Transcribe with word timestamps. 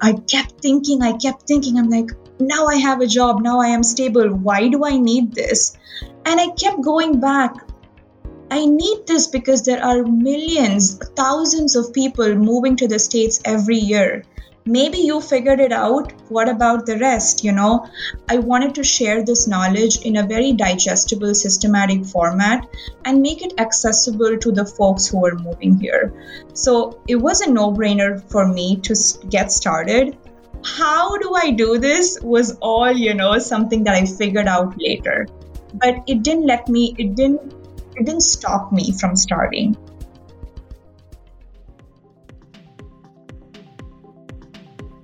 I 0.00 0.12
kept 0.12 0.60
thinking, 0.60 1.02
I 1.02 1.12
kept 1.12 1.46
thinking, 1.46 1.78
I'm 1.78 1.88
like, 1.88 2.10
now 2.38 2.66
I 2.66 2.76
have 2.76 3.00
a 3.00 3.06
job, 3.06 3.42
now 3.42 3.60
I 3.60 3.68
am 3.68 3.82
stable. 3.82 4.28
Why 4.28 4.68
do 4.68 4.84
I 4.84 4.98
need 4.98 5.32
this? 5.32 5.76
And 6.24 6.40
I 6.40 6.48
kept 6.48 6.82
going 6.82 7.20
back. 7.20 7.54
I 8.50 8.66
need 8.66 9.06
this 9.06 9.26
because 9.26 9.64
there 9.64 9.82
are 9.82 10.02
millions, 10.04 10.98
thousands 11.16 11.76
of 11.76 11.92
people 11.92 12.34
moving 12.34 12.76
to 12.76 12.88
the 12.88 12.98
States 12.98 13.40
every 13.44 13.78
year 13.78 14.24
maybe 14.66 14.98
you 14.98 15.20
figured 15.20 15.60
it 15.60 15.72
out. 15.72 16.12
What 16.28 16.48
about 16.48 16.86
the 16.86 16.98
rest 16.98 17.44
you 17.44 17.52
know? 17.52 17.86
I 18.28 18.38
wanted 18.38 18.74
to 18.74 18.84
share 18.84 19.24
this 19.24 19.46
knowledge 19.46 20.00
in 20.02 20.16
a 20.16 20.26
very 20.26 20.52
digestible 20.52 21.34
systematic 21.34 22.04
format 22.04 22.68
and 23.04 23.22
make 23.22 23.42
it 23.42 23.58
accessible 23.58 24.36
to 24.38 24.52
the 24.52 24.66
folks 24.66 25.06
who 25.06 25.24
are 25.24 25.36
moving 25.36 25.78
here. 25.78 26.12
So 26.52 27.00
it 27.06 27.16
was 27.16 27.40
a 27.40 27.50
no-brainer 27.50 28.28
for 28.30 28.46
me 28.46 28.76
to 28.78 28.94
get 29.30 29.52
started. 29.52 30.16
How 30.64 31.16
do 31.18 31.34
i 31.34 31.50
do 31.50 31.78
this 31.78 32.18
was 32.22 32.56
all 32.60 32.90
you 32.90 33.14
know 33.14 33.38
something 33.38 33.84
that 33.84 33.94
i 33.94 34.04
figured 34.04 34.48
out 34.48 34.74
later. 34.78 35.28
But 35.74 36.02
it 36.06 36.22
didn't 36.22 36.46
let 36.46 36.68
me 36.68 36.94
it 36.98 37.14
didn't 37.14 37.54
it 37.94 38.04
didn't 38.04 38.22
stop 38.22 38.72
me 38.72 38.92
from 38.92 39.14
starting 39.14 39.76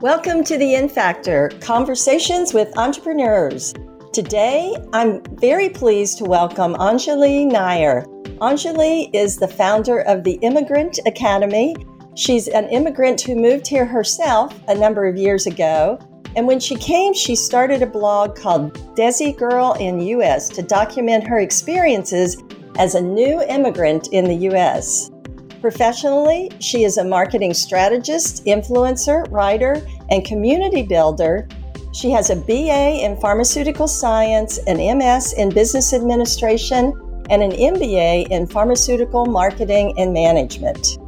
Welcome 0.03 0.43
to 0.47 0.59
the 0.59 0.75
In 0.75 0.89
Factor 0.89 1.49
Conversations 1.61 2.53
with 2.53 2.77
Entrepreneurs. 2.77 3.73
Today, 4.13 4.75
I'm 4.93 5.23
very 5.37 5.69
pleased 5.69 6.19
to 6.19 6.25
welcome 6.25 6.75
Anjali 6.75 7.47
Nair. 7.47 8.05
Anjali 8.41 9.11
is 9.15 9.37
the 9.37 9.47
founder 9.47 10.01
of 10.01 10.25
the 10.25 10.41
Immigrant 10.43 10.99
Academy. 11.07 11.77
She's 12.17 12.49
an 12.49 12.69
immigrant 12.71 13.21
who 13.21 13.37
moved 13.37 13.69
here 13.69 13.87
herself 13.87 14.61
a 14.67 14.75
number 14.75 15.07
of 15.07 15.17
years 15.17 15.47
ago. 15.47 16.01
And 16.35 16.49
when 16.49 16.59
she 16.59 16.75
came, 16.75 17.15
she 17.15 17.37
started 17.37 17.81
a 17.81 17.87
blog 17.87 18.35
called 18.35 18.75
Desi 18.97 19.39
Girl 19.39 19.75
in 19.75 20.01
US 20.01 20.49
to 20.49 20.63
document 20.63 21.29
her 21.29 21.39
experiences 21.39 22.43
as 22.77 22.97
a 22.97 23.01
new 23.01 23.41
immigrant 23.43 24.09
in 24.09 24.25
the 24.25 24.51
US. 24.51 25.13
Professionally, 25.63 26.51
she 26.59 26.83
is 26.83 26.99
a 26.99 27.05
marketing 27.05 27.55
strategist, 27.55 28.45
influencer, 28.47 29.31
writer, 29.31 29.81
and 30.11 30.25
community 30.25 30.83
builder. 30.83 31.47
She 31.93 32.11
has 32.11 32.31
a 32.31 32.37
BA 32.37 33.05
in 33.05 33.17
pharmaceutical 33.21 33.87
science, 33.87 34.59
an 34.67 34.79
MS 34.99 35.35
in 35.35 35.51
business 35.51 35.93
administration, 35.93 36.93
and 37.31 37.45
an 37.45 37.53
MBA 37.53 38.27
in 38.31 38.49
pharmaceutical 38.49 39.27
marketing 39.27 39.95
and 39.99 40.13
management. 40.13 40.99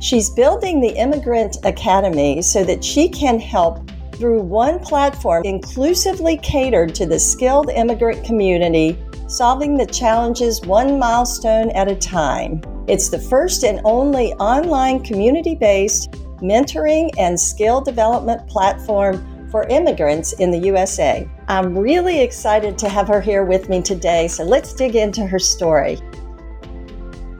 She's 0.00 0.30
building 0.30 0.80
the 0.80 0.96
Immigrant 0.98 1.58
Academy 1.64 2.40
so 2.40 2.64
that 2.64 2.82
she 2.82 3.06
can 3.06 3.38
help 3.38 3.86
through 4.14 4.40
one 4.40 4.78
platform 4.78 5.44
inclusively 5.44 6.38
catered 6.38 6.94
to 6.94 7.04
the 7.04 7.18
skilled 7.18 7.68
immigrant 7.68 8.24
community, 8.24 8.98
solving 9.28 9.76
the 9.76 9.84
challenges 9.84 10.62
one 10.62 10.98
milestone 10.98 11.68
at 11.72 11.90
a 11.90 11.96
time. 11.96 12.62
It's 12.90 13.08
the 13.08 13.20
first 13.20 13.62
and 13.62 13.80
only 13.84 14.32
online 14.32 15.04
community 15.04 15.54
based 15.54 16.10
mentoring 16.42 17.08
and 17.18 17.38
skill 17.38 17.80
development 17.80 18.48
platform 18.48 19.48
for 19.48 19.62
immigrants 19.68 20.32
in 20.32 20.50
the 20.50 20.58
USA. 20.58 21.30
I'm 21.46 21.78
really 21.78 22.20
excited 22.20 22.76
to 22.78 22.88
have 22.88 23.06
her 23.06 23.20
here 23.20 23.44
with 23.44 23.68
me 23.68 23.80
today, 23.80 24.26
so 24.26 24.42
let's 24.42 24.72
dig 24.72 24.96
into 24.96 25.24
her 25.24 25.38
story. 25.38 26.00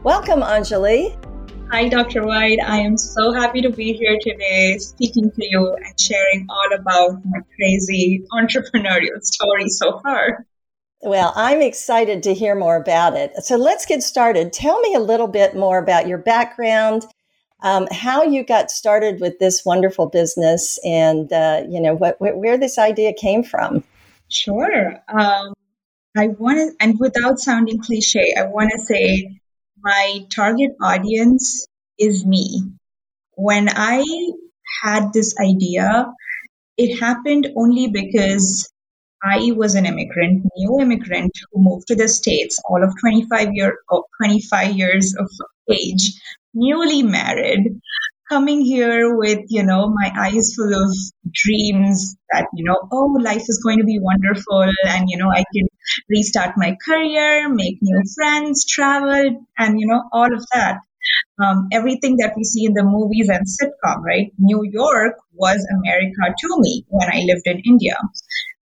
Welcome, 0.05 0.43
Anjali. 0.43 1.19
Hi, 1.73 1.89
Dr. 1.89 2.25
White. 2.25 2.61
I 2.65 2.79
am 2.79 2.97
so 2.97 3.33
happy 3.33 3.61
to 3.61 3.71
be 3.71 3.93
here 3.93 4.19
today 4.21 4.79
speaking 4.79 5.33
to 5.33 5.45
you 5.45 5.75
and 5.75 6.01
sharing 6.01 6.47
all 6.49 6.79
about 6.79 7.25
my 7.25 7.41
crazy 7.57 8.23
entrepreneurial 8.33 9.21
story 9.21 9.69
so 9.69 9.99
far. 9.99 10.47
Well, 11.03 11.33
I'm 11.35 11.63
excited 11.63 12.23
to 12.25 12.35
hear 12.35 12.55
more 12.55 12.77
about 12.77 13.17
it. 13.17 13.35
So 13.43 13.57
let's 13.57 13.87
get 13.87 14.03
started. 14.03 14.53
Tell 14.53 14.81
me 14.81 14.95
a 14.95 15.01
little 15.01 15.29
bit 15.29 15.57
more 15.57 15.79
about 15.79 16.07
your 16.07 16.19
background, 16.19 17.07
um, 17.63 17.89
how 17.91 18.23
you 18.23 18.45
got 18.45 18.71
started 18.71 19.19
with 19.21 19.39
this 19.39 19.65
wonderful 19.65 20.07
business, 20.07 20.79
and 20.85 21.33
uh, 21.33 21.63
you 21.69 21.81
know 21.81 21.95
what, 21.95 22.17
where 22.21 22.59
this 22.59 22.79
idea 22.79 23.15
came 23.15 23.43
from. 23.43 23.83
Sure. 24.29 24.97
Um, 25.09 25.55
I 26.17 26.29
want 26.29 26.59
to, 26.59 26.85
and 26.85 26.99
without 26.99 27.39
sounding 27.39 27.81
cliche, 27.81 28.35
I 28.39 28.45
want 28.45 28.71
to 28.73 28.79
say 28.79 29.41
my 29.83 30.27
target 30.35 30.73
audience 30.83 31.67
is 31.99 32.27
me. 32.27 32.63
When 33.37 33.69
I 33.71 34.05
had 34.83 35.13
this 35.13 35.35
idea, 35.41 36.13
it 36.77 36.99
happened 37.01 37.49
only 37.57 37.89
because 37.89 38.70
I 39.23 39.53
was 39.53 39.75
an 39.75 39.87
immigrant, 39.87 40.47
new 40.57 40.81
immigrant 40.81 41.33
who 41.53 41.63
moved 41.63 41.89
to 41.89 41.97
the 41.97 42.09
States, 42.09 42.61
all 42.69 42.83
of 42.83 42.95
25 43.01 43.51
year, 43.53 43.79
25 44.21 44.77
years 44.77 45.15
of 45.19 45.29
age, 45.71 46.13
newly 46.55 47.03
married, 47.03 47.81
coming 48.31 48.61
here 48.61 49.17
with, 49.17 49.41
you 49.49 49.63
know, 49.65 49.89
my 49.89 50.13
eyes 50.17 50.55
full 50.57 50.73
of 50.73 50.97
dreams 51.33 52.17
that, 52.33 52.47
you 52.55 52.65
know, 52.65 52.77
oh, 52.93 53.17
life 53.21 53.43
is 53.49 53.61
going 53.63 53.79
to 53.79 53.85
be 53.85 53.99
wonderful 54.01 54.63
and, 54.87 55.05
you 55.09 55.19
know, 55.19 55.31
I 55.31 55.45
can 55.55 55.69
restart 56.09 56.55
my 56.57 56.77
career, 56.85 57.49
make 57.49 57.79
new 57.83 58.03
friends, 58.15 58.65
travel, 58.67 59.45
and, 59.59 59.81
you 59.81 59.87
know, 59.87 60.03
all 60.13 60.33
of 60.33 60.45
that. 60.55 60.79
Um, 61.43 61.69
everything 61.73 62.19
that 62.19 62.35
we 62.37 62.45
see 62.45 62.67
in 62.67 62.75
the 62.75 62.85
movies 62.85 63.29
and 63.31 63.47
sitcom, 63.47 64.03
right? 64.03 64.33
New 64.39 64.63
York 64.71 65.15
was 65.33 65.67
America 65.79 66.35
to 66.39 66.49
me 66.61 66.85
when 66.89 67.09
I 67.11 67.23
lived 67.27 67.47
in 67.47 67.63
India. 67.67 67.97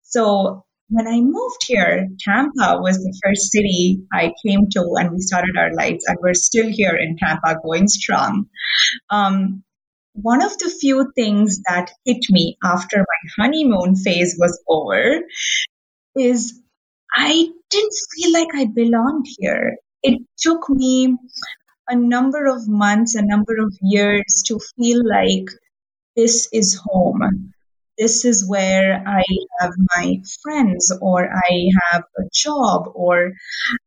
So 0.08 0.64
when 0.88 1.06
I 1.06 1.20
moved 1.20 1.64
here, 1.66 2.08
Tampa 2.19 2.78
was 2.80 2.96
the 2.96 3.14
first 3.22 3.52
city 3.52 4.00
I 4.10 4.32
came 4.44 4.70
to, 4.70 4.94
and 4.96 5.10
we 5.12 5.20
started 5.20 5.54
our 5.58 5.74
lives, 5.74 6.04
and 6.06 6.16
we're 6.22 6.32
still 6.32 6.66
here 6.66 6.96
in 6.96 7.19
Tampa, 7.19 7.60
going 7.62 7.88
strong. 7.88 8.46
Um, 9.10 9.62
one 10.14 10.42
of 10.42 10.56
the 10.58 10.70
few 10.70 11.12
things 11.14 11.60
that 11.69 11.91
hit 12.06 12.24
me 12.30 12.56
after 12.64 12.96
my 12.98 13.44
honeymoon 13.44 13.96
phase 13.96 14.36
was 14.38 14.58
over 14.66 15.20
is 16.16 16.58
I 17.14 17.50
didn't 17.69 17.94
feel 18.14 18.32
like 18.32 18.48
I 18.54 18.64
belonged 18.64 19.26
here. 19.38 19.76
It 20.02 20.22
took 20.38 20.70
me 20.70 21.19
a 21.86 21.96
number 21.96 22.46
of 22.46 22.66
months, 22.66 23.14
a 23.14 23.22
number 23.22 23.56
of 23.60 23.76
years 23.82 24.42
to 24.46 24.58
feel 24.76 25.06
like 25.06 25.50
this 26.16 26.48
is 26.50 26.80
home 26.82 27.52
this 27.98 28.25
is 28.25 28.48
where 28.48 29.03
I 29.06 29.22
have 29.60 29.72
my 29.97 30.22
friends, 30.42 30.92
or 31.00 31.28
I 31.28 31.69
have 31.91 32.04
a 32.19 32.22
job, 32.32 32.92
or 32.94 33.32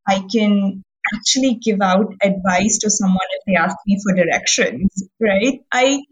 I 0.07 0.23
can 0.31 0.83
actually 1.16 1.55
give 1.55 1.81
out 1.81 2.13
advice 2.21 2.79
to 2.79 2.89
someone 2.89 3.27
if 3.31 3.44
they 3.47 3.55
ask 3.55 3.75
me 3.88 4.00
for 4.03 4.13
directions, 4.16 5.03
right? 5.19 5.61
I 5.71 6.03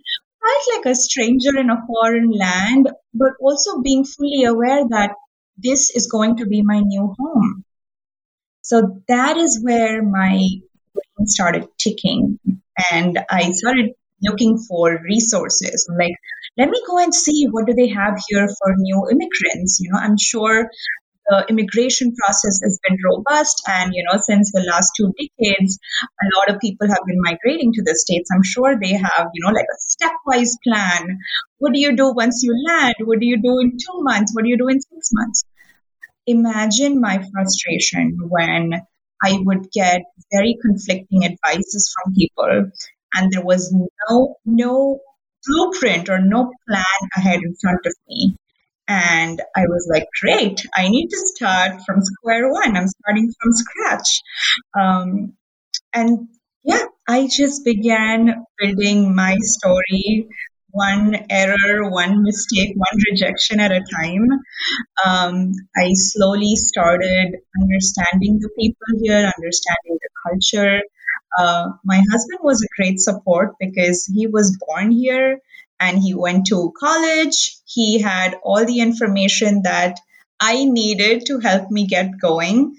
felt 0.42 0.78
like 0.78 0.86
a 0.92 0.96
stranger 0.96 1.58
in 1.58 1.70
a 1.70 1.82
foreign 1.86 2.32
land, 2.32 2.90
but 3.14 3.34
also 3.42 3.82
being 3.82 4.06
fully 4.06 4.46
aware 4.46 4.88
that 4.90 5.12
this 5.58 5.90
is 5.96 6.08
going 6.08 6.38
to 6.38 6.46
be 6.46 6.62
my 6.62 6.80
new 6.80 7.14
home. 7.20 7.64
So 8.62 9.02
that 9.08 9.38
is 9.38 9.62
where 9.62 10.02
my 10.02 10.38
brain 10.94 11.26
started 11.26 11.68
ticking. 11.78 12.40
And 12.92 13.20
I 13.30 13.52
started 13.52 13.92
looking 14.24 14.58
for 14.58 15.00
resources. 15.04 15.90
like, 15.98 16.16
let 16.58 16.70
me 16.70 16.82
go 16.88 16.98
and 16.98 17.14
see 17.14 17.48
what 17.50 17.68
do 17.68 17.74
they 17.74 17.90
have 17.90 18.20
here 18.28 18.48
for 18.48 18.76
new 18.78 19.08
immigrants. 19.12 19.80
You 19.80 19.92
know, 19.92 20.00
I'm 20.00 20.18
sure 20.18 20.70
the 21.30 21.46
immigration 21.48 22.14
process 22.16 22.60
has 22.64 22.80
been 22.88 22.98
robust 23.06 23.62
and 23.68 23.94
you 23.94 24.04
know 24.04 24.20
since 24.20 24.52
the 24.52 24.66
last 24.68 24.92
two 24.98 25.14
decades 25.20 25.78
a 26.02 26.28
lot 26.38 26.50
of 26.50 26.60
people 26.60 26.88
have 26.88 27.06
been 27.06 27.22
migrating 27.22 27.72
to 27.74 27.84
the 27.84 27.96
states. 27.96 28.30
I'm 28.34 28.44
sure 28.44 28.78
they 28.80 28.94
have 28.94 29.28
you 29.34 29.46
know 29.46 29.54
like 29.54 29.68
a 29.70 29.80
stepwise 29.88 30.56
plan. 30.64 31.20
What 31.60 31.74
do 31.74 31.80
you 31.80 31.96
do 31.96 32.14
once 32.14 32.42
you 32.44 32.56
land? 32.68 32.96
What 33.04 33.20
do 33.20 33.28
you 33.28 33.42
do 33.42 33.60
in 33.60 33.78
two 33.78 34.02
months? 34.02 34.34
What 34.34 34.44
do 34.44 34.50
you 34.50 34.58
do 34.58 34.70
in 34.70 34.82
six 34.82 35.10
months? 35.14 35.46
Imagine 36.26 37.00
my 37.00 37.24
frustration 37.32 38.18
when 38.28 38.82
i 39.22 39.38
would 39.42 39.70
get 39.72 40.02
very 40.32 40.58
conflicting 40.62 41.26
advices 41.26 41.94
from 41.94 42.14
people 42.14 42.72
and 43.14 43.32
there 43.32 43.44
was 43.44 43.74
no 44.10 44.36
no 44.46 45.00
blueprint 45.46 46.10
or 46.10 46.20
no 46.20 46.52
plan 46.68 47.02
ahead 47.18 47.40
in 47.44 47.56
front 47.62 47.86
of 47.86 47.94
me. 48.08 48.36
And 48.88 49.42
i 49.56 49.62
was 49.68 49.88
like 49.94 50.08
great 50.22 50.66
i 50.76 50.88
need 50.90 51.10
to 51.10 51.18
start 51.36 51.82
from 51.86 52.02
square 52.02 52.52
one. 52.52 52.76
I'm 52.78 52.88
starting 52.88 53.32
from 53.42 53.52
scratch. 53.54 54.22
Um, 54.80 55.34
and 55.94 56.28
yeah 56.64 56.86
i 57.08 57.28
just 57.28 57.64
began 57.66 58.46
building 58.60 59.16
my 59.16 59.36
story 59.42 60.28
one 60.72 61.16
error 61.30 61.90
one 61.90 62.22
mistake 62.24 62.74
one 62.76 63.00
rejection 63.12 63.60
at 63.60 63.72
a 63.72 63.82
time. 64.00 64.28
Um, 65.06 65.52
i 65.78 65.92
slowly 65.94 66.56
started 66.56 67.36
understanding 67.62 68.40
the 68.40 68.50
people 68.60 68.88
here 69.02 69.32
understanding 69.38 69.98
the 70.04 70.10
culture 70.26 70.82
uh, 71.38 71.70
my 71.84 72.02
husband 72.12 72.40
was 72.42 72.62
a 72.62 72.76
great 72.76 73.00
support 73.00 73.56
because 73.60 74.06
he 74.06 74.28
was 74.28 74.58
born 74.58 74.92
here 74.92 75.40
and 75.80 75.98
he 75.98 76.14
went 76.14 76.48
to 76.48 76.74
college. 76.78 77.58
He 77.66 78.00
had 78.00 78.36
all 78.44 78.66
the 78.66 78.80
information 78.80 79.64
that 79.64 80.00
I 80.40 80.66
needed 80.66 81.26
to 81.28 81.40
help 81.40 81.70
me 81.70 81.86
get 81.86 82.20
going. 82.20 82.76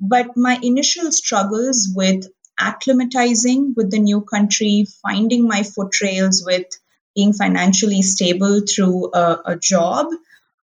But 0.00 0.36
my 0.36 0.58
initial 0.62 1.12
struggles 1.12 1.88
with 1.94 2.26
acclimatizing 2.58 3.74
with 3.76 3.90
the 3.90 3.98
new 3.98 4.22
country, 4.22 4.86
finding 5.02 5.46
my 5.46 5.62
foot 5.62 5.92
trails 5.92 6.42
with 6.44 6.66
being 7.14 7.32
financially 7.32 8.02
stable 8.02 8.60
through 8.60 9.10
a, 9.14 9.40
a 9.46 9.56
job, 9.56 10.08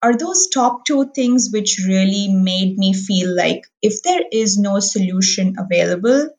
are 0.02 0.16
those 0.16 0.48
top 0.48 0.86
two 0.86 1.10
things 1.16 1.50
which 1.52 1.82
really 1.88 2.28
made 2.30 2.78
me 2.78 2.94
feel 2.94 3.36
like 3.36 3.64
if 3.82 4.04
there 4.04 4.22
is 4.32 4.58
no 4.58 4.80
solution 4.80 5.56
available, 5.58 6.30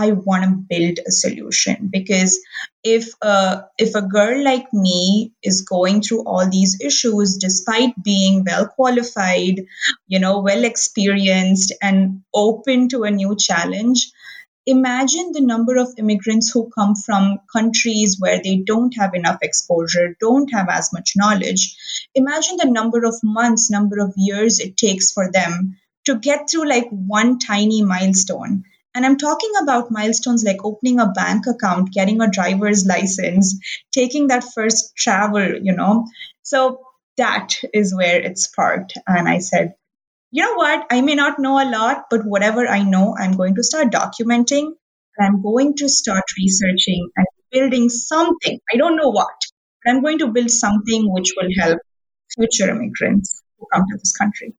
I 0.00 0.12
want 0.12 0.44
to 0.44 0.64
build 0.72 0.98
a 1.06 1.12
solution 1.12 1.88
because 1.92 2.38
if 2.82 3.08
uh, 3.20 3.62
if 3.76 3.94
a 3.94 4.08
girl 4.16 4.42
like 4.42 4.72
me 4.72 5.32
is 5.42 5.60
going 5.62 6.00
through 6.00 6.22
all 6.24 6.48
these 6.48 6.80
issues 6.80 7.36
despite 7.36 8.02
being 8.02 8.44
well 8.44 8.66
qualified, 8.66 9.66
you 10.06 10.18
know, 10.18 10.40
well 10.40 10.64
experienced 10.64 11.74
and 11.82 12.22
open 12.32 12.88
to 12.90 13.02
a 13.02 13.10
new 13.10 13.36
challenge, 13.36 14.10
imagine 14.64 15.32
the 15.32 15.46
number 15.52 15.76
of 15.76 15.92
immigrants 15.98 16.50
who 16.50 16.70
come 16.70 16.94
from 16.94 17.38
countries 17.52 18.16
where 18.18 18.40
they 18.42 18.56
don't 18.56 18.96
have 18.96 19.14
enough 19.14 19.38
exposure, 19.42 20.16
don't 20.20 20.50
have 20.52 20.68
as 20.70 20.90
much 20.94 21.12
knowledge. 21.16 21.76
Imagine 22.14 22.56
the 22.56 22.70
number 22.70 23.04
of 23.04 23.14
months, 23.22 23.70
number 23.70 24.00
of 24.00 24.14
years 24.16 24.60
it 24.60 24.76
takes 24.76 25.12
for 25.12 25.30
them 25.30 25.76
to 26.06 26.18
get 26.18 26.48
through 26.50 26.68
like 26.68 26.88
one 26.90 27.38
tiny 27.38 27.82
milestone. 27.82 28.64
And 28.94 29.06
I'm 29.06 29.16
talking 29.18 29.52
about 29.62 29.90
milestones 29.90 30.42
like 30.44 30.64
opening 30.64 30.98
a 30.98 31.06
bank 31.12 31.46
account, 31.46 31.92
getting 31.92 32.20
a 32.20 32.30
driver's 32.30 32.84
license, 32.86 33.58
taking 33.92 34.28
that 34.28 34.44
first 34.52 34.96
travel, 34.96 35.58
you 35.62 35.74
know. 35.74 36.06
So 36.42 36.80
that 37.16 37.54
is 37.72 37.94
where 37.94 38.20
it 38.20 38.38
sparked. 38.38 38.94
And 39.06 39.28
I 39.28 39.38
said, 39.38 39.74
you 40.32 40.42
know 40.42 40.54
what? 40.54 40.86
I 40.90 41.00
may 41.02 41.14
not 41.14 41.38
know 41.38 41.60
a 41.60 41.68
lot, 41.68 42.04
but 42.10 42.24
whatever 42.24 42.66
I 42.66 42.82
know, 42.82 43.16
I'm 43.18 43.36
going 43.36 43.56
to 43.56 43.62
start 43.62 43.92
documenting 43.92 44.72
and 45.16 45.26
I'm 45.26 45.42
going 45.42 45.76
to 45.76 45.88
start 45.88 46.24
researching 46.38 47.10
and 47.16 47.26
building 47.50 47.88
something. 47.88 48.58
I 48.72 48.76
don't 48.76 48.96
know 48.96 49.10
what, 49.10 49.34
but 49.84 49.90
I'm 49.90 50.02
going 50.02 50.18
to 50.18 50.28
build 50.28 50.50
something 50.50 51.12
which 51.12 51.32
will 51.36 51.50
help 51.58 51.78
future 52.34 52.70
immigrants 52.70 53.42
who 53.58 53.66
come 53.72 53.84
to 53.90 53.98
this 53.98 54.16
country. 54.16 54.54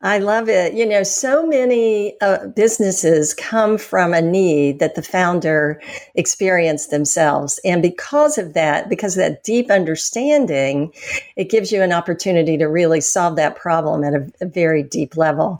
I 0.00 0.18
love 0.18 0.48
it. 0.48 0.74
You 0.74 0.86
know, 0.86 1.02
so 1.02 1.44
many 1.44 2.14
uh, 2.20 2.46
businesses 2.48 3.34
come 3.34 3.76
from 3.76 4.14
a 4.14 4.22
need 4.22 4.78
that 4.78 4.94
the 4.94 5.02
founder 5.02 5.82
experienced 6.14 6.92
themselves. 6.92 7.58
And 7.64 7.82
because 7.82 8.38
of 8.38 8.54
that, 8.54 8.88
because 8.88 9.16
of 9.16 9.22
that 9.22 9.42
deep 9.42 9.72
understanding, 9.72 10.92
it 11.34 11.50
gives 11.50 11.72
you 11.72 11.82
an 11.82 11.92
opportunity 11.92 12.56
to 12.58 12.66
really 12.66 13.00
solve 13.00 13.34
that 13.36 13.56
problem 13.56 14.04
at 14.04 14.14
a, 14.14 14.32
a 14.40 14.46
very 14.46 14.84
deep 14.84 15.16
level. 15.16 15.58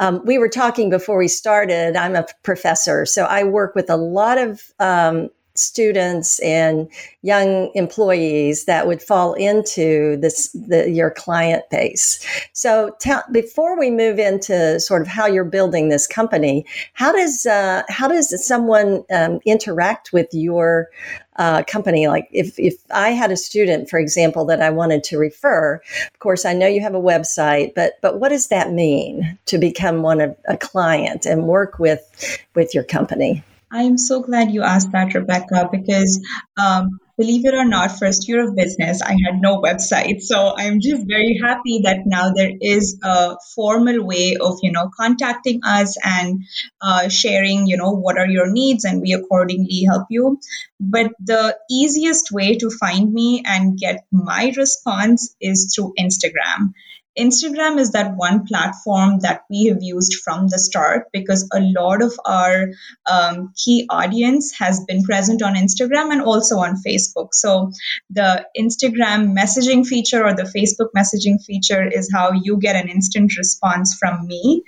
Um, 0.00 0.20
we 0.24 0.36
were 0.36 0.48
talking 0.48 0.90
before 0.90 1.18
we 1.18 1.28
started. 1.28 1.94
I'm 1.94 2.16
a 2.16 2.26
professor, 2.42 3.06
so 3.06 3.24
I 3.24 3.44
work 3.44 3.76
with 3.76 3.88
a 3.88 3.96
lot 3.96 4.38
of 4.38 4.64
um, 4.80 5.30
students 5.58 6.38
and 6.40 6.88
young 7.22 7.70
employees 7.74 8.64
that 8.66 8.86
would 8.86 9.02
fall 9.02 9.34
into 9.34 10.16
this 10.18 10.48
the, 10.52 10.90
your 10.90 11.10
client 11.10 11.64
base. 11.70 12.24
So 12.52 12.96
before 13.32 13.78
we 13.78 13.90
move 13.90 14.18
into 14.18 14.78
sort 14.80 15.02
of 15.02 15.08
how 15.08 15.26
you're 15.26 15.44
building 15.44 15.88
this 15.88 16.06
company, 16.06 16.64
how 16.94 17.12
does 17.12 17.46
uh, 17.46 17.82
how 17.88 18.08
does 18.08 18.46
someone 18.46 19.04
um, 19.10 19.40
interact 19.44 20.12
with 20.12 20.28
your 20.32 20.88
uh, 21.36 21.62
company? 21.64 22.06
Like 22.08 22.28
if 22.32 22.58
if 22.58 22.74
I 22.90 23.10
had 23.10 23.30
a 23.30 23.36
student, 23.36 23.90
for 23.90 23.98
example, 23.98 24.44
that 24.46 24.62
I 24.62 24.70
wanted 24.70 25.04
to 25.04 25.18
refer, 25.18 25.80
of 26.12 26.18
course 26.18 26.44
I 26.44 26.52
know 26.52 26.66
you 26.66 26.80
have 26.80 26.94
a 26.94 27.00
website, 27.00 27.74
but 27.74 27.94
but 28.02 28.20
what 28.20 28.30
does 28.30 28.48
that 28.48 28.72
mean 28.72 29.38
to 29.46 29.58
become 29.58 30.02
one 30.02 30.20
of 30.20 30.36
a 30.48 30.56
client 30.56 31.26
and 31.26 31.44
work 31.44 31.78
with 31.78 32.40
with 32.54 32.74
your 32.74 32.84
company? 32.84 33.42
I'm 33.70 33.98
so 33.98 34.22
glad 34.22 34.50
you 34.52 34.62
asked 34.62 34.92
that, 34.92 35.14
Rebecca, 35.14 35.68
because 35.70 36.24
um, 36.56 37.00
believe 37.18 37.44
it 37.46 37.54
or 37.54 37.64
not, 37.64 37.98
first 37.98 38.28
year 38.28 38.46
of 38.48 38.54
business, 38.54 39.02
I 39.02 39.16
had 39.24 39.40
no 39.40 39.60
website. 39.60 40.20
So 40.20 40.54
I'm 40.56 40.80
just 40.80 41.04
very 41.06 41.38
happy 41.42 41.80
that 41.84 42.06
now 42.06 42.30
there 42.32 42.52
is 42.60 42.98
a 43.02 43.36
formal 43.54 44.04
way 44.06 44.36
of, 44.40 44.58
you 44.62 44.70
know, 44.70 44.88
contacting 44.96 45.60
us 45.64 45.96
and 46.02 46.44
uh, 46.80 47.08
sharing, 47.08 47.66
you 47.66 47.76
know, 47.76 47.90
what 47.90 48.18
are 48.18 48.28
your 48.28 48.50
needs 48.50 48.84
and 48.84 49.00
we 49.02 49.12
accordingly 49.14 49.84
help 49.88 50.06
you. 50.10 50.38
But 50.78 51.10
the 51.24 51.56
easiest 51.70 52.30
way 52.30 52.56
to 52.58 52.70
find 52.70 53.12
me 53.12 53.42
and 53.44 53.76
get 53.78 54.04
my 54.12 54.52
response 54.56 55.34
is 55.40 55.74
through 55.74 55.94
Instagram. 55.98 56.72
Instagram 57.18 57.78
is 57.78 57.92
that 57.92 58.16
one 58.16 58.46
platform 58.46 59.20
that 59.20 59.42
we 59.50 59.66
have 59.66 59.82
used 59.82 60.16
from 60.24 60.48
the 60.48 60.58
start 60.58 61.06
because 61.12 61.48
a 61.52 61.60
lot 61.60 62.02
of 62.02 62.12
our 62.24 62.68
um, 63.10 63.52
key 63.56 63.86
audience 63.88 64.52
has 64.58 64.84
been 64.84 65.02
present 65.02 65.42
on 65.42 65.54
Instagram 65.54 66.12
and 66.12 66.22
also 66.22 66.58
on 66.58 66.82
Facebook. 66.86 67.28
So 67.32 67.70
the 68.10 68.46
Instagram 68.58 69.36
messaging 69.36 69.86
feature 69.86 70.24
or 70.24 70.34
the 70.34 70.50
Facebook 70.56 70.90
messaging 70.96 71.42
feature 71.44 71.86
is 71.86 72.10
how 72.12 72.32
you 72.32 72.58
get 72.58 72.76
an 72.76 72.88
instant 72.88 73.36
response 73.36 73.96
from 73.98 74.26
me. 74.26 74.62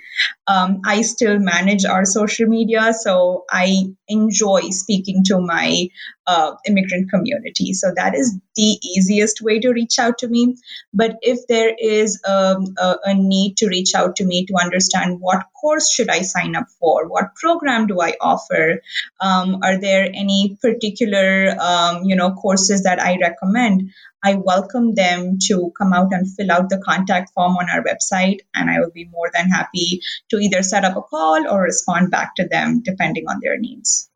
Um, 0.49 0.81
I 0.83 1.03
still 1.03 1.37
manage 1.37 1.85
our 1.85 2.05
social 2.05 2.47
media, 2.47 2.91
so 2.91 3.45
I 3.51 3.93
enjoy 4.07 4.61
speaking 4.71 5.23
to 5.25 5.39
my 5.39 5.89
uh, 6.25 6.55
immigrant 6.67 7.11
community. 7.11 7.73
So 7.73 7.91
that 7.95 8.15
is 8.15 8.35
the 8.55 8.79
easiest 8.83 9.41
way 9.41 9.59
to 9.59 9.71
reach 9.71 9.99
out 9.99 10.17
to 10.19 10.27
me. 10.27 10.55
But 10.91 11.17
if 11.21 11.45
there 11.47 11.71
is 11.77 12.19
a, 12.25 12.55
a, 12.77 12.95
a, 13.05 13.13
need 13.13 13.57
to 13.57 13.67
reach 13.67 13.93
out 13.95 14.15
to 14.17 14.25
me 14.25 14.47
to 14.47 14.55
understand 14.59 15.19
what 15.21 15.45
course 15.59 15.91
should 15.91 16.09
I 16.09 16.21
sign 16.21 16.55
up 16.55 16.67
for, 16.79 17.07
what 17.07 17.35
program 17.35 17.87
do 17.87 18.01
I 18.01 18.13
offer, 18.19 18.81
um, 19.21 19.59
are 19.63 19.79
there 19.79 20.09
any 20.11 20.57
particular 20.61 21.55
um, 21.59 22.03
you 22.03 22.15
know 22.15 22.33
courses 22.33 22.83
that 22.83 22.99
I 22.99 23.17
recommend, 23.21 23.91
I 24.23 24.35
welcome 24.35 24.95
them 24.95 25.37
to 25.43 25.71
come 25.77 25.93
out 25.93 26.11
and 26.11 26.29
fill 26.35 26.51
out 26.51 26.69
the 26.69 26.77
contact 26.79 27.31
form 27.33 27.55
on 27.57 27.69
our 27.69 27.83
website, 27.83 28.39
and 28.53 28.69
I 28.69 28.79
will 28.79 28.91
be 28.91 29.05
more 29.05 29.29
than 29.33 29.49
happy 29.49 30.01
to 30.29 30.37
either 30.37 30.61
set 30.63 30.83
up 30.83 30.97
a 30.97 31.01
call 31.01 31.47
or 31.47 31.61
respond 31.63 32.11
back 32.11 32.35
to 32.35 32.47
them 32.47 32.81
depending 32.83 33.27
on 33.27 33.39
their 33.41 33.57
needs. 33.57 34.09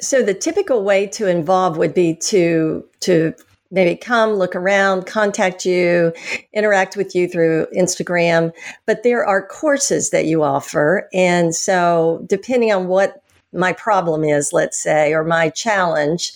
So 0.00 0.22
the 0.22 0.34
typical 0.34 0.84
way 0.84 1.06
to 1.08 1.26
involve 1.26 1.76
would 1.76 1.94
be 1.94 2.14
to 2.14 2.84
to 3.00 3.34
maybe 3.70 3.96
come 3.96 4.30
look 4.30 4.56
around, 4.56 5.06
contact 5.06 5.66
you, 5.66 6.12
interact 6.54 6.96
with 6.96 7.14
you 7.14 7.28
through 7.28 7.66
Instagram, 7.76 8.50
but 8.86 9.02
there 9.02 9.26
are 9.26 9.46
courses 9.46 10.08
that 10.10 10.24
you 10.24 10.42
offer 10.42 11.08
and 11.12 11.54
so 11.54 12.24
depending 12.28 12.72
on 12.72 12.88
what 12.88 13.22
my 13.52 13.72
problem 13.72 14.24
is, 14.24 14.52
let's 14.52 14.78
say, 14.78 15.12
or 15.12 15.24
my 15.24 15.48
challenge, 15.50 16.32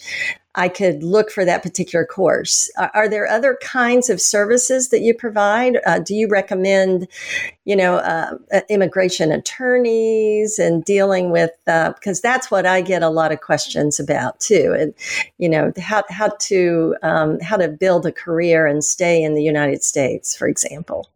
I 0.55 0.69
could 0.69 1.03
look 1.03 1.31
for 1.31 1.45
that 1.45 1.63
particular 1.63 2.05
course. 2.05 2.71
Are, 2.77 2.91
are 2.95 3.09
there 3.09 3.27
other 3.27 3.59
kinds 3.63 4.11
of 4.11 4.21
services 4.21 4.91
that 4.91 5.01
you 5.01 5.15
provide? 5.15 5.79
Uh, 5.87 5.99
do 5.99 6.15
you 6.15 6.29
recommend, 6.29 7.09
you 7.65 7.75
know, 7.75 7.97
uh, 7.97 8.37
uh 8.53 8.61
immigration 8.69 9.33
attorneys 9.33 10.59
and 10.59 10.85
dealing 10.85 11.31
with 11.31 11.51
because 11.65 12.19
uh, 12.19 12.23
that's 12.23 12.51
what 12.51 12.67
I 12.67 12.83
get 12.83 13.03
a 13.03 13.09
lot 13.09 13.33
of 13.33 13.41
questions 13.41 13.99
about 13.99 14.41
too, 14.41 14.77
and 14.79 14.95
you 15.39 15.49
know 15.49 15.73
how 15.81 16.03
how 16.11 16.29
to 16.41 16.97
um, 17.03 17.41
how 17.41 17.57
to 17.57 17.69
build 17.69 18.05
a 18.05 18.13
career 18.13 18.67
and 18.67 18.85
stay 18.85 19.23
in 19.23 19.35
the 19.35 19.43
United 19.43 19.83
States, 19.83 20.37
for 20.37 20.49
example. 20.49 21.09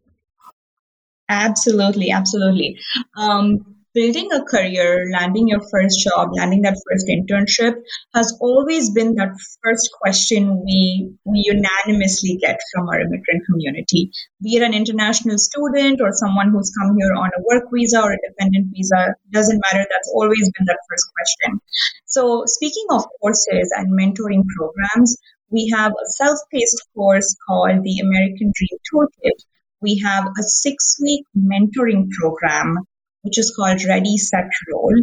Absolutely, 1.28 2.10
absolutely. 2.10 2.78
Um, 3.16 3.75
building 3.96 4.28
a 4.30 4.44
career, 4.44 5.08
landing 5.10 5.48
your 5.48 5.62
first 5.70 5.98
job, 6.04 6.28
landing 6.36 6.60
that 6.60 6.76
first 6.86 7.08
internship 7.08 7.80
has 8.14 8.36
always 8.42 8.90
been 8.90 9.14
that 9.14 9.32
first 9.64 9.88
question 9.98 10.62
we, 10.66 11.16
we 11.24 11.42
unanimously 11.46 12.36
get 12.36 12.60
from 12.74 12.86
our 12.88 13.00
immigrant 13.00 13.42
community. 13.46 14.10
Be 14.42 14.56
it 14.56 14.62
an 14.62 14.74
international 14.74 15.38
student 15.38 16.02
or 16.02 16.12
someone 16.12 16.50
who's 16.50 16.70
come 16.78 16.94
here 16.98 17.14
on 17.14 17.30
a 17.38 17.42
work 17.48 17.70
visa 17.72 18.02
or 18.02 18.12
a 18.12 18.18
dependent 18.28 18.66
visa, 18.70 19.14
doesn't 19.32 19.62
matter. 19.64 19.86
That's 19.90 20.12
always 20.14 20.44
been 20.52 20.66
that 20.66 20.84
first 20.90 21.06
question. 21.16 21.60
So, 22.04 22.44
speaking 22.44 22.84
of 22.90 23.06
courses 23.22 23.72
and 23.74 23.98
mentoring 23.98 24.44
programs, 24.58 25.16
we 25.48 25.72
have 25.74 25.92
a 25.92 26.06
self 26.10 26.38
paced 26.52 26.86
course 26.94 27.34
called 27.48 27.82
the 27.82 28.00
American 28.00 28.52
Dream 28.54 28.78
Toolkit. 28.92 29.40
We 29.80 30.00
have 30.04 30.26
a 30.38 30.42
six 30.42 30.98
week 31.00 31.24
mentoring 31.34 32.10
program 32.10 32.84
which 33.26 33.38
is 33.38 33.52
called 33.54 33.84
Ready, 33.84 34.16
Set, 34.16 34.48
Roll. 34.72 34.94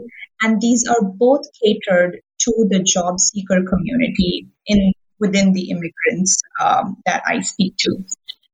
And 0.41 0.59
these 0.59 0.87
are 0.89 1.03
both 1.03 1.41
catered 1.63 2.17
to 2.45 2.53
the 2.69 2.81
job 2.81 3.19
seeker 3.19 3.61
community 3.63 4.47
in 4.65 4.91
within 5.19 5.53
the 5.53 5.69
immigrants 5.69 6.41
um, 6.59 6.97
that 7.05 7.21
I 7.27 7.41
speak 7.41 7.75
to. 7.79 7.91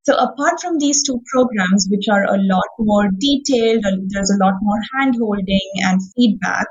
So 0.04 0.16
apart 0.16 0.60
from 0.62 0.78
these 0.78 1.04
two 1.04 1.22
programs, 1.32 1.88
which 1.90 2.08
are 2.12 2.26
a 2.26 2.38
lot 2.38 2.70
more 2.80 3.10
detailed, 3.18 3.86
there's 4.10 4.32
a 4.32 4.44
lot 4.44 4.56
more 4.62 4.82
hand 4.94 5.16
holding 5.20 5.70
and 5.88 6.02
feedback, 6.16 6.68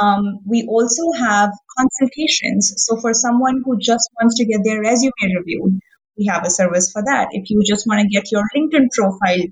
Um, 0.00 0.40
we 0.46 0.66
also 0.68 1.12
have 1.18 1.50
consultations. 1.78 2.72
So 2.76 3.00
for 3.00 3.12
someone 3.14 3.62
who 3.64 3.78
just 3.78 4.08
wants 4.20 4.36
to 4.36 4.44
get 4.44 4.60
their 4.64 4.80
resume 4.80 5.12
reviewed, 5.38 5.80
we 6.16 6.26
have 6.26 6.44
a 6.44 6.50
service 6.50 6.90
for 6.92 7.02
that. 7.02 7.28
If 7.32 7.50
you 7.50 7.62
just 7.64 7.86
want 7.86 8.00
to 8.00 8.08
get 8.08 8.32
your 8.32 8.42
LinkedIn 8.56 8.88
profile 8.92 9.44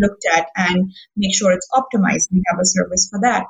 looked 0.00 0.24
at 0.32 0.48
and 0.56 0.92
make 1.16 1.34
sure 1.34 1.52
it's 1.52 1.68
optimized, 1.74 2.30
we 2.32 2.42
have 2.50 2.60
a 2.60 2.66
service 2.66 3.08
for 3.10 3.20
that. 3.22 3.46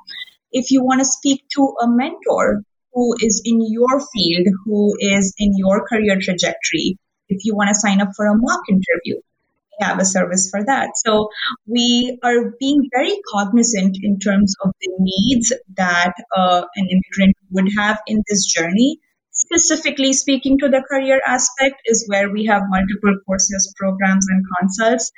If 0.51 0.71
you 0.71 0.83
want 0.85 1.01
to 1.01 1.05
speak 1.05 1.45
to 1.57 1.75
a 1.83 1.89
mentor 1.89 2.63
who 2.93 3.15
is 3.21 3.43
in 3.45 3.61
your 3.61 4.01
field, 4.01 4.47
who 4.65 4.97
is 4.99 5.35
in 5.39 5.57
your 5.57 5.87
career 5.87 6.19
trajectory, 6.21 6.99
if 7.29 7.45
you 7.45 7.55
want 7.55 7.69
to 7.69 7.75
sign 7.75 8.01
up 8.01 8.11
for 8.17 8.27
a 8.27 8.37
mock 8.37 8.61
interview, 8.69 9.17
we 9.17 9.87
have 9.87 9.99
a 9.99 10.05
service 10.05 10.51
for 10.51 10.63
that. 10.65 10.91
So 10.97 11.29
we 11.67 12.19
are 12.23 12.53
being 12.61 12.89
very 12.95 13.17
cognizant 13.33 13.97
in 14.03 14.19
terms 14.19 14.55
of 14.63 14.73
the 14.81 14.93
needs 14.99 15.53
that 15.77 16.13
uh, 16.37 16.65
an 16.77 16.89
immigrant 16.89 17.37
would 17.51 17.73
have 17.77 17.99
in 18.07 18.23
this 18.29 18.45
journey 18.45 19.01
specifically 19.43 20.13
speaking 20.13 20.59
to 20.59 20.69
the 20.69 20.83
career 20.89 21.21
aspect 21.27 21.83
is 21.87 22.07
where 22.09 22.31
we 22.31 22.47
have 22.47 22.63
multiple 22.69 23.17
courses, 23.27 23.73
programs, 23.77 24.27
and 24.29 24.45
consults. 24.59 25.11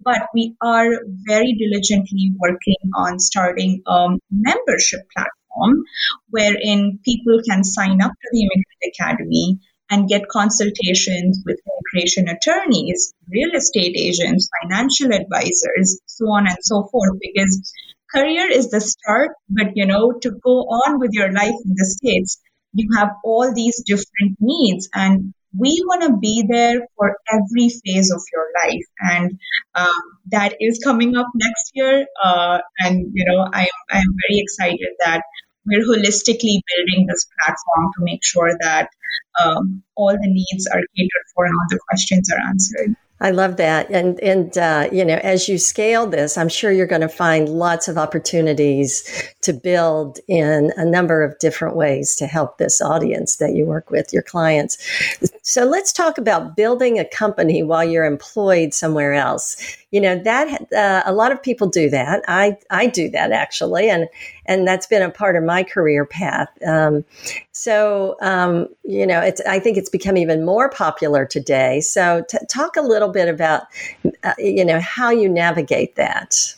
But 0.00 0.28
we 0.34 0.54
are 0.60 0.90
very 1.26 1.54
diligently 1.58 2.32
working 2.38 2.82
on 2.94 3.18
starting 3.18 3.82
a 3.86 4.08
membership 4.30 5.00
platform 5.14 5.84
wherein 6.28 7.00
people 7.04 7.40
can 7.48 7.64
sign 7.64 8.00
up 8.02 8.12
to 8.12 8.28
the 8.32 8.42
Immigrant 8.42 8.94
Academy 8.94 9.60
and 9.90 10.08
get 10.08 10.28
consultations 10.28 11.42
with 11.44 11.58
immigration 11.66 12.28
attorneys, 12.28 13.12
real 13.28 13.50
estate 13.56 13.96
agents, 13.98 14.48
financial 14.62 15.12
advisors, 15.12 16.00
so 16.06 16.26
on 16.26 16.46
and 16.46 16.58
so 16.62 16.88
forth, 16.92 17.18
because 17.20 17.72
career 18.14 18.48
is 18.48 18.70
the 18.70 18.80
start, 18.80 19.30
but 19.48 19.72
you 19.74 19.86
know, 19.86 20.12
to 20.22 20.30
go 20.30 20.60
on 20.60 21.00
with 21.00 21.10
your 21.12 21.32
life 21.32 21.58
in 21.64 21.74
the 21.74 21.84
States, 21.84 22.40
you 22.72 22.88
have 22.96 23.10
all 23.24 23.52
these 23.52 23.82
different 23.84 24.36
needs 24.40 24.88
and 24.94 25.34
we 25.58 25.82
want 25.84 26.02
to 26.04 26.16
be 26.16 26.44
there 26.48 26.86
for 26.96 27.16
every 27.32 27.68
phase 27.84 28.12
of 28.12 28.22
your 28.32 28.46
life. 28.62 28.84
And 29.00 29.40
um, 29.74 30.02
that 30.30 30.54
is 30.60 30.80
coming 30.82 31.16
up 31.16 31.26
next 31.34 31.72
year 31.74 32.06
uh, 32.22 32.58
and 32.78 33.10
you 33.12 33.24
know 33.24 33.48
i'm 33.52 33.76
i'm 33.90 34.10
very 34.28 34.40
excited 34.40 34.88
that 35.04 35.22
we're 35.66 35.82
holistically 35.82 36.58
building 36.70 37.06
this 37.06 37.26
platform 37.38 37.90
to 37.96 38.04
make 38.04 38.24
sure 38.24 38.56
that 38.60 38.88
um, 39.42 39.82
all 39.94 40.12
the 40.12 40.18
needs 40.22 40.66
are 40.66 40.82
catered 40.96 41.26
for 41.34 41.44
and 41.44 41.54
all 41.54 41.66
the 41.68 41.78
questions 41.88 42.30
are 42.30 42.40
answered 42.48 42.96
I 43.22 43.30
love 43.30 43.58
that. 43.58 43.90
And, 43.90 44.18
and, 44.20 44.56
uh, 44.56 44.88
you 44.90 45.04
know, 45.04 45.16
as 45.16 45.46
you 45.46 45.58
scale 45.58 46.06
this, 46.06 46.38
I'm 46.38 46.48
sure 46.48 46.72
you're 46.72 46.86
going 46.86 47.02
to 47.02 47.08
find 47.08 47.50
lots 47.50 47.86
of 47.86 47.98
opportunities 47.98 49.04
to 49.42 49.52
build 49.52 50.20
in 50.26 50.72
a 50.76 50.84
number 50.86 51.22
of 51.22 51.38
different 51.38 51.76
ways 51.76 52.16
to 52.16 52.26
help 52.26 52.56
this 52.56 52.80
audience 52.80 53.36
that 53.36 53.54
you 53.54 53.66
work 53.66 53.90
with, 53.90 54.12
your 54.12 54.22
clients. 54.22 54.78
So 55.42 55.64
let's 55.64 55.92
talk 55.92 56.16
about 56.16 56.56
building 56.56 56.98
a 56.98 57.04
company 57.04 57.62
while 57.62 57.84
you're 57.84 58.06
employed 58.06 58.72
somewhere 58.72 59.12
else 59.12 59.76
you 59.90 60.00
know 60.00 60.18
that 60.18 60.72
uh, 60.72 61.02
a 61.04 61.12
lot 61.12 61.32
of 61.32 61.42
people 61.42 61.66
do 61.68 61.90
that. 61.90 62.22
I 62.28 62.56
I 62.70 62.86
do 62.86 63.10
that 63.10 63.32
actually, 63.32 63.90
and 63.90 64.08
and 64.46 64.66
that's 64.66 64.86
been 64.86 65.02
a 65.02 65.10
part 65.10 65.36
of 65.36 65.44
my 65.44 65.62
career 65.62 66.04
path. 66.04 66.48
Um, 66.66 67.04
so 67.52 68.16
um, 68.20 68.68
you 68.84 69.06
know, 69.06 69.20
it's 69.20 69.40
I 69.42 69.58
think 69.58 69.76
it's 69.76 69.90
become 69.90 70.16
even 70.16 70.44
more 70.44 70.70
popular 70.70 71.26
today. 71.26 71.80
So 71.80 72.24
t- 72.28 72.38
talk 72.48 72.76
a 72.76 72.82
little 72.82 73.08
bit 73.08 73.28
about 73.28 73.64
uh, 74.22 74.34
you 74.38 74.64
know 74.64 74.80
how 74.80 75.10
you 75.10 75.28
navigate 75.28 75.96
that. 75.96 76.54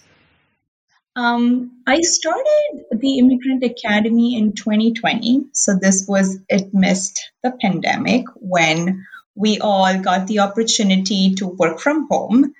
Um, 1.15 1.71
I 1.87 2.01
started 2.01 2.85
the 2.91 3.19
Immigrant 3.19 3.63
Academy 3.63 4.37
in 4.37 4.53
2020. 4.53 5.45
So 5.53 5.75
this 5.79 6.07
was, 6.09 6.39
it 6.49 6.73
missed 6.73 7.31
the 7.43 7.53
pandemic 7.61 8.25
when 8.37 9.05
we 9.35 9.59
all 9.61 9.99
got 10.01 10.27
the 10.27 10.41
opportunity 10.41 11.35
to 11.37 11.47
work 11.47 11.81
from 11.81 12.07
home, 12.09 12.55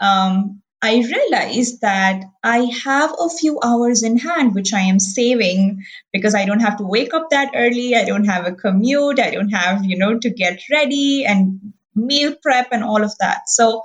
um, 0.00 0.62
I 0.82 0.96
realized 0.96 1.80
that 1.80 2.22
I 2.44 2.70
have 2.84 3.14
a 3.18 3.30
few 3.30 3.58
hours 3.62 4.02
in 4.02 4.18
hand, 4.18 4.54
which 4.54 4.72
I 4.72 4.82
am 4.82 4.98
saving 4.98 5.84
because 6.12 6.34
I 6.34 6.44
don't 6.44 6.60
have 6.60 6.76
to 6.78 6.84
wake 6.84 7.14
up 7.14 7.30
that 7.30 7.52
early. 7.54 7.96
I 7.96 8.04
don't 8.04 8.26
have 8.26 8.46
a 8.46 8.52
commute. 8.52 9.18
I 9.18 9.30
don't 9.30 9.48
have, 9.48 9.84
you 9.84 9.96
know, 9.96 10.18
to 10.18 10.30
get 10.30 10.60
ready 10.70 11.24
and 11.24 11.72
meal 11.94 12.36
prep 12.42 12.68
and 12.72 12.84
all 12.84 13.02
of 13.02 13.16
that. 13.18 13.48
So 13.48 13.82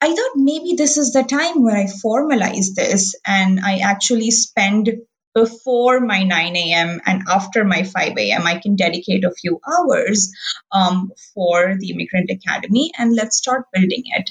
I 0.00 0.08
thought 0.08 0.32
maybe 0.36 0.74
this 0.76 0.96
is 0.96 1.12
the 1.12 1.22
time 1.22 1.62
where 1.62 1.76
I 1.76 1.84
formalize 1.84 2.74
this 2.74 3.14
and 3.24 3.60
I 3.60 3.78
actually 3.78 4.30
spend 4.32 4.90
before 5.34 6.00
my 6.00 6.22
9 6.22 6.56
a.m. 6.56 7.00
and 7.06 7.22
after 7.28 7.64
my 7.64 7.82
5 7.84 8.16
a.m. 8.18 8.46
I 8.46 8.58
can 8.58 8.76
dedicate 8.76 9.24
a 9.24 9.32
few 9.32 9.60
hours 9.66 10.32
um, 10.72 11.12
for 11.34 11.76
the 11.78 11.90
Immigrant 11.90 12.30
Academy 12.30 12.92
and 12.98 13.14
let's 13.14 13.36
start 13.36 13.66
building 13.72 14.04
it. 14.06 14.30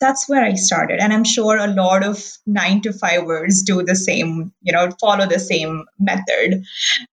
That's 0.00 0.28
where 0.28 0.44
I 0.44 0.54
started. 0.54 0.98
And 1.00 1.12
I'm 1.12 1.24
sure 1.24 1.56
a 1.56 1.68
lot 1.68 2.04
of 2.04 2.20
nine 2.44 2.80
to 2.82 2.92
fivers 2.92 3.62
do 3.62 3.84
the 3.84 3.94
same, 3.94 4.52
you 4.60 4.72
know, 4.72 4.90
follow 5.00 5.26
the 5.26 5.38
same 5.38 5.84
method. 5.98 6.64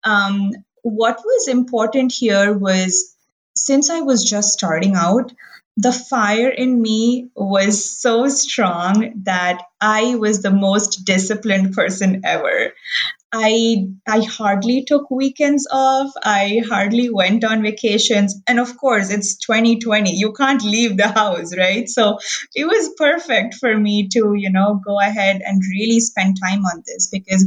Um, 0.04 0.52
what 0.82 1.20
was 1.24 1.48
important 1.48 2.12
here 2.12 2.58
was 2.58 3.16
since 3.56 3.90
I 3.90 4.02
was 4.02 4.24
just 4.24 4.54
starting 4.54 4.96
out, 4.96 5.32
the 5.78 5.92
fire 5.94 6.50
in 6.50 6.82
me 6.82 7.30
was 7.36 7.90
so 7.90 8.28
strong 8.28 9.22
that 9.24 9.62
I 9.80 10.16
was 10.16 10.42
the 10.42 10.52
most 10.52 11.06
disciplined 11.06 11.74
person 11.74 12.22
ever. 12.26 12.74
I 13.32 13.86
I 14.08 14.22
hardly 14.22 14.84
took 14.86 15.12
weekends 15.12 15.68
off. 15.72 16.12
I 16.24 16.62
hardly 16.68 17.10
went 17.12 17.44
on 17.44 17.62
vacations. 17.62 18.36
And 18.48 18.60
of 18.60 18.76
course, 18.78 19.12
it's 19.12 19.38
2020. 19.38 20.16
You 20.16 20.34
can't 20.34 20.64
leave 20.64 20.98
the 20.98 21.10
house, 21.10 21.56
right? 21.56 21.88
So 21.88 22.18
it 22.56 22.66
was 22.66 22.94
perfect 22.98 23.56
for 23.56 23.78
me 23.78 24.08
to, 24.10 24.34
you 24.36 24.52
know, 24.52 24.82
go 24.84 25.00
ahead 25.00 25.42
and 25.46 25.62
really 25.72 26.00
spend 26.00 26.38
time 26.42 26.66
on 26.66 26.84
this 26.88 27.08
because 27.12 27.46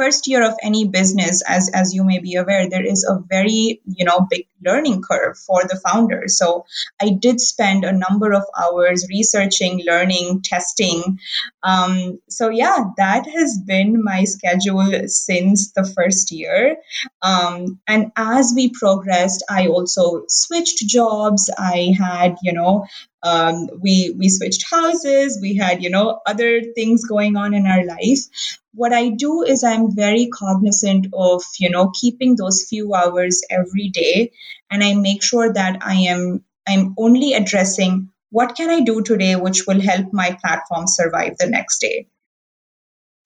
first 0.00 0.26
year 0.26 0.42
of 0.42 0.54
any 0.62 0.86
business 0.88 1.42
as 1.46 1.70
as 1.74 1.94
you 1.94 2.04
may 2.04 2.18
be 2.18 2.36
aware 2.36 2.68
there 2.68 2.86
is 2.92 3.04
a 3.04 3.18
very 3.28 3.80
you 3.84 4.04
know 4.08 4.26
big 4.30 4.46
learning 4.64 5.02
curve 5.02 5.36
for 5.38 5.62
the 5.64 5.80
founder. 5.86 6.22
So 6.26 6.64
i 7.00 7.10
did 7.26 7.40
spend 7.40 7.84
a 7.84 7.98
number 8.04 8.32
of 8.32 8.44
hours 8.62 9.06
researching 9.08 9.82
learning 9.86 10.42
testing. 10.42 11.18
Um, 11.62 12.20
so 12.28 12.48
yeah 12.48 12.78
that 12.96 13.26
has 13.36 13.58
been 13.72 14.02
my 14.04 14.24
schedule 14.24 14.90
since 15.08 15.72
the 15.72 15.84
first 15.84 16.32
year. 16.32 16.76
Um, 17.20 17.80
and 17.86 18.12
as 18.16 18.52
we 18.56 18.70
progressed 18.70 19.44
i 19.50 19.66
also 19.66 20.24
switched 20.28 20.86
jobs. 20.96 21.50
I 21.58 21.94
had 21.98 22.36
you 22.42 22.54
know 22.54 22.86
um, 23.22 23.68
we 23.84 24.14
we 24.18 24.28
switched 24.28 24.64
houses. 24.70 25.38
We 25.42 25.56
had 25.56 25.82
you 25.82 25.90
know 25.90 26.20
other 26.26 26.52
things 26.74 27.04
going 27.04 27.36
on 27.36 27.54
in 27.54 27.66
our 27.66 27.84
life 27.84 28.24
what 28.72 28.92
i 28.92 29.08
do 29.08 29.42
is 29.42 29.64
i'm 29.64 29.94
very 29.94 30.28
cognizant 30.28 31.06
of 31.12 31.42
you 31.58 31.70
know 31.70 31.90
keeping 32.00 32.36
those 32.36 32.66
few 32.68 32.94
hours 32.94 33.42
every 33.50 33.88
day. 33.88 34.32
And 34.70 34.84
i 34.84 34.94
make 34.94 35.22
sure 35.22 35.52
that 35.52 35.78
i 35.82 35.94
am 35.94 36.44
i'm 36.68 36.94
only 36.98 37.34
addressing 37.34 38.10
what 38.30 38.56
can 38.56 38.70
i 38.70 38.80
do 38.80 39.02
today 39.02 39.34
which 39.36 39.66
will 39.66 39.80
help 39.80 40.12
my 40.12 40.36
platform 40.42 40.86
survive 40.86 41.36
the 41.38 41.46
next 41.48 41.80
day. 41.80 42.06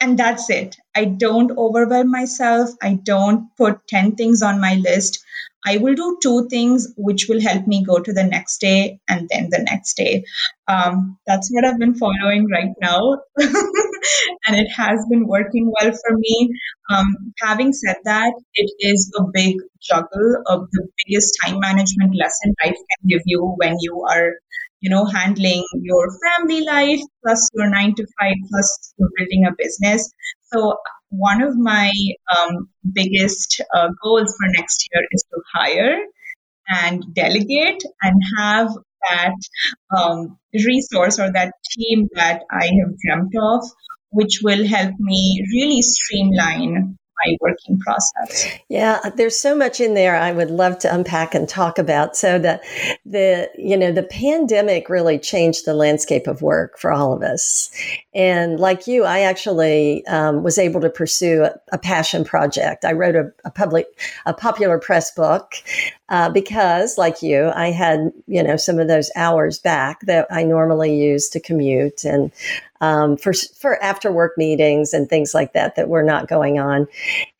And 0.01 0.19
that's 0.19 0.51
it. 0.51 0.77
I 0.95 1.05
don't 1.07 1.51
overwhelm 1.57 2.11
myself. 2.11 2.71
I 2.83 2.95
don't 3.03 3.49
put 3.57 3.87
10 3.89 4.17
things 4.17 4.43
on 4.43 4.61
my 4.61 4.75
list. 4.75 5.25
I 5.67 5.79
will 5.79 5.95
do 5.95 6.19
two 6.23 6.47
things 6.51 6.93
which 6.97 7.27
will 7.29 7.41
help 7.41 7.67
me 7.67 7.85
go 7.85 7.99
to 7.99 8.13
the 8.13 8.25
next 8.25 8.59
day 8.59 9.01
and 9.09 9.29
then 9.31 9.49
the 9.51 9.61
next 9.61 9.95
day. 9.97 10.25
Um, 10.69 11.19
that's 11.27 11.51
what 11.51 11.65
I've 11.65 11.79
been 11.79 11.95
following 11.95 12.49
right 12.51 12.75
now. 12.81 13.23
and 14.47 14.57
it 14.57 14.69
has 14.77 15.05
been 15.11 15.27
working 15.27 15.73
well 15.81 15.93
for 15.93 16.17
me. 16.17 16.51
Um, 16.91 17.33
having 17.41 17.73
said 17.73 17.97
that, 18.05 18.33
it 18.55 18.71
is 18.81 19.13
a 19.19 19.25
big 19.33 19.57
juggle 19.83 20.43
of 20.47 20.69
the 20.73 20.89
biggest 21.07 21.37
time 21.45 21.59
management 21.61 22.15
lesson 22.17 22.55
life 22.65 22.75
can 22.75 23.09
give 23.09 23.23
you 23.27 23.55
when 23.59 23.77
you 23.81 24.03
are 24.03 24.33
you 24.81 24.91
know 24.91 25.05
handling 25.05 25.65
your 25.83 26.09
family 26.25 26.63
life 26.65 27.01
plus 27.23 27.49
your 27.55 27.69
nine 27.71 27.95
to 27.95 28.07
five 28.21 28.35
plus 28.51 28.95
building 29.19 29.45
a 29.47 29.53
business 29.59 30.11
so 30.53 30.77
one 31.11 31.43
of 31.43 31.57
my 31.57 31.93
um, 32.37 32.69
biggest 32.93 33.61
uh, 33.75 33.89
goals 34.03 34.35
for 34.37 34.49
next 34.57 34.89
year 34.93 35.07
is 35.13 35.25
to 35.33 35.41
hire 35.55 35.97
and 36.69 37.05
delegate 37.15 37.83
and 38.03 38.23
have 38.39 38.69
that 39.11 39.35
um, 39.97 40.39
resource 40.55 41.19
or 41.19 41.31
that 41.33 41.53
team 41.71 42.09
that 42.15 42.43
I 42.51 42.65
have 42.67 42.99
dreamt 43.05 43.35
of, 43.41 43.65
which 44.15 44.41
will 44.43 44.67
help 44.67 44.95
me 44.99 45.45
really 45.53 45.83
streamline 45.83 46.97
my 47.25 47.37
working 47.41 47.79
process. 47.79 48.59
Yeah, 48.69 48.99
there's 49.17 49.39
so 49.39 49.57
much 49.57 49.81
in 49.81 49.95
there 49.95 50.17
I 50.17 50.33
would 50.33 50.51
love 50.51 50.79
to 50.81 50.95
unpack 50.95 51.35
and 51.35 51.49
talk 51.49 51.79
about. 51.79 52.17
So 52.17 52.39
the 52.39 52.61
the 53.05 53.51
you 53.57 53.77
know 53.77 53.93
the 53.93 54.03
pandemic 54.03 54.89
really 54.89 55.19
changed 55.19 55.65
the 55.65 55.75
landscape 55.75 56.27
of 56.27 56.43
work 56.43 56.79
for 56.79 56.93
all 56.93 57.13
of 57.13 57.23
us. 57.23 57.71
And 58.15 58.59
like 58.61 58.87
you, 58.87 59.05
I 59.05 59.21
actually 59.21 60.07
um, 60.07 60.43
was 60.43 60.59
able 60.59 60.81
to 60.81 60.91
pursue 60.91 61.45
a, 61.45 61.55
a 61.73 61.79
passion 61.79 62.25
project. 62.25 62.85
I 62.85 62.93
wrote 62.93 63.17
a, 63.17 63.31
a, 63.45 63.51
public 63.51 63.87
a 64.27 64.35
popular 64.35 64.79
press 64.79 65.11
book 65.13 65.55
uh, 66.09 66.29
because, 66.29 66.99
like 66.99 67.23
you, 67.23 67.51
I 67.55 67.71
had 67.71 68.13
you 68.27 68.43
know 68.43 68.57
some 68.57 68.79
of 68.79 68.89
those 68.89 69.11
hours 69.17 69.59
back 69.59 70.01
that 70.03 70.27
I 70.31 70.43
normally 70.43 70.97
use 70.97 71.29
to 71.31 71.41
commute 71.41 72.05
and 72.05 72.31
um, 72.81 73.17
for 73.17 73.33
for 73.33 73.83
after 73.83 74.13
work 74.13 74.37
meetings 74.37 74.93
and 74.93 75.09
things 75.09 75.33
like 75.35 75.55
that 75.55 75.77
that 75.77 75.89
were 75.89 76.03
not 76.03 76.29
going 76.29 76.59
on. 76.59 76.87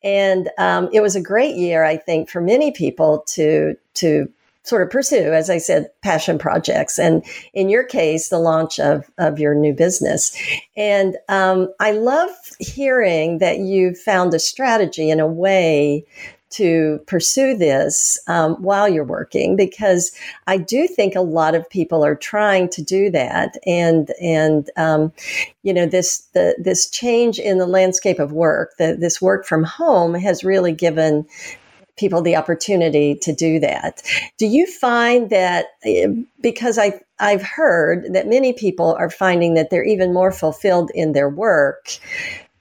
And 0.03 0.51
um, 0.59 0.89
it 0.93 1.01
was 1.01 1.17
a 1.17 1.21
great 1.21 1.57
year, 1.57 1.85
I 1.85 1.97
think, 1.97 2.31
for 2.31 2.41
many 2.41 2.73
people 2.73 3.25
to 3.29 3.77
to 3.95 4.33
sort 4.65 4.81
of 4.81 4.91
pursue, 4.91 5.33
as 5.33 5.51
I 5.51 5.59
said, 5.59 5.91
passion 6.03 6.39
projects. 6.39 6.99
And 6.99 7.23
in 7.53 7.69
your 7.69 7.85
case, 7.85 8.31
the 8.31 8.39
launch 8.39 8.81
of, 8.81 9.09
of 9.19 9.39
your 9.39 9.55
new 9.55 9.75
business. 9.75 10.35
And 10.75 11.19
um, 11.29 11.73
I 11.81 11.93
love 11.93 12.31
hearing 12.59 13.39
that 13.39 13.59
you 13.59 13.95
found 13.95 14.33
a 14.33 14.39
strategy 14.39 15.11
in 15.11 15.21
a 15.21 15.27
way 15.27 16.07
to 16.55 17.01
pursue 17.07 17.57
this 17.57 18.19
um, 18.27 18.55
while 18.63 18.89
you're 18.89 19.05
working 19.05 19.57
because 19.57 20.13
I 20.47 20.57
do 20.57 20.87
think 20.87 21.15
a 21.15 21.21
lot 21.21 21.55
of 21.55 21.69
people 21.69 22.05
are 22.05 22.15
trying 22.15 22.69
to 22.71 22.83
do 22.83 23.11
that 23.11 23.57
and 23.67 24.11
and 24.21 24.71
um, 24.77 25.13
you 25.63 25.75
know 25.75 25.87
this 25.87 26.21
the 26.35 26.55
this 26.59 26.89
change 26.89 27.39
in 27.39 27.59
the 27.59 27.67
landscape 27.67 28.19
of 28.19 28.33
work 28.33 28.77
the, 28.79 28.97
this 28.99 29.21
work 29.21 29.47
from 29.47 29.65
home 29.65 30.15
has 30.15 30.45
really 30.45 30.73
given 30.73 31.27
people 31.97 32.23
the 32.23 32.37
opportunity 32.37 33.15
to 33.15 33.33
do 33.33 33.61
that. 33.61 34.03
Do 34.39 34.47
you 34.47 34.67
find 34.67 35.31
that 35.31 35.67
eh, 35.85 36.09
because 36.41 36.79
I 36.79 37.01
I've 37.21 37.43
heard 37.43 38.13
that 38.13 38.27
many 38.27 38.53
people 38.53 38.97
are 38.99 39.11
finding 39.11 39.55
that 39.55 39.71
they're 39.71 39.85
even 39.85 40.13
more 40.13 40.33
fulfilled 40.33 40.91
in 40.95 41.13
their 41.13 41.29
work 41.29 41.89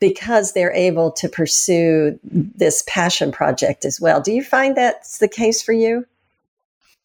because 0.04 0.52
they're 0.52 0.74
able 0.74 1.14
to 1.14 1.30
pursue 1.30 2.20
this 2.24 2.84
passion 2.86 3.32
project 3.32 3.86
as 3.86 4.02
well. 4.02 4.20
Do 4.20 4.34
you 4.34 4.44
find 4.44 4.76
that's 4.76 5.20
the 5.20 5.30
case 5.30 5.62
for 5.64 5.72
you? 5.72 6.06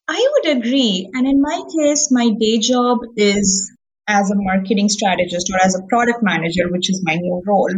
I 0.09 0.29
would 0.33 0.57
agree. 0.57 1.09
And 1.13 1.25
in 1.25 1.41
my 1.41 1.61
case, 1.73 2.11
my 2.11 2.29
day 2.37 2.57
job 2.57 2.97
is 3.15 3.71
as 4.09 4.29
a 4.31 4.35
marketing 4.35 4.89
strategist 4.89 5.49
or 5.49 5.65
as 5.65 5.75
a 5.75 5.83
product 5.83 6.19
manager, 6.23 6.69
which 6.69 6.89
is 6.89 7.01
my 7.05 7.15
new 7.15 7.41
role. 7.47 7.71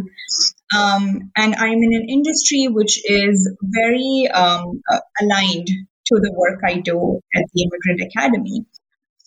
Um, 0.76 1.30
and 1.38 1.54
I'm 1.54 1.84
in 1.84 1.94
an 1.94 2.10
industry 2.10 2.68
which 2.68 3.00
is 3.08 3.48
very 3.62 4.28
um, 4.34 4.82
uh, 4.92 5.02
aligned 5.22 5.68
to 5.68 6.16
the 6.16 6.34
work 6.36 6.62
I 6.66 6.80
do 6.80 7.20
at 7.36 7.44
the 7.54 7.62
Immigrant 7.62 8.12
Academy. 8.12 8.66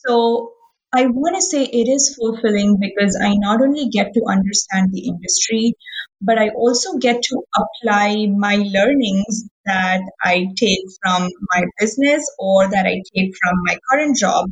So 0.09 0.54
I 0.95 1.07
want 1.07 1.35
to 1.35 1.43
say 1.43 1.65
it 1.65 1.89
is 1.89 2.15
fulfilling 2.17 2.79
because 2.81 3.19
I 3.21 3.35
not 3.35 3.61
only 3.61 3.89
get 3.89 4.15
to 4.15 4.23
understand 4.29 4.91
the 4.93 5.09
industry, 5.09 5.75
but 6.21 6.39
I 6.39 6.51
also 6.51 6.99
get 6.99 7.21
to 7.21 7.43
apply 7.57 8.27
my 8.27 8.57
learnings 8.57 9.49
that 9.67 10.03
I 10.23 10.47
take 10.57 10.87
from 11.03 11.31
my 11.53 11.65
business 11.81 12.31
or 12.39 12.71
that 12.71 12.87
I 12.87 13.03
take 13.15 13.33
from 13.43 13.55
my 13.65 13.77
current 13.91 14.17
job 14.17 14.51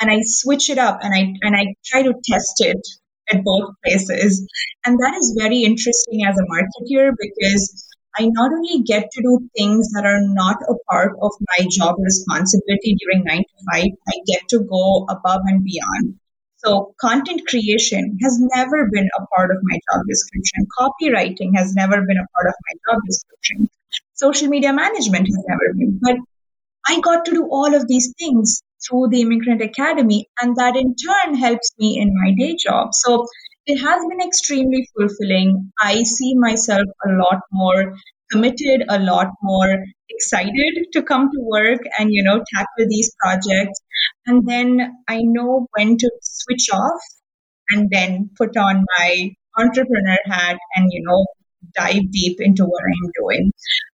and 0.00 0.10
I 0.10 0.20
switch 0.22 0.70
it 0.70 0.78
up 0.78 1.00
and 1.02 1.12
I 1.14 1.34
and 1.42 1.54
I 1.54 1.74
try 1.84 2.02
to 2.02 2.14
test 2.24 2.56
it 2.60 2.80
at 3.30 3.44
both 3.44 3.74
places. 3.84 4.46
And 4.86 4.98
that 4.98 5.14
is 5.18 5.36
very 5.38 5.60
interesting 5.60 6.24
as 6.24 6.38
a 6.38 6.48
marketer 6.48 7.12
because 7.18 7.86
I 8.18 8.26
not 8.26 8.52
only 8.52 8.82
get 8.82 9.10
to 9.10 9.22
do 9.22 9.48
things 9.56 9.90
that 9.92 10.04
are 10.04 10.20
not 10.20 10.56
a 10.68 10.74
part 10.90 11.16
of 11.22 11.32
my 11.40 11.66
job 11.70 11.96
responsibility 11.98 12.96
during 13.00 13.24
nine 13.24 13.42
to 13.42 13.64
five, 13.72 13.90
I 14.08 14.20
get 14.26 14.48
to 14.50 14.60
go 14.60 15.06
above 15.08 15.40
and 15.46 15.64
beyond. 15.64 16.18
So, 16.64 16.94
content 17.00 17.42
creation 17.48 18.18
has 18.22 18.38
never 18.54 18.88
been 18.92 19.08
a 19.18 19.26
part 19.34 19.50
of 19.50 19.58
my 19.62 19.78
job 19.90 20.02
description. 20.06 20.66
Copywriting 20.78 21.56
has 21.56 21.74
never 21.74 22.02
been 22.02 22.18
a 22.18 22.28
part 22.34 22.48
of 22.48 22.54
my 22.66 22.92
job 22.92 23.00
description. 23.06 23.68
Social 24.14 24.48
media 24.48 24.72
management 24.72 25.26
has 25.26 25.44
never 25.48 25.74
been. 25.74 25.98
But 26.00 26.16
I 26.86 27.00
got 27.00 27.24
to 27.24 27.32
do 27.32 27.48
all 27.50 27.74
of 27.74 27.88
these 27.88 28.12
things 28.18 28.62
through 28.86 29.08
the 29.08 29.22
Immigrant 29.22 29.62
Academy, 29.62 30.28
and 30.40 30.56
that 30.56 30.76
in 30.76 30.94
turn 30.94 31.34
helps 31.34 31.72
me 31.78 31.98
in 31.98 32.14
my 32.14 32.32
day 32.38 32.56
job. 32.62 32.90
So, 32.92 33.26
it 33.66 33.78
has 33.78 34.02
been 34.08 34.26
extremely 34.26 34.88
fulfilling. 34.96 35.72
I 35.80 36.02
see 36.02 36.34
myself 36.36 36.86
a 37.06 37.12
lot 37.12 37.40
more 37.52 37.94
committed, 38.30 38.84
a 38.88 38.98
lot 38.98 39.28
more 39.42 39.84
excited 40.08 40.86
to 40.92 41.02
come 41.02 41.30
to 41.30 41.40
work 41.40 41.80
and, 41.98 42.08
you 42.12 42.22
know, 42.22 42.42
tackle 42.54 42.86
these 42.88 43.14
projects. 43.20 43.80
And 44.26 44.46
then 44.46 44.92
I 45.08 45.20
know 45.22 45.66
when 45.76 45.96
to 45.98 46.10
switch 46.22 46.68
off 46.72 47.00
and 47.70 47.88
then 47.90 48.30
put 48.36 48.56
on 48.56 48.84
my 48.98 49.30
entrepreneur 49.58 50.18
hat 50.26 50.58
and, 50.74 50.90
you 50.90 51.02
know, 51.04 51.26
dive 51.74 52.10
deep 52.10 52.38
into 52.40 52.64
what 52.64 52.82
I'm 52.84 53.10
doing. 53.20 53.52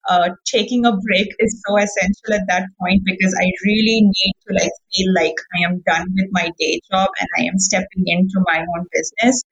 Uh, 0.07 0.29
taking 0.45 0.85
a 0.85 0.95
break 0.97 1.27
is 1.39 1.63
so 1.65 1.77
essential 1.77 2.33
at 2.33 2.47
that 2.47 2.65
point 2.79 3.01
because 3.05 3.33
I 3.39 3.49
really 3.65 4.01
need 4.01 4.33
to 4.47 4.53
like 4.53 4.71
feel 4.93 5.13
like 5.15 5.33
I 5.57 5.69
am 5.69 5.81
done 5.85 6.07
with 6.13 6.29
my 6.31 6.51
day 6.59 6.79
job 6.91 7.09
and 7.19 7.27
I 7.39 7.43
am 7.43 7.57
stepping 7.57 8.03
into 8.05 8.43
my 8.45 8.59
own 8.59 8.85
business. 8.91 9.43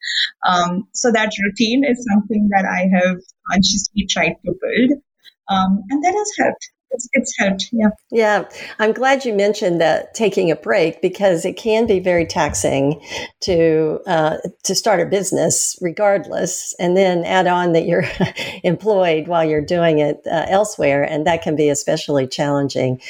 Um, 0.48 0.88
so 0.94 1.12
that 1.12 1.32
routine 1.44 1.84
is 1.84 2.06
something 2.14 2.50
that 2.52 2.66
I 2.66 2.88
have 2.96 3.18
consciously 3.50 4.06
tried 4.10 4.36
to 4.46 4.54
build, 4.62 5.02
um, 5.50 5.82
and 5.90 6.04
that 6.04 6.14
has 6.14 6.32
helped 6.38 6.73
it's, 6.94 7.10
it's 7.14 7.34
helped. 7.38 7.70
Yeah. 7.72 7.90
Yeah. 8.12 8.50
I'm 8.80 8.94
glad 8.94 9.26
you 9.26 9.34
mentioned 9.34 9.82
that 9.82 10.14
taking 10.14 10.52
a 10.52 10.56
break 10.56 11.02
because 11.02 11.46
it 11.46 11.58
can 11.58 11.88
be 11.88 12.00
very 12.00 12.26
taxing 12.26 13.02
to, 13.42 14.00
uh, 14.08 14.38
to 14.64 14.76
start 14.76 15.02
a 15.02 15.06
business 15.06 15.78
regardless, 15.82 16.76
and 16.80 16.96
then 16.96 17.26
add 17.26 17.48
on 17.48 17.74
that 17.74 17.86
you're 17.86 18.06
employed 18.64 19.28
while 19.28 19.44
you're 19.44 19.66
doing 19.66 20.00
it 20.00 20.22
uh, 20.26 20.46
elsewhere. 20.48 21.04
And 21.04 21.28
that 21.28 21.42
can 21.42 21.56
be 21.56 21.70
especially 21.70 22.28
challenging. 22.28 23.02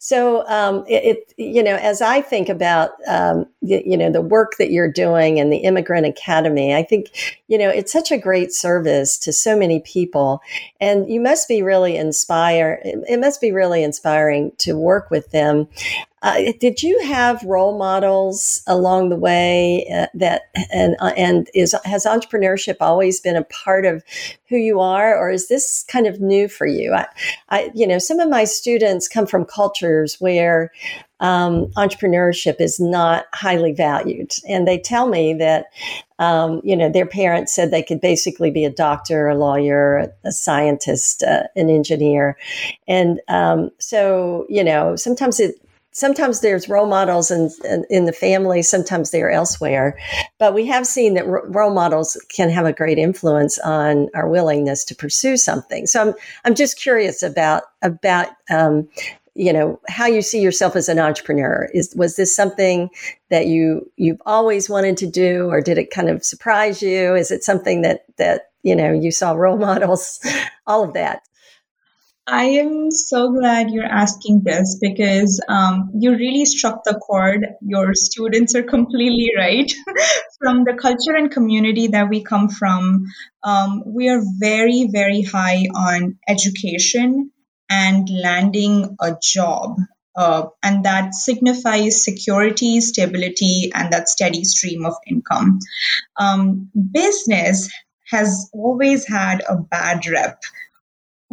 So, 0.00 0.46
um, 0.46 0.84
it, 0.86 1.04
it, 1.04 1.34
you 1.36 1.62
know, 1.62 1.74
as 1.74 2.00
I 2.00 2.20
think 2.20 2.48
about, 2.48 2.90
um, 3.08 3.46
you, 3.60 3.82
you, 3.84 3.96
know, 3.96 4.12
the 4.12 4.20
work 4.22 4.52
that 4.58 4.70
you're 4.70 4.90
doing 4.90 5.40
and 5.40 5.52
the 5.52 5.58
Immigrant 5.58 6.06
Academy, 6.06 6.72
I 6.74 6.84
think, 6.84 7.40
you 7.48 7.58
know, 7.58 7.68
it's 7.68 7.92
such 7.92 8.12
a 8.12 8.18
great 8.18 8.52
service 8.52 9.18
to 9.18 9.32
so 9.32 9.58
many 9.58 9.80
people, 9.80 10.40
and 10.80 11.10
you 11.10 11.20
must 11.20 11.48
be 11.48 11.62
really 11.62 11.96
inspired. 11.96 12.80
It 12.84 13.18
must 13.18 13.40
be 13.40 13.50
really 13.50 13.82
inspiring 13.82 14.52
to 14.58 14.76
work 14.76 15.10
with 15.10 15.32
them. 15.32 15.66
Uh, 16.22 16.52
did 16.58 16.82
you 16.82 17.00
have 17.04 17.42
role 17.44 17.78
models 17.78 18.62
along 18.66 19.08
the 19.08 19.16
way 19.16 19.86
uh, 19.94 20.06
that 20.14 20.42
and 20.72 20.96
uh, 21.00 21.12
and 21.16 21.48
is 21.54 21.74
has 21.84 22.04
entrepreneurship 22.04 22.76
always 22.80 23.20
been 23.20 23.36
a 23.36 23.44
part 23.44 23.86
of 23.86 24.02
who 24.48 24.56
you 24.56 24.80
are, 24.80 25.16
or 25.16 25.30
is 25.30 25.48
this 25.48 25.84
kind 25.84 26.06
of 26.06 26.20
new 26.20 26.48
for 26.48 26.66
you? 26.66 26.92
I, 26.92 27.06
I 27.50 27.70
you 27.74 27.86
know, 27.86 27.98
some 27.98 28.18
of 28.18 28.28
my 28.28 28.44
students 28.44 29.06
come 29.06 29.26
from 29.26 29.44
cultures 29.44 30.16
where 30.18 30.72
um, 31.20 31.66
entrepreneurship 31.76 32.60
is 32.60 32.80
not 32.80 33.26
highly 33.32 33.72
valued, 33.72 34.32
and 34.48 34.66
they 34.66 34.78
tell 34.78 35.08
me 35.08 35.34
that 35.34 35.66
um, 36.18 36.60
you 36.64 36.76
know 36.76 36.90
their 36.90 37.06
parents 37.06 37.54
said 37.54 37.70
they 37.70 37.82
could 37.82 38.00
basically 38.00 38.50
be 38.50 38.64
a 38.64 38.70
doctor, 38.70 39.28
a 39.28 39.36
lawyer, 39.36 40.12
a 40.24 40.32
scientist, 40.32 41.22
uh, 41.22 41.44
an 41.54 41.70
engineer, 41.70 42.36
and 42.88 43.20
um, 43.28 43.70
so 43.78 44.46
you 44.48 44.64
know 44.64 44.96
sometimes 44.96 45.38
it 45.38 45.60
sometimes 45.98 46.40
there's 46.40 46.68
role 46.68 46.86
models 46.86 47.30
in, 47.30 47.50
in, 47.64 47.84
in, 47.90 48.04
the 48.04 48.12
family, 48.12 48.62
sometimes 48.62 49.10
they're 49.10 49.30
elsewhere. 49.30 49.98
But 50.38 50.54
we 50.54 50.66
have 50.66 50.86
seen 50.86 51.14
that 51.14 51.26
role 51.26 51.74
models 51.74 52.20
can 52.28 52.50
have 52.50 52.66
a 52.66 52.72
great 52.72 52.98
influence 52.98 53.58
on 53.58 54.08
our 54.14 54.28
willingness 54.28 54.84
to 54.84 54.94
pursue 54.94 55.36
something. 55.36 55.86
So 55.86 56.08
I'm, 56.08 56.14
I'm 56.44 56.54
just 56.54 56.80
curious 56.80 57.22
about, 57.22 57.64
about, 57.82 58.28
um, 58.50 58.88
you 59.34 59.52
know 59.52 59.80
how 59.88 60.06
you 60.06 60.20
see 60.20 60.40
yourself 60.40 60.74
as 60.74 60.88
an 60.88 60.98
entrepreneur 60.98 61.68
is 61.72 61.94
was 61.96 62.16
this 62.16 62.34
something 62.34 62.90
that 63.30 63.46
you 63.46 63.88
you've 63.96 64.20
always 64.26 64.68
wanted 64.68 64.96
to 64.96 65.06
do 65.06 65.48
or 65.48 65.60
did 65.60 65.78
it 65.78 65.92
kind 65.92 66.08
of 66.08 66.24
surprise 66.24 66.82
you 66.82 67.14
is 67.14 67.30
it 67.30 67.44
something 67.44 67.82
that 67.82 68.04
that 68.16 68.50
you 68.64 68.74
know 68.74 68.92
you 68.92 69.12
saw 69.12 69.32
role 69.32 69.56
models 69.68 70.18
all 70.66 70.82
of 70.82 70.92
that 70.92 71.22
I 72.30 72.44
am 72.44 72.90
so 72.90 73.32
glad 73.32 73.70
you're 73.70 73.86
asking 73.86 74.42
this 74.44 74.76
because 74.78 75.42
um, 75.48 75.92
you 75.98 76.10
really 76.10 76.44
struck 76.44 76.84
the 76.84 77.00
chord. 77.00 77.46
Your 77.62 77.94
students 77.94 78.54
are 78.54 78.62
completely 78.62 79.30
right. 79.34 79.72
from 80.38 80.64
the 80.64 80.74
culture 80.74 81.16
and 81.16 81.30
community 81.30 81.86
that 81.88 82.10
we 82.10 82.22
come 82.22 82.50
from, 82.50 83.06
um, 83.42 83.82
we 83.86 84.10
are 84.10 84.20
very, 84.38 84.90
very 84.92 85.22
high 85.22 85.68
on 85.74 86.18
education 86.28 87.30
and 87.70 88.10
landing 88.10 88.94
a 89.00 89.16
job. 89.22 89.78
Uh, 90.14 90.48
and 90.62 90.84
that 90.84 91.14
signifies 91.14 92.04
security, 92.04 92.82
stability, 92.82 93.70
and 93.74 93.90
that 93.90 94.10
steady 94.10 94.44
stream 94.44 94.84
of 94.84 94.94
income. 95.06 95.60
Um, 96.20 96.70
business 96.92 97.70
has 98.10 98.50
always 98.52 99.08
had 99.08 99.42
a 99.48 99.56
bad 99.56 100.06
rep 100.06 100.42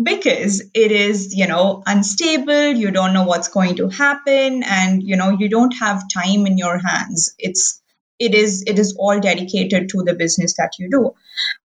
because 0.02 0.62
it 0.74 0.92
is 0.92 1.34
you 1.34 1.48
know 1.48 1.82
unstable 1.86 2.72
you 2.74 2.92
don't 2.92 3.14
know 3.14 3.24
what's 3.24 3.48
going 3.48 3.76
to 3.76 3.88
happen 3.88 4.64
and 4.64 5.02
you 5.02 5.16
know 5.16 5.30
you 5.30 5.50
don't 5.50 5.72
have 5.72 6.04
time 6.14 6.46
in 6.46 6.58
your 6.58 6.78
hands. 6.78 7.34
It's 7.40 7.82
it 8.20 8.34
is 8.34 8.64
it 8.68 8.80
is 8.80 8.96
all 8.98 9.20
dedicated 9.20 9.90
to 9.90 10.04
the 10.04 10.14
business 10.14 10.56
that 10.58 10.74
you 10.80 10.90
do. 10.90 11.14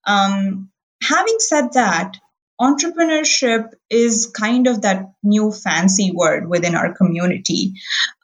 Um, 0.05 0.69
having 1.01 1.37
said 1.39 1.73
that 1.73 2.17
entrepreneurship 2.59 3.69
is 3.89 4.31
kind 4.37 4.67
of 4.67 4.81
that 4.81 5.13
new 5.23 5.51
fancy 5.51 6.11
word 6.13 6.49
within 6.49 6.75
our 6.75 6.93
community. 6.93 7.73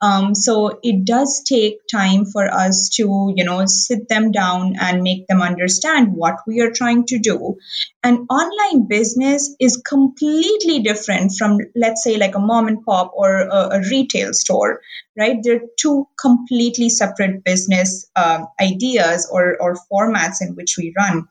Um, 0.01 0.35
so 0.35 0.79
it 0.83 1.05
does 1.05 1.43
take 1.47 1.79
time 1.89 2.25
for 2.25 2.45
us 2.53 2.89
to 2.95 3.33
you 3.35 3.43
know 3.43 3.65
sit 3.65 4.09
them 4.09 4.31
down 4.31 4.75
and 4.79 5.03
make 5.03 5.27
them 5.27 5.41
understand 5.41 6.13
what 6.13 6.35
we 6.45 6.61
are 6.61 6.71
trying 6.71 7.05
to 7.07 7.19
do. 7.19 7.57
An 8.03 8.27
online 8.29 8.87
business 8.87 9.55
is 9.59 9.77
completely 9.77 10.81
different 10.81 11.33
from 11.37 11.59
let's 11.75 12.03
say 12.03 12.17
like 12.17 12.35
a 12.35 12.39
mom 12.39 12.67
and 12.67 12.83
pop 12.83 13.11
or 13.15 13.41
a, 13.41 13.69
a 13.77 13.81
retail 13.89 14.33
store 14.33 14.81
right? 15.17 15.37
They're 15.41 15.61
two 15.79 16.07
completely 16.19 16.89
separate 16.89 17.43
business 17.43 18.09
uh, 18.15 18.45
ideas 18.61 19.29
or, 19.31 19.57
or 19.61 19.77
formats 19.91 20.41
in 20.41 20.55
which 20.55 20.75
we 20.77 20.93
run 20.97 21.27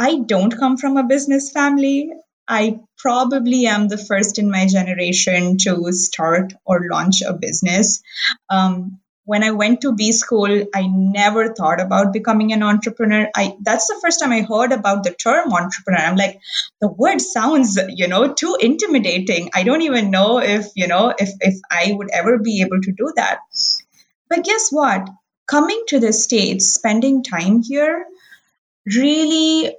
I 0.00 0.20
don't 0.20 0.56
come 0.56 0.78
from 0.78 0.96
a 0.96 1.04
business 1.04 1.50
family. 1.52 2.10
I 2.48 2.80
probably 2.96 3.66
am 3.66 3.88
the 3.88 3.98
first 3.98 4.38
in 4.38 4.50
my 4.50 4.66
generation 4.66 5.58
to 5.58 5.92
start 5.92 6.54
or 6.64 6.88
launch 6.90 7.20
a 7.20 7.34
business. 7.34 8.02
Um, 8.48 8.98
when 9.26 9.44
I 9.44 9.50
went 9.50 9.82
to 9.82 9.92
B 9.94 10.12
school, 10.12 10.64
I 10.74 10.86
never 10.86 11.52
thought 11.52 11.82
about 11.82 12.14
becoming 12.14 12.54
an 12.54 12.62
entrepreneur. 12.62 13.28
I 13.36 13.54
that's 13.60 13.88
the 13.88 13.98
first 14.02 14.20
time 14.20 14.32
I 14.32 14.40
heard 14.40 14.72
about 14.72 15.04
the 15.04 15.12
term 15.12 15.52
entrepreneur. 15.52 16.00
I'm 16.00 16.16
like, 16.16 16.40
the 16.80 16.88
word 16.88 17.20
sounds, 17.20 17.78
you 17.90 18.08
know, 18.08 18.32
too 18.32 18.56
intimidating. 18.58 19.50
I 19.54 19.64
don't 19.64 19.82
even 19.82 20.10
know 20.10 20.38
if, 20.38 20.70
you 20.74 20.88
know, 20.88 21.12
if 21.18 21.28
if 21.40 21.60
I 21.70 21.92
would 21.92 22.08
ever 22.10 22.38
be 22.38 22.62
able 22.62 22.80
to 22.80 22.92
do 22.92 23.12
that. 23.16 23.40
But 24.30 24.44
guess 24.44 24.70
what? 24.70 25.10
Coming 25.46 25.84
to 25.88 26.00
the 26.00 26.14
States, 26.14 26.72
spending 26.72 27.22
time 27.22 27.60
here 27.62 28.06
really 28.86 29.76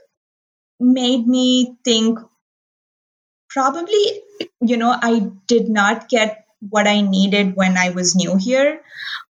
made 0.82 1.28
me 1.28 1.76
think 1.86 2.20
probably, 3.50 4.22
you 4.62 4.78
know, 4.78 4.96
I 5.00 5.30
did 5.48 5.70
not 5.70 6.10
get 6.10 6.46
what 6.70 6.88
I 6.88 7.02
needed 7.02 7.56
when 7.56 7.78
I 7.78 7.90
was 7.90 8.16
new 8.16 8.38
here, 8.38 8.82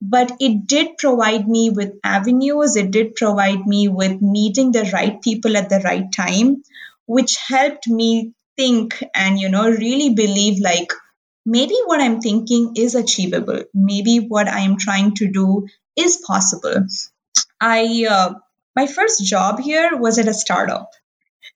but 0.01 0.31
it 0.39 0.67
did 0.67 0.97
provide 0.97 1.47
me 1.47 1.69
with 1.69 1.93
avenues. 2.03 2.75
It 2.75 2.91
did 2.91 3.15
provide 3.15 3.65
me 3.65 3.87
with 3.87 4.21
meeting 4.21 4.71
the 4.71 4.89
right 4.93 5.21
people 5.21 5.57
at 5.57 5.69
the 5.69 5.79
right 5.79 6.11
time, 6.11 6.63
which 7.07 7.37
helped 7.47 7.87
me 7.87 8.33
think 8.57 9.03
and, 9.13 9.39
you 9.39 9.49
know, 9.49 9.69
really 9.69 10.13
believe 10.13 10.61
like 10.61 10.93
maybe 11.45 11.75
what 11.85 12.01
I'm 12.01 12.21
thinking 12.21 12.73
is 12.75 12.95
achievable. 12.95 13.63
Maybe 13.73 14.19
what 14.19 14.47
I 14.47 14.59
am 14.61 14.77
trying 14.77 15.15
to 15.15 15.31
do 15.31 15.67
is 15.95 16.17
possible. 16.17 16.87
I, 17.59 18.05
uh, 18.09 18.33
my 18.75 18.87
first 18.87 19.25
job 19.25 19.59
here 19.59 19.97
was 19.97 20.19
at 20.19 20.27
a 20.27 20.33
startup 20.33 20.91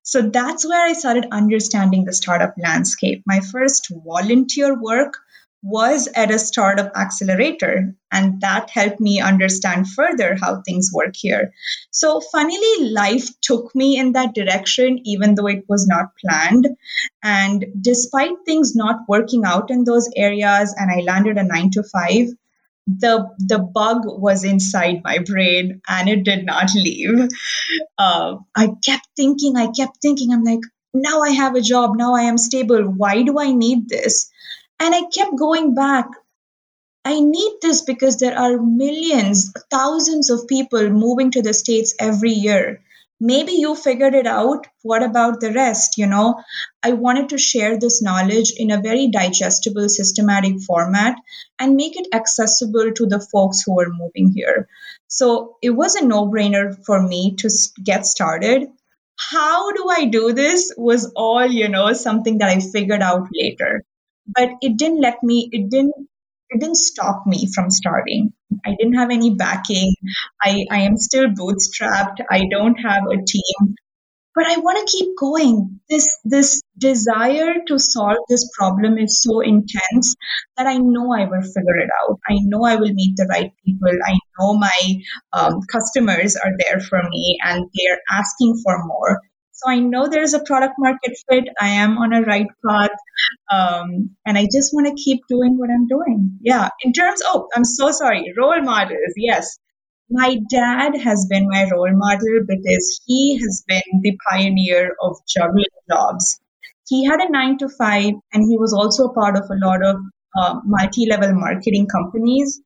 so 0.03 0.21
that's 0.21 0.67
where 0.67 0.85
I 0.85 0.93
started 0.93 1.27
understanding 1.31 2.05
the 2.05 2.13
startup 2.13 2.55
landscape. 2.57 3.23
My 3.25 3.41
first 3.41 3.87
volunteer 3.91 4.79
work 4.79 5.17
was 5.61 6.07
at 6.15 6.31
a 6.31 6.39
startup 6.39 6.95
accelerator, 6.95 7.93
and 8.11 8.39
that 8.41 8.69
helped 8.69 8.99
me 8.99 9.19
understand 9.19 9.89
further 9.89 10.37
how 10.39 10.61
things 10.61 10.89
work 10.93 11.15
here. 11.15 11.51
So, 11.91 12.21
funnily, 12.21 12.89
life 12.91 13.27
took 13.41 13.75
me 13.75 13.97
in 13.97 14.13
that 14.13 14.33
direction, 14.33 14.99
even 15.03 15.35
though 15.35 15.47
it 15.47 15.65
was 15.67 15.85
not 15.85 16.15
planned. 16.17 16.67
And 17.21 17.65
despite 17.81 18.45
things 18.45 18.75
not 18.75 19.01
working 19.07 19.43
out 19.45 19.69
in 19.69 19.83
those 19.83 20.09
areas, 20.15 20.73
and 20.77 20.89
I 20.89 21.01
landed 21.01 21.37
a 21.37 21.43
nine 21.43 21.71
to 21.71 21.83
five, 21.83 22.29
the 22.97 23.29
the 23.37 23.59
bug 23.59 24.01
was 24.05 24.43
inside 24.43 25.01
my 25.03 25.19
brain 25.19 25.81
and 25.87 26.09
it 26.09 26.23
did 26.23 26.45
not 26.45 26.73
leave. 26.75 27.27
Uh, 27.97 28.37
I 28.55 28.69
kept 28.83 29.07
thinking, 29.15 29.57
I 29.57 29.67
kept 29.67 29.97
thinking, 30.01 30.31
I'm 30.31 30.43
like, 30.43 30.61
now 30.93 31.21
I 31.21 31.31
have 31.31 31.55
a 31.55 31.61
job, 31.61 31.95
now 31.95 32.15
I 32.15 32.23
am 32.23 32.37
stable. 32.37 32.83
Why 32.83 33.21
do 33.23 33.39
I 33.39 33.51
need 33.51 33.89
this? 33.89 34.31
And 34.79 34.95
I 34.95 35.03
kept 35.13 35.37
going 35.37 35.75
back. 35.75 36.07
I 37.05 37.19
need 37.19 37.53
this 37.61 37.81
because 37.81 38.17
there 38.17 38.37
are 38.37 38.57
millions, 38.57 39.53
thousands 39.71 40.29
of 40.29 40.47
people 40.47 40.89
moving 40.89 41.31
to 41.31 41.41
the 41.41 41.53
States 41.53 41.95
every 41.99 42.31
year 42.31 42.81
maybe 43.19 43.53
you 43.53 43.75
figured 43.75 44.15
it 44.15 44.27
out. 44.27 44.67
What 44.83 45.03
about 45.03 45.39
the 45.41 45.51
rest 45.51 45.97
you 45.97 46.07
know? 46.07 46.41
I 46.83 46.93
wanted 46.93 47.29
to 47.29 47.37
share 47.37 47.77
this 47.79 48.01
knowledge 48.01 48.53
in 48.57 48.71
a 48.71 48.81
very 48.81 49.09
digestible 49.09 49.89
systematic 49.89 50.61
format 50.61 51.15
and 51.59 51.75
make 51.75 51.99
it 51.99 52.07
accessible 52.13 52.91
to 52.93 53.05
the 53.05 53.19
folks 53.19 53.61
who 53.65 53.79
are 53.79 53.89
moving 53.91 54.33
here. 54.35 54.67
So 55.07 55.57
it 55.61 55.71
was 55.71 55.95
a 55.95 56.05
no 56.05 56.27
brainer 56.27 56.75
for 56.85 57.01
me 57.01 57.35
to 57.37 57.49
get 57.83 58.05
started. 58.05 58.67
How 59.31 59.71
do 59.71 59.87
i 59.89 60.05
do 60.05 60.33
this 60.33 60.73
was 60.77 61.11
all 61.15 61.45
you 61.45 61.67
know 61.69 61.93
something 61.93 62.39
that 62.39 62.49
i 62.49 62.59
figured 62.59 63.01
out 63.01 63.27
later. 63.33 63.83
But 64.27 64.49
it 64.61 64.77
didn't 64.77 65.01
let 65.01 65.23
me 65.23 65.49
it 65.51 65.69
didn't 65.69 66.08
didn't 66.57 66.77
stop 66.77 67.23
me 67.25 67.47
from 67.53 67.69
starting. 67.69 68.33
I 68.65 68.75
didn't 68.77 68.95
have 68.95 69.11
any 69.11 69.35
backing. 69.35 69.93
I, 70.41 70.65
I 70.71 70.81
am 70.81 70.97
still 70.97 71.27
bootstrapped. 71.27 72.17
I 72.29 72.43
don't 72.49 72.75
have 72.75 73.03
a 73.05 73.23
team. 73.25 73.75
But 74.35 74.45
I 74.47 74.57
want 74.57 74.77
to 74.79 74.97
keep 74.97 75.17
going. 75.17 75.81
This 75.89 76.07
this 76.23 76.61
desire 76.77 77.55
to 77.67 77.77
solve 77.77 78.19
this 78.29 78.49
problem 78.57 78.97
is 78.97 79.21
so 79.21 79.41
intense 79.41 80.15
that 80.55 80.65
I 80.65 80.77
know 80.77 81.11
I 81.11 81.25
will 81.25 81.41
figure 81.41 81.77
it 81.77 81.89
out. 82.01 82.19
I 82.29 82.37
know 82.43 82.63
I 82.63 82.75
will 82.75 82.93
meet 82.93 83.17
the 83.17 83.27
right 83.29 83.51
people. 83.65 83.91
I 84.05 84.17
know 84.39 84.53
my 84.53 85.01
um, 85.33 85.59
customers 85.69 86.37
are 86.37 86.51
there 86.59 86.79
for 86.79 87.01
me 87.09 87.37
and 87.43 87.65
they're 87.75 87.99
asking 88.11 88.61
for 88.63 88.85
more. 88.85 89.19
So 89.59 89.69
I 89.69 89.79
know 89.79 90.07
there's 90.07 90.33
a 90.33 90.43
product 90.43 90.75
market 90.77 91.17
fit. 91.29 91.49
I 91.59 91.67
am 91.67 91.97
on 91.97 92.13
a 92.13 92.21
right 92.21 92.47
path. 92.65 92.97
Um, 93.51 94.11
and 94.25 94.37
I 94.37 94.43
just 94.45 94.73
want 94.73 94.87
to 94.87 95.03
keep 95.03 95.21
doing 95.27 95.57
what 95.57 95.69
I'm 95.69 95.85
doing. 95.87 96.37
Yeah. 96.41 96.69
In 96.81 96.93
terms, 96.93 97.21
oh, 97.25 97.49
I'm 97.53 97.65
so 97.65 97.91
sorry. 97.91 98.33
Role 98.37 98.61
models. 98.61 99.13
Yes. 99.17 99.59
My 100.09 100.37
dad 100.49 100.95
has 100.97 101.27
been 101.29 101.49
my 101.49 101.69
role 101.69 101.91
model 101.93 102.45
because 102.47 103.01
he 103.05 103.37
has 103.39 103.63
been 103.67 104.01
the 104.01 104.17
pioneer 104.31 104.95
of 105.01 105.17
juggling 105.27 105.65
jobs. 105.89 106.39
He 106.87 107.05
had 107.05 107.19
a 107.19 107.29
nine 107.29 107.57
to 107.59 107.69
five, 107.69 108.13
and 108.33 108.43
he 108.49 108.57
was 108.57 108.73
also 108.73 109.09
a 109.09 109.13
part 109.13 109.35
of 109.37 109.43
a 109.51 109.65
lot 109.65 109.85
of 109.85 109.97
uh, 110.39 110.59
multi 110.65 111.05
level 111.07 111.33
marketing 111.35 111.87
companies 111.87 112.61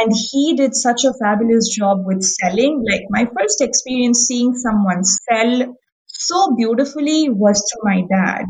and 0.00 0.12
he 0.12 0.54
did 0.54 0.74
such 0.74 1.04
a 1.04 1.14
fabulous 1.14 1.68
job 1.68 2.04
with 2.04 2.22
selling 2.22 2.84
like 2.90 3.02
my 3.10 3.26
first 3.38 3.60
experience 3.60 4.26
seeing 4.26 4.54
someone 4.54 5.04
sell 5.04 5.76
so 6.18 6.54
beautifully 6.56 7.28
was 7.28 7.60
to 7.60 7.78
my 7.82 8.02
dad. 8.10 8.44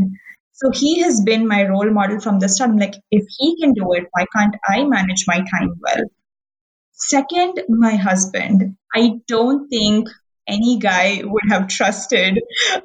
So 0.52 0.70
he 0.72 1.00
has 1.00 1.20
been 1.20 1.46
my 1.46 1.66
role 1.68 1.90
model 1.90 2.20
from 2.20 2.38
the 2.38 2.48
start. 2.48 2.70
I'm 2.70 2.78
like, 2.78 2.94
if 3.10 3.24
he 3.38 3.60
can 3.60 3.74
do 3.74 3.92
it, 3.92 4.04
why 4.12 4.26
can't 4.34 4.56
I 4.66 4.84
manage 4.84 5.24
my 5.26 5.36
time 5.36 5.74
well? 5.80 6.04
Second, 6.92 7.62
my 7.68 7.94
husband. 7.94 8.76
I 8.94 9.20
don't 9.28 9.68
think 9.68 10.08
any 10.48 10.78
guy 10.78 11.20
would 11.24 11.42
have 11.50 11.68
trusted 11.68 12.38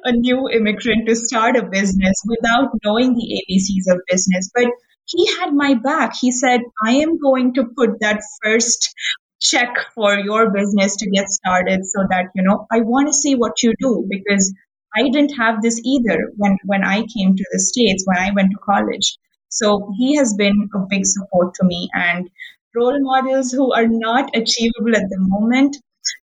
a 0.04 0.12
new 0.12 0.48
immigrant 0.50 1.06
to 1.06 1.16
start 1.16 1.56
a 1.56 1.62
business 1.62 2.22
without 2.26 2.70
knowing 2.84 3.14
the 3.14 3.42
ABCs 3.48 3.94
of 3.94 4.00
business. 4.08 4.50
But 4.54 4.66
he 5.06 5.26
had 5.38 5.54
my 5.54 5.74
back. 5.74 6.14
He 6.20 6.32
said, 6.32 6.60
I 6.84 6.92
am 6.96 7.18
going 7.18 7.54
to 7.54 7.64
put 7.76 8.00
that 8.00 8.20
first 8.42 8.94
check 9.40 9.74
for 9.94 10.14
your 10.18 10.50
business 10.50 10.96
to 10.96 11.10
get 11.10 11.28
started 11.28 11.84
so 11.84 12.04
that, 12.08 12.26
you 12.34 12.42
know, 12.42 12.66
I 12.70 12.80
want 12.80 13.08
to 13.08 13.12
see 13.12 13.34
what 13.34 13.62
you 13.62 13.74
do 13.78 14.06
because 14.08 14.54
I 14.96 15.02
didn't 15.02 15.36
have 15.36 15.62
this 15.62 15.80
either 15.84 16.32
when, 16.36 16.58
when 16.64 16.84
I 16.84 17.06
came 17.06 17.36
to 17.36 17.44
the 17.52 17.58
States, 17.58 18.04
when 18.06 18.18
I 18.18 18.32
went 18.32 18.50
to 18.52 18.58
college. 18.58 19.18
So 19.48 19.92
he 19.98 20.16
has 20.16 20.34
been 20.34 20.68
a 20.74 20.78
big 20.88 21.06
support 21.06 21.54
to 21.54 21.64
me 21.64 21.88
and 21.94 22.30
role 22.74 22.98
models 23.00 23.52
who 23.52 23.72
are 23.72 23.86
not 23.88 24.34
achievable 24.36 24.96
at 24.96 25.08
the 25.10 25.18
moment. 25.18 25.76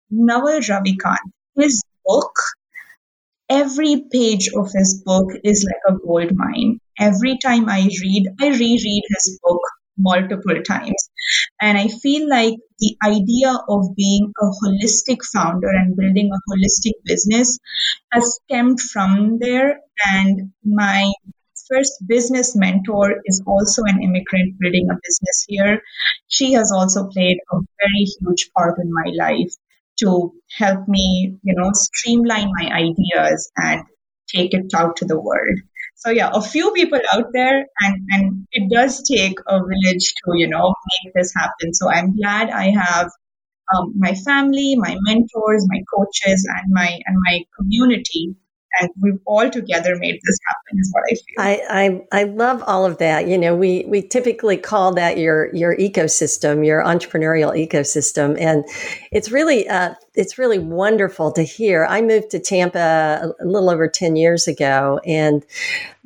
Naval 0.09 0.59
Ravikant, 0.59 1.31
his 1.55 1.83
book, 2.05 2.33
every 3.49 4.05
page 4.11 4.49
of 4.55 4.71
his 4.73 5.03
book 5.05 5.29
is 5.43 5.63
like 5.63 5.95
a 5.95 5.99
gold 5.99 6.31
mine. 6.35 6.79
Every 6.99 7.37
time 7.37 7.69
I 7.69 7.87
read, 8.01 8.27
I 8.39 8.47
reread 8.49 9.03
his 9.09 9.39
book 9.43 9.61
multiple 9.97 10.61
times. 10.67 11.09
And 11.61 11.77
I 11.77 11.87
feel 11.87 12.27
like 12.29 12.55
the 12.79 12.95
idea 13.05 13.53
of 13.69 13.95
being 13.95 14.31
a 14.41 14.45
holistic 14.63 15.19
founder 15.33 15.69
and 15.69 15.95
building 15.95 16.31
a 16.31 16.51
holistic 16.51 16.93
business 17.05 17.59
has 18.11 18.39
stemmed 18.43 18.79
from 18.79 19.37
there. 19.39 19.79
And 20.13 20.51
my 20.63 21.11
first 21.69 21.93
business 22.07 22.55
mentor 22.55 23.15
is 23.25 23.41
also 23.47 23.83
an 23.83 24.01
immigrant 24.01 24.59
building 24.59 24.87
a 24.91 24.95
business 24.95 25.45
here. 25.47 25.81
She 26.27 26.53
has 26.53 26.71
also 26.71 27.07
played 27.07 27.37
a 27.53 27.57
very 27.57 28.05
huge 28.19 28.51
part 28.57 28.77
in 28.79 28.91
my 28.91 29.11
life 29.15 29.53
to 29.99 30.33
help 30.57 30.87
me, 30.87 31.37
you 31.43 31.55
know, 31.55 31.69
streamline 31.73 32.51
my 32.59 32.69
ideas 32.73 33.51
and 33.57 33.83
take 34.27 34.53
it 34.53 34.73
out 34.75 34.97
to 34.97 35.05
the 35.05 35.19
world. 35.19 35.59
So 36.01 36.09
yeah 36.11 36.29
a 36.33 36.41
few 36.41 36.71
people 36.73 36.99
out 37.13 37.27
there 37.33 37.65
and 37.81 37.95
and 38.11 38.47
it 38.51 38.71
does 38.73 39.03
take 39.09 39.37
a 39.47 39.59
village 39.71 40.07
to 40.21 40.33
you 40.35 40.47
know 40.49 40.73
make 40.91 41.13
this 41.15 41.33
happen. 41.37 41.73
So 41.73 41.89
i'm 41.89 42.15
glad 42.15 42.49
i 42.51 42.71
have 42.71 43.09
um, 43.75 43.93
my 43.97 44.13
family 44.15 44.75
my 44.77 44.97
mentors 45.07 45.65
my 45.69 45.81
coaches 45.95 46.47
and 46.55 46.71
my 46.73 46.99
and 47.05 47.17
my 47.29 47.43
community 47.57 48.35
and 48.79 48.89
we've 49.01 49.19
all 49.25 49.49
together 49.49 49.95
made 49.97 50.19
this 50.23 50.39
happen 50.47 50.79
is 50.79 50.91
what 50.93 51.03
i 51.09 51.15
feel. 51.15 51.65
I, 51.71 52.03
I 52.11 52.21
i 52.21 52.23
love 52.23 52.63
all 52.65 52.85
of 52.85 52.97
that. 52.99 53.27
You 53.27 53.37
know 53.37 53.55
we 53.55 53.85
we 53.87 54.01
typically 54.01 54.57
call 54.57 54.93
that 54.93 55.17
your 55.17 55.53
your 55.53 55.75
ecosystem 55.77 56.65
your 56.65 56.83
entrepreneurial 56.83 57.55
ecosystem. 57.55 58.39
And 58.39 58.65
it's 59.11 59.31
really 59.31 59.67
uh, 59.67 59.95
it's 60.13 60.37
really 60.37 60.59
wonderful 60.59 61.31
to 61.33 61.43
hear. 61.43 61.85
I 61.85 62.01
moved 62.01 62.31
to 62.31 62.39
tampa 62.39 63.33
a, 63.39 63.45
little 63.45 63.69
over 63.69 63.87
10 63.87 64.15
years 64.15 64.47
ago 64.47 64.99
and 65.05 65.45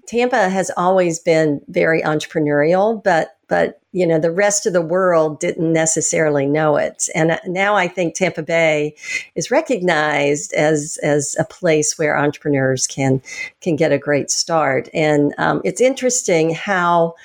Tampa 0.08 0.50
has 0.50 0.72
always 0.78 1.20
been 1.20 1.62
very 1.68 2.02
entrepreneurial, 2.02 3.04
but 3.04 3.38
but 3.48 3.82
you 3.96 4.06
know 4.06 4.20
the 4.20 4.32
rest 4.32 4.66
of 4.66 4.74
the 4.74 4.82
world 4.82 5.40
didn't 5.40 5.72
necessarily 5.72 6.46
know 6.46 6.76
it. 6.76 7.08
And 7.16 7.32
uh, 7.32 7.40
now 7.48 7.76
i 7.76 7.88
think 7.88 8.14
tampa 8.14 8.44
bay 8.44 8.96
is 9.36 9.50
recognized 9.50 10.54
as 10.54 10.98
as 11.02 11.36
a 11.40 11.46
place 11.46 11.98
where 11.98 12.18
entrepreneurs 12.18 12.88
can 12.88 13.22
can 13.62 13.76
get 13.76 13.94
a 13.94 13.98
great 13.98 14.30
start. 14.30 14.90
And 14.94 15.34
um, 15.38 15.62
it's 15.64 15.82
interesting 15.82 16.54
how 16.54 17.16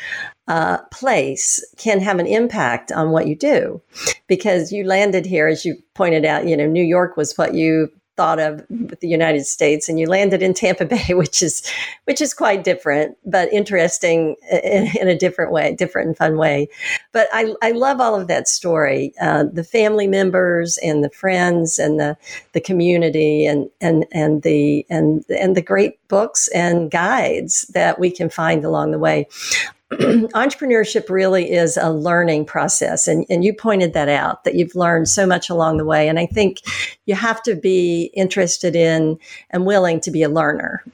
uh, 0.47 0.79
place 0.93 1.65
can 1.77 2.01
have 2.01 2.19
an 2.19 2.27
impact 2.27 2.93
on 2.93 3.11
what 3.11 3.27
you 3.27 3.37
do. 3.37 3.81
Because 4.27 4.73
you 4.73 4.85
landed 4.85 5.27
here 5.27 5.49
as 5.49 5.65
you 5.65 5.77
pointed 5.95 6.25
out 6.25 6.47
you 6.47 6.57
know 6.57 6.67
new 6.67 6.83
york 6.83 7.15
was 7.17 7.37
what 7.37 7.53
you 7.53 7.91
thought 8.21 8.39
of 8.39 8.63
with 8.69 9.01
the 9.01 9.09
United 9.09 9.47
States, 9.47 9.89
and 9.89 9.99
you 9.99 10.07
landed 10.07 10.43
in 10.43 10.53
Tampa 10.53 10.85
Bay, 10.95 11.15
which 11.15 11.43
is 11.43 11.63
which 12.05 12.21
is 12.21 12.35
quite 12.35 12.65
different, 12.65 13.17
but 13.25 13.51
interesting 13.51 14.37
in, 14.53 14.89
in 15.01 15.09
a 15.09 15.17
different 15.17 15.53
way, 15.53 15.75
different 15.75 16.09
and 16.09 16.17
fun 16.19 16.37
way. 16.37 16.69
But 17.13 17.29
I, 17.33 17.55
I 17.63 17.71
love 17.71 17.99
all 17.99 18.15
of 18.21 18.29
that 18.29 18.47
story, 18.47 19.15
uh, 19.23 19.45
the 19.51 19.65
family 19.65 20.07
members 20.07 20.79
and 20.83 21.03
the 21.03 21.09
friends 21.09 21.79
and 21.79 21.99
the 21.99 22.19
the 22.53 22.61
community 22.61 23.47
and 23.47 23.71
and 23.81 24.05
and 24.13 24.43
the 24.43 24.85
and 24.91 25.25
and 25.31 25.57
the 25.57 25.63
great 25.63 25.97
books 26.09 26.47
and 26.49 26.91
guides 26.91 27.63
that 27.73 27.99
we 27.99 28.11
can 28.11 28.29
find 28.29 28.67
along 28.67 28.91
the 28.91 28.99
way. 28.99 29.29
entrepreneurship 30.35 31.11
really 31.11 31.51
is 31.51 31.77
a 31.77 31.91
learning 31.91 32.45
process. 32.45 33.09
And, 33.09 33.27
and 33.29 33.45
you 33.45 33.53
pointed 33.53 33.93
that 33.95 34.09
out, 34.09 34.45
that 34.45 34.55
you've 34.55 34.75
learned 34.77 35.09
so 35.09 35.27
much 35.27 35.51
along 35.51 35.79
the 35.79 35.85
way. 35.85 36.09
And 36.09 36.19
I 36.19 36.27
think 36.27 36.59
you 37.07 37.15
have 37.15 37.43
to 37.43 37.57
be 37.57 38.11
interested 38.15 38.77
in 38.77 39.19
and 39.51 39.67
willing 39.67 40.01
to 40.01 40.11
be 40.11 40.23
a 40.23 40.29
learner 40.29 40.85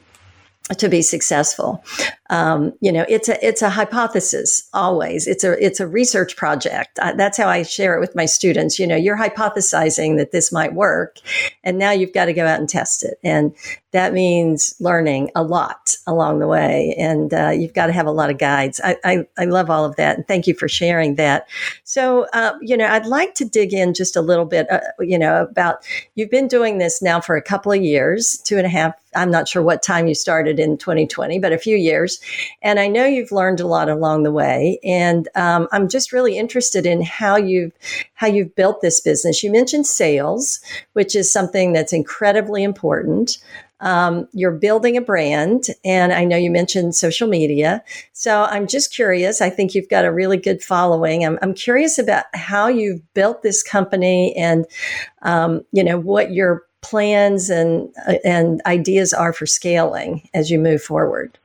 to 0.78 0.88
be 0.88 1.02
successful. 1.02 1.84
Um, 2.30 2.72
you 2.80 2.90
know, 2.92 3.04
it's 3.08 3.28
a 3.28 3.46
it's 3.46 3.62
a 3.62 3.70
hypothesis 3.70 4.68
always. 4.72 5.26
It's 5.26 5.44
a 5.44 5.64
it's 5.64 5.80
a 5.80 5.86
research 5.86 6.36
project. 6.36 6.98
I, 7.00 7.12
that's 7.12 7.38
how 7.38 7.48
I 7.48 7.62
share 7.62 7.96
it 7.96 8.00
with 8.00 8.14
my 8.14 8.26
students. 8.26 8.78
You 8.78 8.86
know, 8.86 8.96
you're 8.96 9.18
hypothesizing 9.18 10.16
that 10.16 10.32
this 10.32 10.52
might 10.52 10.74
work, 10.74 11.18
and 11.62 11.78
now 11.78 11.90
you've 11.90 12.12
got 12.12 12.26
to 12.26 12.32
go 12.32 12.46
out 12.46 12.58
and 12.58 12.68
test 12.68 13.04
it. 13.04 13.18
And 13.22 13.54
that 13.96 14.12
means 14.12 14.74
learning 14.78 15.30
a 15.34 15.42
lot 15.42 15.96
along 16.06 16.38
the 16.38 16.46
way. 16.46 16.94
And 16.98 17.32
uh, 17.32 17.48
you've 17.48 17.72
got 17.72 17.86
to 17.86 17.94
have 17.94 18.04
a 18.04 18.10
lot 18.10 18.28
of 18.28 18.36
guides. 18.36 18.78
I, 18.84 18.98
I, 19.06 19.26
I, 19.38 19.46
love 19.46 19.70
all 19.70 19.86
of 19.86 19.96
that. 19.96 20.18
And 20.18 20.28
thank 20.28 20.46
you 20.46 20.52
for 20.52 20.68
sharing 20.68 21.14
that. 21.14 21.48
So, 21.84 22.26
uh, 22.34 22.58
you 22.60 22.76
know, 22.76 22.86
I'd 22.86 23.06
like 23.06 23.32
to 23.36 23.46
dig 23.46 23.72
in 23.72 23.94
just 23.94 24.14
a 24.14 24.20
little 24.20 24.44
bit, 24.44 24.70
uh, 24.70 24.80
you 25.00 25.18
know, 25.18 25.40
about 25.40 25.82
you've 26.14 26.28
been 26.28 26.46
doing 26.46 26.76
this 26.76 27.00
now 27.00 27.22
for 27.22 27.36
a 27.36 27.42
couple 27.42 27.72
of 27.72 27.82
years, 27.82 28.36
two 28.44 28.58
and 28.58 28.66
a 28.66 28.68
half. 28.68 28.94
I'm 29.14 29.30
not 29.30 29.48
sure 29.48 29.62
what 29.62 29.82
time 29.82 30.08
you 30.08 30.14
started 30.14 30.60
in 30.60 30.76
2020, 30.76 31.38
but 31.38 31.54
a 31.54 31.58
few 31.58 31.78
years. 31.78 32.15
And 32.62 32.78
I 32.78 32.88
know 32.88 33.04
you've 33.04 33.32
learned 33.32 33.60
a 33.60 33.66
lot 33.66 33.88
along 33.88 34.22
the 34.22 34.32
way. 34.32 34.78
And 34.84 35.28
um, 35.34 35.68
I'm 35.72 35.88
just 35.88 36.12
really 36.12 36.38
interested 36.38 36.86
in 36.86 37.02
how 37.02 37.36
you've 37.36 37.72
how 38.14 38.26
you've 38.26 38.54
built 38.54 38.80
this 38.80 39.00
business. 39.00 39.42
You 39.42 39.50
mentioned 39.52 39.86
sales, 39.86 40.60
which 40.94 41.14
is 41.14 41.32
something 41.32 41.72
that's 41.72 41.92
incredibly 41.92 42.62
important. 42.62 43.38
Um, 43.80 44.26
you're 44.32 44.52
building 44.52 44.96
a 44.96 45.02
brand, 45.02 45.64
and 45.84 46.12
I 46.12 46.24
know 46.24 46.36
you 46.36 46.50
mentioned 46.50 46.94
social 46.94 47.28
media. 47.28 47.84
So 48.12 48.44
I'm 48.44 48.66
just 48.66 48.94
curious. 48.94 49.42
I 49.42 49.50
think 49.50 49.74
you've 49.74 49.90
got 49.90 50.06
a 50.06 50.12
really 50.12 50.38
good 50.38 50.62
following. 50.62 51.24
I'm, 51.26 51.38
I'm 51.42 51.52
curious 51.52 51.98
about 51.98 52.24
how 52.32 52.68
you've 52.68 53.02
built 53.12 53.42
this 53.42 53.62
company, 53.62 54.34
and 54.34 54.64
um, 55.22 55.62
you 55.72 55.84
know 55.84 55.98
what 55.98 56.32
your 56.32 56.62
plans 56.80 57.50
and 57.50 57.92
uh, 58.06 58.14
and 58.24 58.62
ideas 58.64 59.12
are 59.12 59.32
for 59.32 59.46
scaling 59.46 60.28
as 60.32 60.50
you 60.50 60.58
move 60.58 60.82
forward. 60.82 61.38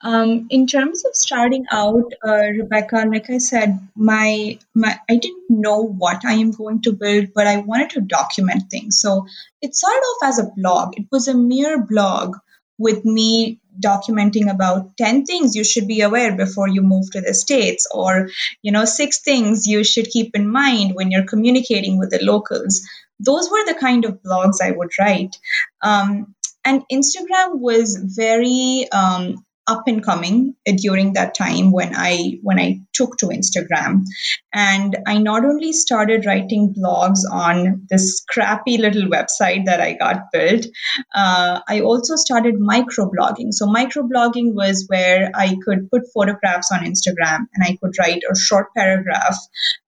Um, 0.00 0.46
in 0.50 0.66
terms 0.68 1.04
of 1.04 1.16
starting 1.16 1.66
out, 1.72 2.12
uh, 2.24 2.46
Rebecca, 2.56 3.04
like 3.12 3.30
I 3.30 3.38
said, 3.38 3.80
my 3.96 4.58
my 4.74 4.98
I 5.10 5.16
didn't 5.16 5.50
know 5.50 5.82
what 5.82 6.24
I 6.24 6.34
am 6.34 6.52
going 6.52 6.82
to 6.82 6.92
build, 6.92 7.34
but 7.34 7.48
I 7.48 7.58
wanted 7.58 7.90
to 7.90 8.00
document 8.00 8.70
things. 8.70 9.00
So 9.00 9.26
it 9.60 9.74
started 9.74 9.98
off 9.98 10.28
as 10.28 10.38
a 10.38 10.50
blog. 10.56 10.96
It 10.96 11.06
was 11.10 11.26
a 11.26 11.34
mere 11.34 11.82
blog 11.82 12.36
with 12.78 13.04
me 13.04 13.58
documenting 13.80 14.50
about 14.50 14.96
10 14.96 15.24
things 15.24 15.54
you 15.54 15.64
should 15.64 15.86
be 15.86 16.00
aware 16.00 16.36
before 16.36 16.68
you 16.68 16.82
move 16.82 17.10
to 17.10 17.20
the 17.20 17.34
states 17.34 17.86
or 17.92 18.28
you 18.62 18.72
know 18.72 18.84
six 18.84 19.20
things 19.20 19.66
you 19.66 19.84
should 19.84 20.08
keep 20.08 20.34
in 20.34 20.48
mind 20.48 20.94
when 20.94 21.10
you're 21.10 21.26
communicating 21.26 21.96
with 21.96 22.10
the 22.10 22.18
locals 22.22 22.82
those 23.20 23.48
were 23.50 23.64
the 23.66 23.78
kind 23.78 24.04
of 24.04 24.20
blogs 24.22 24.56
i 24.60 24.70
would 24.72 24.90
write 24.98 25.36
um, 25.82 26.34
and 26.64 26.82
instagram 26.90 27.60
was 27.60 27.96
very 27.96 28.88
um, 28.90 29.44
up 29.68 29.84
and 29.86 30.02
coming 30.04 30.54
during 30.76 31.12
that 31.12 31.34
time 31.34 31.70
when 31.70 31.94
I 31.94 32.38
when 32.42 32.58
I 32.58 32.80
took 32.94 33.18
to 33.18 33.26
Instagram, 33.26 34.04
and 34.52 34.96
I 35.06 35.18
not 35.18 35.44
only 35.44 35.72
started 35.72 36.26
writing 36.26 36.74
blogs 36.76 37.20
on 37.30 37.86
this 37.90 38.24
crappy 38.28 38.78
little 38.78 39.08
website 39.08 39.66
that 39.66 39.80
I 39.80 39.92
got 39.92 40.32
built, 40.32 40.66
uh, 41.14 41.60
I 41.68 41.80
also 41.80 42.16
started 42.16 42.54
microblogging. 42.56 43.52
So 43.52 43.66
microblogging 43.66 44.54
was 44.54 44.86
where 44.88 45.30
I 45.34 45.56
could 45.64 45.90
put 45.90 46.12
photographs 46.14 46.72
on 46.72 46.80
Instagram 46.80 47.46
and 47.54 47.64
I 47.64 47.76
could 47.80 47.92
write 47.98 48.22
a 48.30 48.36
short 48.36 48.68
paragraph 48.74 49.36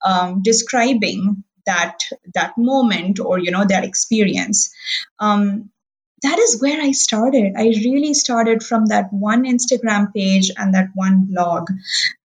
um, 0.04 0.42
describing 0.42 1.44
that 1.66 1.98
that 2.34 2.56
moment 2.56 3.20
or 3.20 3.38
you 3.38 3.50
know 3.50 3.64
that 3.64 3.84
experience. 3.84 4.70
Um, 5.18 5.70
that 6.22 6.38
is 6.38 6.60
where 6.60 6.80
I 6.80 6.92
started. 6.92 7.54
I 7.56 7.64
really 7.64 8.14
started 8.14 8.62
from 8.62 8.86
that 8.86 9.12
one 9.12 9.44
Instagram 9.44 10.12
page 10.12 10.50
and 10.56 10.74
that 10.74 10.88
one 10.94 11.26
blog. 11.26 11.68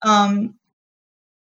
Um, 0.03 0.55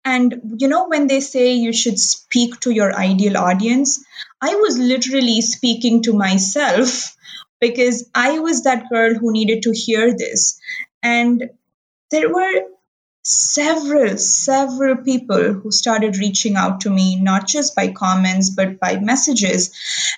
and 0.05 0.57
you 0.59 0.68
know, 0.68 0.88
when 0.88 1.07
they 1.07 1.20
say 1.20 1.55
you 1.55 1.72
should 1.72 1.98
speak 1.98 2.59
to 2.61 2.70
your 2.70 2.94
ideal 2.94 3.37
audience, 3.37 4.05
I 4.40 4.57
was 4.57 4.76
literally 4.78 5.40
speaking 5.40 6.02
to 6.02 6.12
myself 6.12 7.16
because 7.61 8.11
I 8.12 8.40
was 8.40 8.64
that 8.64 8.88
girl 8.90 9.14
who 9.14 9.33
needed 9.33 9.62
to 9.62 9.72
hear 9.72 10.16
this. 10.16 10.61
And 11.02 11.50
there 12.11 12.33
were 12.33 12.62
several 13.33 14.18
several 14.18 14.97
people 14.97 15.53
who 15.53 15.71
started 15.71 16.16
reaching 16.16 16.57
out 16.57 16.83
to 16.83 16.90
me 16.90 17.21
not 17.21 17.47
just 17.47 17.75
by 17.75 17.92
comments 17.92 18.51
but 18.51 18.79
by 18.79 18.99
messages. 18.99 19.71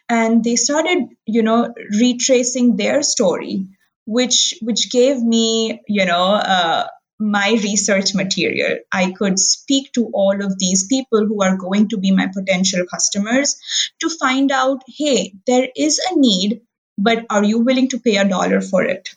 And 0.09 0.43
they 0.43 0.57
started 0.57 1.09
you 1.27 1.43
know 1.43 1.73
retracing 2.01 2.77
their 2.77 3.03
story 3.03 3.67
which 4.07 4.55
which 4.63 4.91
gave 4.91 5.23
me 5.23 5.81
you 5.89 6.07
know 6.07 6.35
uh, 6.35 6.87
my 7.19 7.51
research 7.63 8.15
material. 8.15 8.79
I 8.93 9.13
could 9.13 9.39
speak 9.39 9.93
to 9.93 10.11
all 10.13 10.45
of 10.45 10.59
these 10.59 10.87
people 10.87 11.27
who 11.27 11.43
are 11.43 11.57
going 11.57 11.89
to 11.89 11.99
be 11.99 12.11
my 12.11 12.29
potential 12.35 12.85
customers 12.91 13.57
to 14.01 14.11
find 14.11 14.51
out 14.51 14.83
hey 14.89 15.35
there 15.47 15.69
is 15.77 16.01
a 16.11 16.19
need 16.19 16.61
but 16.99 17.27
are 17.31 17.45
you 17.45 17.61
willing 17.61 17.89
to 17.89 17.99
pay 17.99 18.17
a 18.17 18.29
dollar 18.29 18.61
for 18.61 18.83
it 18.85 19.11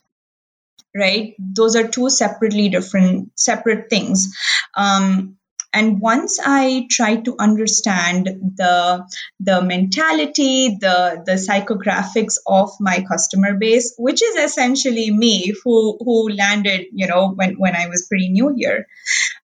right? 0.97 1.36
Those 1.39 1.75
are 1.75 1.88
two 1.88 2.10
separately 2.10 2.69
different 2.69 3.31
separate 3.36 3.89
things. 3.89 4.36
Um, 4.75 5.38
and 5.73 5.99
once 5.99 6.39
i 6.43 6.88
tried 6.89 7.25
to 7.25 7.36
understand 7.38 8.29
the 8.55 9.05
the 9.39 9.62
mentality 9.62 10.77
the 10.79 11.21
the 11.25 11.33
psychographics 11.33 12.38
of 12.47 12.71
my 12.79 13.03
customer 13.10 13.53
base 13.53 13.93
which 13.97 14.23
is 14.23 14.36
essentially 14.38 15.12
me 15.12 15.53
who 15.63 15.97
who 15.99 16.29
landed 16.29 16.86
you 16.93 17.07
know 17.07 17.31
when 17.31 17.55
when 17.55 17.75
i 17.75 17.88
was 17.88 18.07
pretty 18.07 18.29
new 18.29 18.53
here 18.55 18.88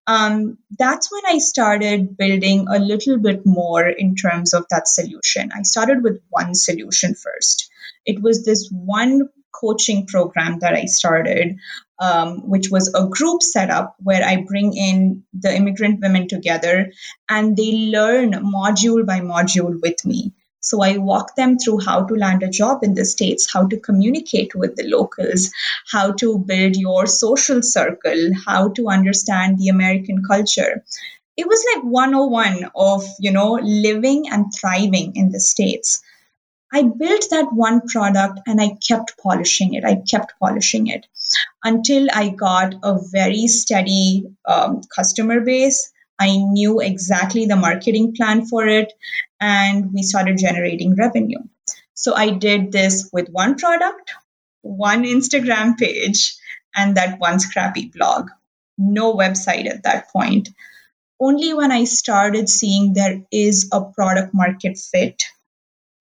um, 0.05 0.57
that's 0.77 1.11
when 1.11 1.23
i 1.27 1.37
started 1.37 2.17
building 2.17 2.67
a 2.69 2.79
little 2.79 3.17
bit 3.19 3.45
more 3.45 3.87
in 3.87 4.15
terms 4.15 4.53
of 4.53 4.65
that 4.69 4.87
solution. 4.87 5.49
I 5.55 5.61
started 5.61 6.03
with 6.03 6.19
one 6.29 6.55
solution 6.55 7.15
first. 7.15 7.69
It 8.05 8.21
was 8.21 8.43
this 8.43 8.69
one 8.69 9.29
coaching 9.53 10.05
program 10.07 10.59
that 10.59 10.73
I 10.73 10.85
started, 10.85 11.57
um, 11.99 12.49
which 12.49 12.69
was 12.69 12.93
a 12.93 13.07
group 13.07 13.41
setup 13.41 13.95
where 14.01 14.23
I 14.23 14.43
bring 14.47 14.75
in 14.75 15.23
the 15.33 15.55
immigrant 15.55 16.01
women 16.01 16.27
together 16.27 16.91
and 17.29 17.55
they 17.55 17.71
learn 17.71 18.31
module 18.31 19.05
by 19.05 19.19
module 19.19 19.81
with 19.81 20.05
me. 20.05 20.33
So 20.59 20.81
I 20.81 20.97
walk 20.97 21.35
them 21.35 21.57
through 21.57 21.79
how 21.79 22.05
to 22.05 22.15
land 22.15 22.41
a 22.41 22.49
job 22.49 22.83
in 22.83 22.93
the 22.93 23.03
States, 23.03 23.51
how 23.51 23.67
to 23.67 23.79
communicate 23.79 24.55
with 24.55 24.77
the 24.77 24.87
locals, 24.87 25.51
how 25.91 26.13
to 26.13 26.39
build 26.39 26.77
your 26.77 27.05
social 27.05 27.61
circle, 27.61 28.31
how 28.45 28.69
to 28.69 28.87
understand 28.87 29.57
the 29.57 29.67
American 29.67 30.23
culture. 30.23 30.83
It 31.35 31.47
was 31.47 31.65
like 31.73 31.83
101 31.83 32.69
of, 32.75 33.03
you 33.19 33.31
know, 33.31 33.53
living 33.61 34.29
and 34.29 34.53
thriving 34.53 35.15
in 35.15 35.31
the 35.31 35.39
States. 35.39 36.02
I 36.75 36.81
built 36.81 37.27
that 37.29 37.53
one 37.53 37.81
product 37.87 38.39
and 38.47 38.59
I 38.59 38.75
kept 38.87 39.19
polishing 39.21 39.75
it. 39.75 39.85
I 39.85 40.01
kept 40.09 40.33
polishing 40.39 40.87
it 40.87 41.05
until 41.63 42.07
I 42.11 42.29
got 42.29 42.73
a 42.81 42.97
very 43.11 43.45
steady 43.45 44.25
um, 44.45 44.81
customer 44.95 45.41
base. 45.41 45.93
I 46.19 46.35
knew 46.35 46.79
exactly 46.79 47.45
the 47.45 47.55
marketing 47.55 48.15
plan 48.15 48.47
for 48.47 48.67
it, 48.67 48.91
and 49.39 49.93
we 49.93 50.01
started 50.01 50.39
generating 50.39 50.95
revenue. 50.95 51.39
So 51.93 52.15
I 52.15 52.31
did 52.31 52.71
this 52.71 53.07
with 53.13 53.29
one 53.29 53.55
product, 53.55 54.11
one 54.61 55.03
Instagram 55.03 55.77
page, 55.77 56.35
and 56.75 56.97
that 56.97 57.19
one 57.19 57.39
scrappy 57.39 57.91
blog. 57.93 58.29
No 58.79 59.13
website 59.15 59.69
at 59.69 59.83
that 59.83 60.09
point. 60.11 60.49
Only 61.19 61.53
when 61.53 61.71
I 61.71 61.83
started 61.83 62.49
seeing 62.49 62.93
there 62.93 63.21
is 63.31 63.69
a 63.71 63.81
product 63.81 64.33
market 64.33 64.79
fit 64.79 65.23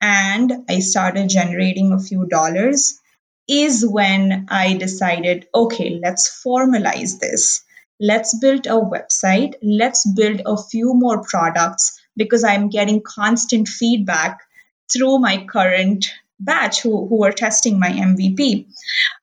and 0.03 0.53
I 0.69 0.81
started 0.81 1.31
generating 1.31 1.93
a 1.93 2.01
few 2.01 2.27
dollars 2.27 2.99
is 3.49 3.87
when 3.87 4.47
I 4.51 4.75
decided, 4.75 5.47
okay, 5.55 5.99
let's 6.03 6.43
formalize 6.45 7.19
this. 7.21 7.63
Let's 8.01 8.37
build 8.39 8.67
a 8.67 8.81
website. 8.81 9.55
Let's 9.63 10.05
build 10.13 10.43
a 10.45 10.57
few 10.57 10.93
more 10.95 11.23
products 11.23 12.01
because 12.17 12.43
I'm 12.43 12.69
getting 12.69 13.03
constant 13.03 13.69
feedback 13.69 14.41
through 14.93 15.19
my 15.21 15.47
current 15.47 16.13
batch 16.41 16.83
who, 16.83 17.07
who 17.07 17.25
are 17.25 17.33
testing 17.33 17.79
my 17.79 17.91
MVP. 17.91 18.67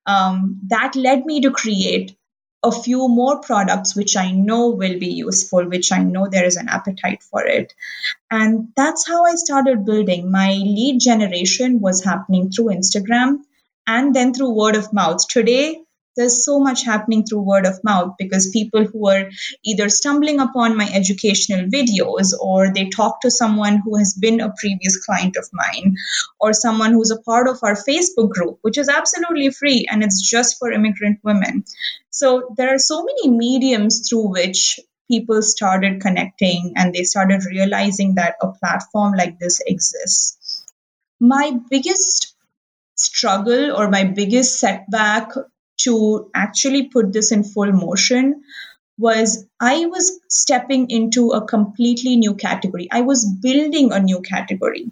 Um, 0.06 0.62
that 0.68 0.96
led 0.96 1.26
me 1.26 1.42
to 1.42 1.52
create 1.52 2.16
a 2.64 2.72
few 2.72 3.08
more 3.08 3.40
products 3.40 3.96
which 3.96 4.18
I 4.18 4.32
know 4.32 4.70
will 4.70 5.00
be 5.00 5.14
useful, 5.14 5.66
which 5.66 5.92
I 5.92 6.04
know 6.04 6.28
there 6.28 6.46
is 6.46 6.58
an 6.58 6.68
appetite 6.68 7.24
for 7.24 7.46
it. 7.46 7.74
And 8.30 8.70
that's 8.76 9.08
how 9.08 9.26
I 9.26 9.36
started 9.36 9.86
building. 9.86 10.30
My 10.30 10.50
lead 10.50 11.00
generation 11.00 11.80
was 11.80 12.04
happening 12.04 12.52
through 12.52 12.76
Instagram 12.76 13.40
and 13.88 14.14
then 14.14 14.34
through 14.34 14.52
word 14.52 14.76
of 14.76 14.92
mouth. 14.92 15.26
Today, 15.28 15.82
there's 16.20 16.44
so 16.44 16.60
much 16.60 16.84
happening 16.84 17.24
through 17.24 17.40
word 17.40 17.66
of 17.66 17.82
mouth 17.82 18.14
because 18.20 18.50
people 18.52 18.84
who 18.84 19.08
are 19.08 19.30
either 19.64 19.88
stumbling 19.88 20.42
upon 20.42 20.76
my 20.76 20.88
educational 20.94 21.66
videos 21.68 22.34
or 22.38 22.74
they 22.74 22.90
talk 22.90 23.22
to 23.22 23.32
someone 23.32 23.78
who 23.86 23.98
has 23.98 24.14
been 24.14 24.42
a 24.42 24.54
previous 24.60 24.98
client 25.06 25.38
of 25.38 25.48
mine 25.54 25.96
or 26.38 26.52
someone 26.52 26.92
who's 26.92 27.12
a 27.12 27.22
part 27.22 27.48
of 27.48 27.60
our 27.64 27.76
Facebook 27.76 28.30
group, 28.32 28.60
which 28.64 28.78
is 28.78 28.90
absolutely 28.90 29.50
free 29.50 29.88
and 29.90 30.04
it's 30.04 30.22
just 30.22 30.60
for 30.60 30.70
immigrant 30.74 31.20
women. 31.24 31.64
So 32.10 32.54
there 32.58 32.74
are 32.74 32.80
so 32.80 33.06
many 33.06 33.30
mediums 33.30 34.10
through 34.10 34.28
which 34.28 34.78
people 35.10 35.42
started 35.42 36.02
connecting 36.02 36.74
and 36.76 36.94
they 36.94 37.04
started 37.04 37.46
realizing 37.46 38.16
that 38.16 38.36
a 38.42 38.52
platform 38.52 39.14
like 39.14 39.40
this 39.40 39.62
exists. 39.66 40.66
My 41.22 41.58
biggest 41.70 42.36
struggle 42.96 43.74
or 43.74 43.90
my 43.90 44.04
biggest 44.04 44.60
setback 44.60 45.30
to 45.80 46.30
actually 46.34 46.88
put 46.88 47.14
this 47.14 47.32
in 47.32 47.44
full 47.44 47.72
motion 47.72 48.44
was 48.98 49.46
I 49.60 49.86
was 49.86 50.20
stepping 50.28 50.90
into 50.90 51.30
a 51.30 51.46
completely 51.46 52.18
new 52.18 52.36
category. 52.36 52.90
I 52.92 53.02
was 53.02 53.26
building 53.26 53.94
a 53.94 54.00
new 54.00 54.22
category. 54.22 54.92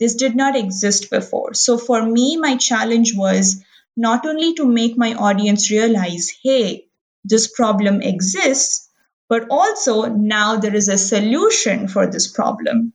This 0.00 0.14
did 0.14 0.34
not 0.34 0.56
exist 0.56 1.10
before. 1.10 1.54
So 1.54 1.76
for 1.76 2.02
me, 2.02 2.38
my 2.38 2.56
challenge 2.56 3.14
was 3.14 3.62
not 3.96 4.26
only 4.26 4.54
to 4.54 4.64
make 4.64 4.96
my 4.96 5.14
audience 5.14 5.70
realize, 5.70 6.30
hey, 6.42 6.86
this 7.24 7.46
problem 7.46 8.00
exists, 8.00 8.88
but 9.28 9.46
also 9.50 10.06
now 10.06 10.56
there 10.56 10.74
is 10.74 10.88
a 10.88 10.98
solution 10.98 11.88
for 11.88 12.06
this 12.06 12.32
problem. 12.32 12.94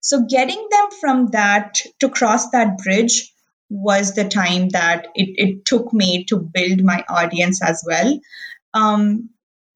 So 0.00 0.26
getting 0.28 0.68
them 0.70 0.88
from 1.00 1.26
that 1.28 1.80
to 2.00 2.10
cross 2.10 2.50
that 2.50 2.78
bridge 2.78 3.31
was 3.72 4.14
the 4.14 4.28
time 4.28 4.68
that 4.70 5.06
it, 5.14 5.30
it 5.36 5.64
took 5.64 5.92
me 5.92 6.24
to 6.24 6.36
build 6.36 6.84
my 6.84 7.04
audience 7.08 7.62
as 7.62 7.82
well. 7.86 8.20
Um, 8.74 9.30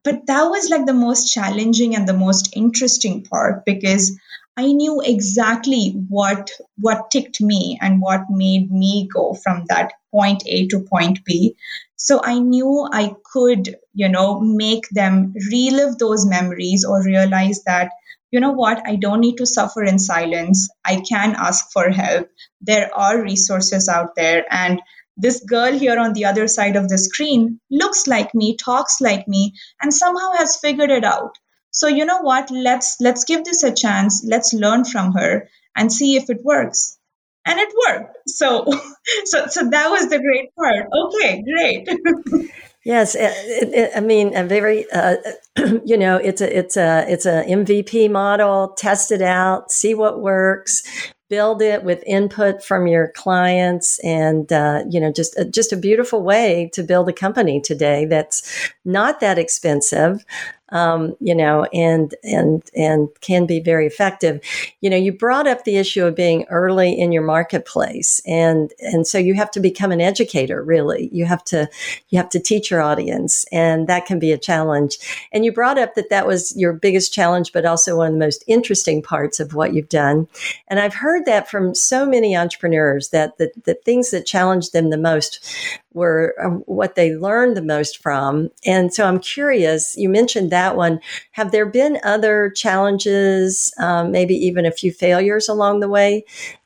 but 0.04 0.26
that 0.26 0.44
was 0.44 0.70
like 0.70 0.86
the 0.86 0.92
most 0.92 1.32
challenging 1.32 1.96
and 1.96 2.06
the 2.06 2.12
most 2.12 2.54
interesting 2.54 3.24
part 3.24 3.64
because 3.64 4.18
I 4.56 4.72
knew 4.72 5.02
exactly 5.04 5.90
what 6.08 6.50
what 6.78 7.10
ticked 7.10 7.40
me 7.40 7.78
and 7.82 8.00
what 8.00 8.22
made 8.30 8.70
me 8.70 9.08
go 9.12 9.34
from 9.34 9.64
that 9.68 9.92
point 10.12 10.42
A 10.46 10.66
to 10.68 10.80
point 10.80 11.24
B. 11.24 11.56
So 11.96 12.20
I 12.22 12.38
knew 12.38 12.88
I 12.90 13.14
could, 13.32 13.76
you 13.94 14.08
know, 14.08 14.40
make 14.40 14.88
them 14.90 15.34
relive 15.50 15.98
those 15.98 16.24
memories 16.24 16.84
or 16.84 17.02
realize 17.02 17.64
that 17.64 17.90
you 18.30 18.40
know 18.40 18.52
what, 18.52 18.82
I 18.86 18.96
don't 18.96 19.20
need 19.20 19.36
to 19.36 19.46
suffer 19.46 19.84
in 19.84 19.98
silence. 19.98 20.68
I 20.84 21.00
can 21.00 21.34
ask 21.36 21.70
for 21.72 21.90
help. 21.90 22.28
There 22.60 22.90
are 22.94 23.22
resources 23.22 23.88
out 23.88 24.14
there. 24.16 24.44
And 24.50 24.80
this 25.16 25.40
girl 25.40 25.72
here 25.72 25.98
on 25.98 26.12
the 26.12 26.26
other 26.26 26.46
side 26.48 26.76
of 26.76 26.88
the 26.88 26.98
screen 26.98 27.60
looks 27.70 28.06
like 28.06 28.34
me, 28.34 28.56
talks 28.56 29.00
like 29.00 29.26
me, 29.26 29.54
and 29.80 29.92
somehow 29.92 30.32
has 30.32 30.56
figured 30.56 30.90
it 30.90 31.04
out. 31.04 31.38
So 31.70 31.88
you 31.88 32.04
know 32.04 32.20
what? 32.20 32.50
Let's 32.50 32.96
let's 33.00 33.24
give 33.24 33.44
this 33.44 33.62
a 33.62 33.74
chance. 33.74 34.24
Let's 34.26 34.52
learn 34.52 34.84
from 34.84 35.12
her 35.12 35.48
and 35.76 35.92
see 35.92 36.16
if 36.16 36.30
it 36.30 36.42
works. 36.42 36.98
And 37.44 37.58
it 37.60 37.68
worked. 37.86 38.16
So 38.28 38.66
so 39.24 39.46
so 39.46 39.70
that 39.70 39.90
was 39.90 40.08
the 40.08 40.18
great 40.18 40.54
part. 40.54 40.88
Okay, 40.92 41.42
great. 41.42 41.88
Yes, 42.86 43.16
it, 43.16 43.32
it, 43.74 43.90
I 43.96 44.00
mean, 44.00 44.36
a 44.36 44.44
very, 44.44 44.88
uh, 44.92 45.16
you 45.84 45.96
know, 45.98 46.18
it's 46.18 46.40
a 46.40 46.56
it's 46.56 46.76
a 46.76 47.04
it's 47.08 47.26
a 47.26 47.42
MVP 47.42 48.08
model. 48.08 48.74
Test 48.78 49.10
it 49.10 49.22
out, 49.22 49.72
see 49.72 49.92
what 49.92 50.20
works, 50.20 50.84
build 51.28 51.62
it 51.62 51.82
with 51.82 52.04
input 52.06 52.62
from 52.62 52.86
your 52.86 53.08
clients, 53.08 53.98
and 54.04 54.52
uh, 54.52 54.84
you 54.88 55.00
know, 55.00 55.10
just 55.10 55.36
uh, 55.36 55.42
just 55.42 55.72
a 55.72 55.76
beautiful 55.76 56.22
way 56.22 56.70
to 56.74 56.84
build 56.84 57.08
a 57.08 57.12
company 57.12 57.60
today. 57.60 58.04
That's 58.04 58.70
not 58.84 59.18
that 59.18 59.36
expensive 59.36 60.24
um, 60.70 61.16
you 61.20 61.34
know, 61.34 61.64
and 61.72 62.14
and 62.24 62.62
and 62.74 63.08
can 63.20 63.46
be 63.46 63.60
very 63.60 63.86
effective. 63.86 64.40
You 64.80 64.90
know, 64.90 64.96
you 64.96 65.12
brought 65.12 65.46
up 65.46 65.64
the 65.64 65.76
issue 65.76 66.04
of 66.04 66.16
being 66.16 66.44
early 66.50 66.98
in 66.98 67.12
your 67.12 67.22
marketplace, 67.22 68.20
and 68.26 68.72
and 68.80 69.06
so 69.06 69.18
you 69.18 69.34
have 69.34 69.50
to 69.52 69.60
become 69.60 69.92
an 69.92 70.00
educator. 70.00 70.62
Really, 70.62 71.08
you 71.12 71.24
have 71.26 71.44
to 71.44 71.68
you 72.08 72.18
have 72.18 72.28
to 72.30 72.40
teach 72.40 72.70
your 72.70 72.82
audience, 72.82 73.44
and 73.52 73.86
that 73.88 74.06
can 74.06 74.18
be 74.18 74.32
a 74.32 74.38
challenge. 74.38 74.98
And 75.32 75.44
you 75.44 75.52
brought 75.52 75.78
up 75.78 75.94
that 75.94 76.10
that 76.10 76.26
was 76.26 76.56
your 76.56 76.72
biggest 76.72 77.12
challenge, 77.12 77.52
but 77.52 77.64
also 77.64 77.96
one 77.96 78.08
of 78.08 78.12
the 78.14 78.18
most 78.18 78.42
interesting 78.46 79.02
parts 79.02 79.38
of 79.38 79.54
what 79.54 79.72
you've 79.72 79.88
done. 79.88 80.26
And 80.68 80.80
I've 80.80 80.94
heard 80.94 81.26
that 81.26 81.48
from 81.48 81.74
so 81.74 82.06
many 82.06 82.36
entrepreneurs 82.36 83.10
that 83.10 83.38
the, 83.38 83.52
the 83.64 83.74
things 83.74 84.10
that 84.10 84.26
challenged 84.26 84.72
them 84.72 84.90
the 84.90 84.98
most 84.98 85.44
were 85.92 86.34
um, 86.42 86.62
what 86.66 86.94
they 86.94 87.16
learned 87.16 87.56
the 87.56 87.62
most 87.62 87.98
from. 87.98 88.50
And 88.66 88.92
so 88.92 89.06
I'm 89.06 89.18
curious, 89.18 89.96
you 89.96 90.08
mentioned 90.08 90.50
that 90.50 90.55
one. 90.76 91.00
Have 91.32 91.52
there 91.52 91.66
been 91.66 91.98
other 92.02 92.50
challenges, 92.50 93.72
um, 93.78 94.10
maybe 94.10 94.34
even 94.34 94.64
a 94.64 94.72
few 94.72 94.90
failures 94.90 95.48
along 95.48 95.80
the 95.80 95.88
way? 95.88 96.24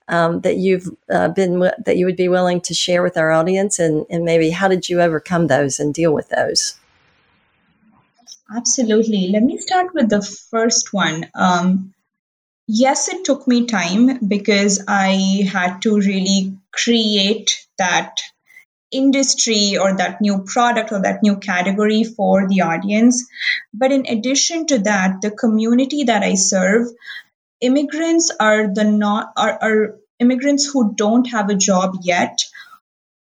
Um, 0.09 0.41
that 0.41 0.57
you've 0.57 0.89
uh, 1.09 1.29
been 1.29 1.61
that 1.61 1.97
you 1.97 2.05
would 2.05 2.17
be 2.17 2.29
willing 2.29 2.61
to 2.63 2.75
share 2.75 3.01
with 3.01 3.17
our 3.17 3.31
audience, 3.31 3.79
and, 3.79 4.07
and 4.11 4.25
maybe 4.25 4.51
how 4.51 4.67
did 4.67 4.89
you 4.89 5.01
overcome 5.01 5.47
those 5.47 5.79
and 5.79 5.95
deal 5.95 6.13
with 6.13 6.29
those? 6.31 6.81
Absolutely. 8.55 9.29
Let 9.29 9.45
me 9.45 9.59
start 9.59 9.95
with 9.95 10.09
the 10.09 10.23
first 10.23 10.93
one. 10.93 11.31
Um, 11.35 11.95
yes, 12.67 13.09
it 13.09 13.25
took 13.25 13.47
me 13.47 13.67
time 13.67 14.27
because 14.27 14.85
I 14.89 15.45
had 15.53 15.83
to 15.83 15.97
really 15.97 16.59
create 16.73 17.67
that 17.79 18.19
industry 18.91 19.77
or 19.77 19.97
that 19.97 20.21
new 20.21 20.43
product 20.45 20.93
or 20.93 21.03
that 21.03 21.23
new 21.23 21.37
category 21.37 22.05
for 22.05 22.49
the 22.49 22.63
audience. 22.63 23.27
But 23.73 23.93
in 23.93 24.07
addition 24.07 24.67
to 24.69 24.79
that, 24.81 25.21
the 25.23 25.31
community 25.31 26.05
that 26.05 26.23
I 26.23 26.35
serve, 26.35 26.89
immigrants 27.61 28.33
are 28.41 28.73
the 28.73 28.85
not 28.85 29.33
are, 29.37 29.59
are 29.63 29.97
immigrants 30.19 30.67
who 30.67 30.95
don't 30.95 31.27
have 31.31 31.49
a 31.51 31.55
job 31.55 31.97
yet 32.03 32.39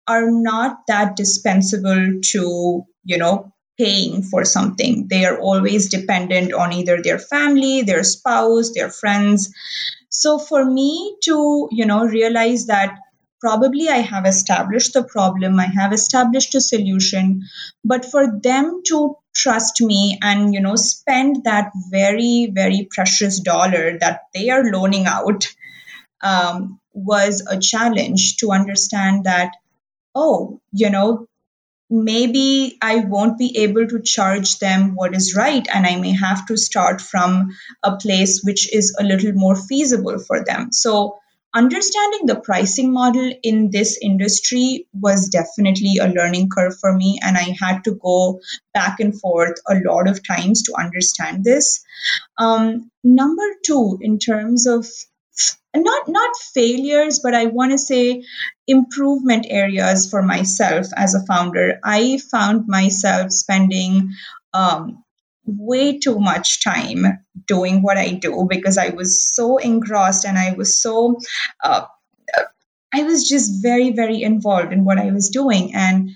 are 0.07 0.29
not 0.29 0.79
that 0.88 1.15
dispensable 1.15 2.19
to, 2.21 2.85
you 3.05 3.17
know, 3.17 3.53
paying 3.77 4.21
for 4.21 4.45
something. 4.45 5.07
They 5.07 5.25
are 5.25 5.39
always 5.39 5.89
dependent 5.89 6.53
on 6.53 6.73
either 6.73 7.01
their 7.01 7.19
family, 7.19 7.81
their 7.81 8.03
spouse, 8.03 8.71
their 8.73 8.89
friends. 8.89 9.53
So 10.09 10.38
for 10.38 10.63
me 10.63 11.17
to, 11.23 11.69
you 11.71 11.85
know, 11.85 12.05
realize 12.05 12.67
that 12.67 12.99
probably 13.43 13.89
I 13.89 13.97
have 13.97 14.25
established 14.25 14.93
the 14.93 15.03
problem, 15.03 15.59
I 15.59 15.65
have 15.65 15.91
established 15.93 16.55
a 16.55 16.61
solution, 16.61 17.43
but 17.83 18.05
for 18.05 18.39
them 18.39 18.81
to 18.87 19.17
trust 19.35 19.81
me 19.81 20.19
and 20.21 20.53
you 20.53 20.61
know 20.61 20.75
spend 20.75 21.43
that 21.43 21.71
very 21.89 22.51
very 22.53 22.87
precious 22.89 23.39
dollar 23.39 23.97
that 23.99 24.21
they 24.33 24.49
are 24.49 24.71
loaning 24.71 25.07
out 25.07 25.47
um, 26.23 26.79
was 26.93 27.45
a 27.49 27.59
challenge 27.59 28.37
to 28.37 28.51
understand 28.51 29.25
that, 29.25 29.51
oh, 30.15 30.61
you 30.71 30.89
know, 30.89 31.27
maybe 31.89 32.77
I 32.81 32.97
won't 32.97 33.37
be 33.37 33.57
able 33.59 33.87
to 33.87 34.01
charge 34.01 34.59
them 34.59 34.95
what 34.95 35.15
is 35.15 35.35
right, 35.35 35.67
and 35.73 35.85
I 35.85 35.97
may 35.97 36.13
have 36.13 36.45
to 36.47 36.57
start 36.57 37.01
from 37.01 37.49
a 37.83 37.97
place 37.97 38.41
which 38.43 38.73
is 38.73 38.95
a 38.99 39.03
little 39.03 39.33
more 39.33 39.55
feasible 39.55 40.17
for 40.19 40.43
them. 40.43 40.71
So, 40.71 41.19
understanding 41.53 42.25
the 42.25 42.39
pricing 42.39 42.91
model 42.91 43.31
in 43.43 43.69
this 43.71 43.97
industry 44.01 44.87
was 44.93 45.29
definitely 45.29 45.97
a 45.97 46.07
learning 46.07 46.49
curve 46.49 46.77
for 46.79 46.93
me, 46.93 47.19
and 47.21 47.37
I 47.37 47.55
had 47.59 47.83
to 47.85 47.95
go 47.95 48.39
back 48.73 48.99
and 48.99 49.19
forth 49.19 49.59
a 49.69 49.75
lot 49.85 50.07
of 50.07 50.25
times 50.25 50.63
to 50.63 50.75
understand 50.75 51.43
this. 51.43 51.83
Um, 52.37 52.89
number 53.03 53.47
two, 53.65 53.99
in 54.01 54.19
terms 54.19 54.67
of 54.67 54.87
not 55.75 56.07
not 56.07 56.29
failures 56.53 57.19
but 57.23 57.33
i 57.33 57.45
want 57.45 57.71
to 57.71 57.77
say 57.77 58.23
improvement 58.67 59.47
areas 59.49 60.09
for 60.09 60.21
myself 60.21 60.85
as 60.95 61.15
a 61.15 61.25
founder 61.25 61.79
i 61.83 62.19
found 62.31 62.67
myself 62.67 63.31
spending 63.31 64.11
um, 64.53 65.02
way 65.45 65.99
too 65.99 66.19
much 66.19 66.63
time 66.63 67.05
doing 67.47 67.81
what 67.81 67.97
i 67.97 68.11
do 68.11 68.45
because 68.49 68.77
i 68.77 68.89
was 68.89 69.25
so 69.25 69.57
engrossed 69.57 70.25
and 70.25 70.37
i 70.37 70.53
was 70.53 70.81
so 70.81 71.19
uh, 71.63 71.85
i 72.93 73.03
was 73.03 73.27
just 73.27 73.61
very 73.61 73.91
very 73.91 74.21
involved 74.21 74.71
in 74.71 74.85
what 74.85 74.97
i 74.97 75.11
was 75.11 75.29
doing 75.29 75.73
and 75.75 76.11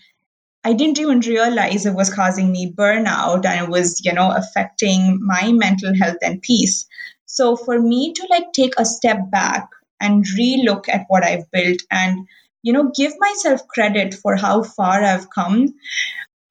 I 0.63 0.73
didn't 0.73 0.99
even 0.99 1.21
realize 1.21 1.85
it 1.85 1.93
was 1.93 2.13
causing 2.13 2.51
me 2.51 2.73
burnout 2.73 3.45
and 3.45 3.63
it 3.63 3.69
was, 3.69 4.01
you 4.03 4.11
know, 4.11 4.35
affecting 4.35 5.17
my 5.21 5.53
mental 5.53 5.95
health 5.95 6.17
and 6.21 6.41
peace. 6.41 6.85
So 7.25 7.55
for 7.55 7.79
me 7.79 8.11
to 8.11 8.27
like 8.29 8.51
take 8.51 8.73
a 8.77 8.83
step 8.83 9.31
back 9.31 9.69
and 9.99 10.25
relook 10.37 10.89
at 10.89 11.05
what 11.07 11.23
I've 11.23 11.49
built 11.51 11.81
and 11.91 12.27
you 12.63 12.73
know 12.73 12.91
give 12.95 13.13
myself 13.17 13.67
credit 13.67 14.13
for 14.13 14.35
how 14.35 14.63
far 14.63 15.03
I've 15.03 15.29
come, 15.29 15.73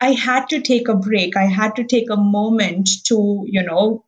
I 0.00 0.12
had 0.12 0.48
to 0.50 0.60
take 0.60 0.88
a 0.88 0.94
break. 0.96 1.36
I 1.36 1.46
had 1.46 1.76
to 1.76 1.84
take 1.84 2.10
a 2.10 2.16
moment 2.16 2.88
to, 3.06 3.44
you 3.46 3.62
know, 3.62 4.04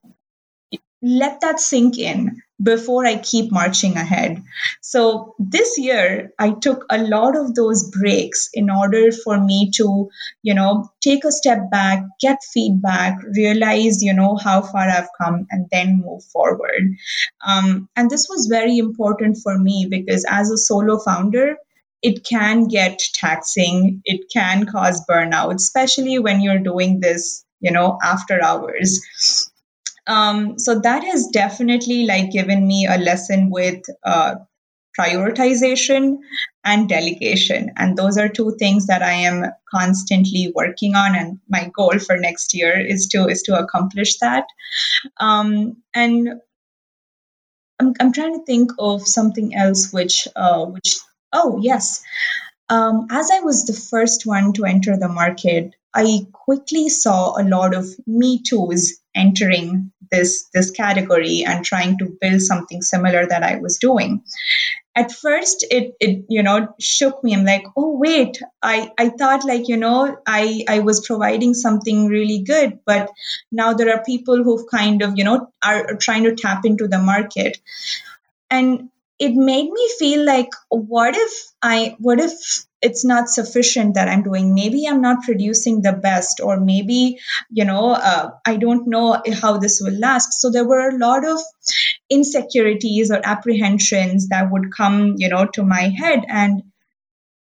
let 1.01 1.41
that 1.41 1.61
sink 1.61 1.97
in 1.99 2.43
before 2.61 3.07
I 3.07 3.17
keep 3.19 3.53
marching 3.53 3.97
ahead. 3.97 4.43
So 4.83 5.37
this 5.39 5.79
year, 5.79 6.33
I 6.39 6.51
took 6.51 6.85
a 6.91 6.99
lot 6.99 7.37
of 7.37 7.55
those 7.55 7.89
breaks 7.89 8.49
in 8.53 8.69
order 8.69 9.13
for 9.13 9.39
me 9.41 9.71
to, 9.77 10.09
you 10.43 10.55
know, 10.55 10.91
take 11.01 11.25
a 11.25 11.31
step 11.31 11.71
back, 11.71 12.03
get 12.21 12.39
feedback, 12.53 13.17
realize, 13.37 14.03
you 14.03 14.13
know, 14.13 14.37
how 14.37 14.63
far 14.63 14.89
I've 14.89 15.11
come, 15.21 15.47
and 15.51 15.67
then 15.71 16.03
move 16.05 16.25
forward. 16.25 16.97
Um, 17.47 17.89
and 17.95 18.11
this 18.11 18.27
was 18.29 18.49
very 18.51 18.77
important 18.79 19.39
for 19.41 19.57
me 19.57 19.87
because 19.89 20.25
as 20.29 20.51
a 20.51 20.59
solo 20.59 20.99
founder, 20.99 21.57
it 22.03 22.25
can 22.25 22.69
get 22.69 23.01
taxing, 23.15 24.03
it 24.05 24.31
can 24.33 24.67
cause 24.67 25.05
burnout, 25.09 25.55
especially 25.55 26.19
when 26.19 26.41
you're 26.41 26.59
doing 26.59 27.01
this, 27.01 27.45
you 27.61 27.71
know, 27.71 27.99
after 28.03 28.43
hours. 28.43 29.01
Um, 30.07 30.59
so 30.59 30.81
that 30.81 31.05
has 31.05 31.29
definitely 31.29 32.07
like 32.07 32.31
given 32.31 32.67
me 32.67 32.87
a 32.87 32.97
lesson 32.99 33.51
with 33.51 33.83
uh, 34.05 34.37
prioritization 34.99 36.19
and 36.65 36.89
delegation 36.89 37.71
and 37.77 37.97
those 37.97 38.19
are 38.19 38.29
two 38.29 38.57
things 38.59 38.87
that 38.87 39.03
i 39.03 39.13
am 39.13 39.45
constantly 39.71 40.53
working 40.55 40.97
on 40.97 41.15
and 41.15 41.39
my 41.49 41.71
goal 41.75 41.99
for 41.99 42.17
next 42.17 42.53
year 42.53 42.79
is 42.79 43.07
to 43.07 43.29
is 43.29 43.43
to 43.43 43.57
accomplish 43.57 44.19
that 44.19 44.45
um, 45.19 45.77
and 45.95 46.41
I'm, 47.81 47.95
I'm 48.01 48.13
trying 48.13 48.41
to 48.41 48.45
think 48.45 48.73
of 48.79 49.07
something 49.07 49.55
else 49.55 49.93
which 49.93 50.27
uh, 50.35 50.65
which 50.67 50.99
oh 51.33 51.59
yes 51.61 52.03
um, 52.69 53.07
as 53.11 53.31
i 53.31 53.41
was 53.41 53.65
the 53.65 53.73
first 53.73 54.27
one 54.27 54.53
to 54.53 54.65
enter 54.65 54.97
the 54.97 55.09
market 55.09 55.75
i 55.95 56.27
quickly 56.33 56.89
saw 56.89 57.41
a 57.41 57.45
lot 57.45 57.75
of 57.75 57.87
me 58.07 58.43
too's 58.43 59.01
entering 59.15 59.93
this 60.11 60.49
this 60.55 60.71
category 60.71 61.45
and 61.47 61.65
trying 61.65 61.99
to 61.99 62.17
build 62.21 62.41
something 62.41 62.83
similar 62.83 63.27
that 63.27 63.43
I 63.43 63.57
was 63.57 63.79
doing. 63.79 64.23
At 64.95 65.13
first 65.13 65.65
it 65.71 65.95
it 66.01 66.25
you 66.29 66.43
know 66.43 66.75
shook 66.81 67.23
me. 67.23 67.35
I'm 67.35 67.45
like, 67.45 67.65
oh 67.77 67.97
wait, 67.99 68.41
I, 68.63 68.91
I 68.99 69.11
thought 69.11 69.45
like, 69.45 69.69
you 69.69 69.77
know, 69.77 70.17
I, 70.27 70.65
I 70.69 70.81
was 70.81 71.07
providing 71.07 71.55
something 71.55 72.07
really 72.07 72.41
good, 72.41 72.81
but 72.85 73.11
now 73.53 73.75
there 73.75 73.95
are 73.95 74.03
people 74.03 74.43
who 74.43 74.67
kind 74.67 75.03
of, 75.03 75.17
you 75.17 75.25
know, 75.25 75.53
are 75.63 75.95
trying 75.97 76.25
to 76.25 76.35
tap 76.35 76.65
into 76.65 76.89
the 76.89 76.99
market. 76.99 77.59
And 78.51 78.91
it 79.19 79.35
made 79.35 79.71
me 79.71 79.91
feel 79.99 80.25
like 80.25 80.51
what 80.69 81.17
if 81.17 81.33
I 81.63 81.97
what 81.99 82.21
if 82.21 82.33
it's 82.81 83.05
not 83.05 83.29
sufficient 83.29 83.95
that 83.95 84.09
i'm 84.09 84.23
doing? 84.23 84.55
Maybe 84.55 84.87
i'm 84.87 85.01
not 85.01 85.25
producing 85.25 85.83
the 85.83 85.93
best 85.93 86.41
or 86.41 86.61
maybe 86.61 87.19
you 87.51 87.65
know 87.65 87.91
uh, 87.91 88.31
i 88.47 88.57
don't 88.57 88.87
know 88.87 89.21
how 89.43 89.59
this 89.59 89.81
will 89.83 89.99
last. 89.99 90.41
So 90.41 90.51
there 90.51 90.67
were 90.67 90.89
a 90.89 90.99
lot 90.99 91.25
of 91.25 91.41
insecurities 92.11 93.11
or 93.11 93.21
apprehensions 93.25 94.29
that 94.29 94.51
would 94.53 94.73
come 94.77 95.15
you 95.19 95.29
know 95.29 95.47
to 95.55 95.65
my 95.65 95.93
head. 95.99 96.25
And 96.29 96.63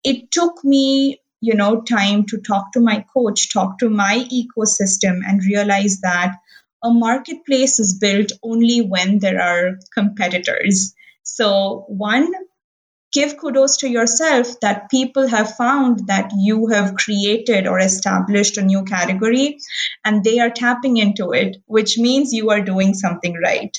it 0.03 0.31
took 0.31 0.63
me 0.63 1.21
you 1.41 1.55
know 1.55 1.81
time 1.81 2.25
to 2.27 2.39
talk 2.39 2.71
to 2.73 2.79
my 2.79 3.05
coach 3.13 3.51
talk 3.53 3.79
to 3.79 3.89
my 3.89 4.25
ecosystem 4.31 5.19
and 5.27 5.43
realize 5.43 5.99
that 6.01 6.35
a 6.83 6.89
marketplace 6.91 7.79
is 7.79 7.97
built 7.99 8.31
only 8.43 8.81
when 8.81 9.19
there 9.19 9.41
are 9.41 9.77
competitors 9.93 10.93
so 11.35 11.83
one 11.89 12.31
give 13.11 13.35
kudos 13.37 13.75
to 13.77 13.89
yourself 13.89 14.57
that 14.61 14.89
people 14.89 15.27
have 15.27 15.57
found 15.57 16.07
that 16.07 16.31
you 16.37 16.67
have 16.67 16.95
created 16.95 17.67
or 17.67 17.77
established 17.77 18.57
a 18.57 18.61
new 18.61 18.85
category 18.85 19.59
and 20.05 20.23
they 20.23 20.39
are 20.39 20.49
tapping 20.49 20.95
into 20.95 21.33
it, 21.33 21.57
which 21.65 21.97
means 21.97 22.31
you 22.31 22.51
are 22.51 22.61
doing 22.61 22.93
something 22.93 23.35
right. 23.43 23.77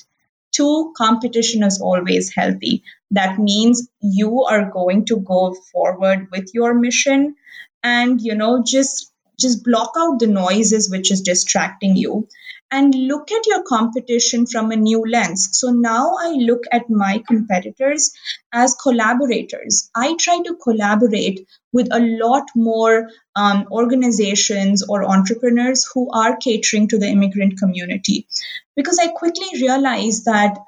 Two, 0.53 0.93
competition 0.99 1.63
is 1.63 1.81
always 1.81 2.31
healthy. 2.35 2.83
That 3.11 3.39
means 3.39 3.89
you 4.03 4.45
are 4.45 4.71
going 4.71 5.07
to 5.07 5.17
go 5.17 5.55
forward 5.73 6.29
with 6.31 6.51
your 6.53 6.75
mission 6.75 7.37
and, 7.83 8.21
you 8.21 8.35
know, 8.35 8.63
just 8.67 9.11
just 9.41 9.65
block 9.65 9.93
out 9.99 10.19
the 10.19 10.27
noises 10.27 10.91
which 10.91 11.11
is 11.11 11.21
distracting 11.21 11.97
you 11.97 12.27
and 12.71 12.95
look 12.95 13.31
at 13.31 13.47
your 13.47 13.63
competition 13.63 14.47
from 14.47 14.71
a 14.71 14.77
new 14.77 15.05
lens. 15.07 15.51
So 15.53 15.71
now 15.71 16.17
I 16.19 16.31
look 16.33 16.65
at 16.73 16.91
my 16.91 17.23
competitors 17.27 18.13
as 18.53 18.75
collaborators. 18.75 19.91
I 19.95 20.17
try 20.19 20.41
to 20.45 20.57
collaborate 20.57 21.47
with 21.73 21.89
a 21.93 22.01
lot 22.01 22.45
more 22.57 23.09
um, 23.37 23.67
organizations 23.71 24.83
or 24.89 25.05
entrepreneurs 25.05 25.89
who 25.93 26.11
are 26.11 26.37
catering 26.37 26.89
to 26.89 26.99
the 26.99 27.09
immigrant 27.09 27.59
community 27.59 28.27
because 28.75 28.99
I 28.99 29.09
quickly 29.09 29.47
realized 29.61 30.25
that 30.25 30.59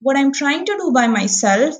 what 0.00 0.16
I'm 0.16 0.32
trying 0.32 0.64
to 0.66 0.76
do 0.76 0.92
by 0.92 1.08
myself 1.08 1.74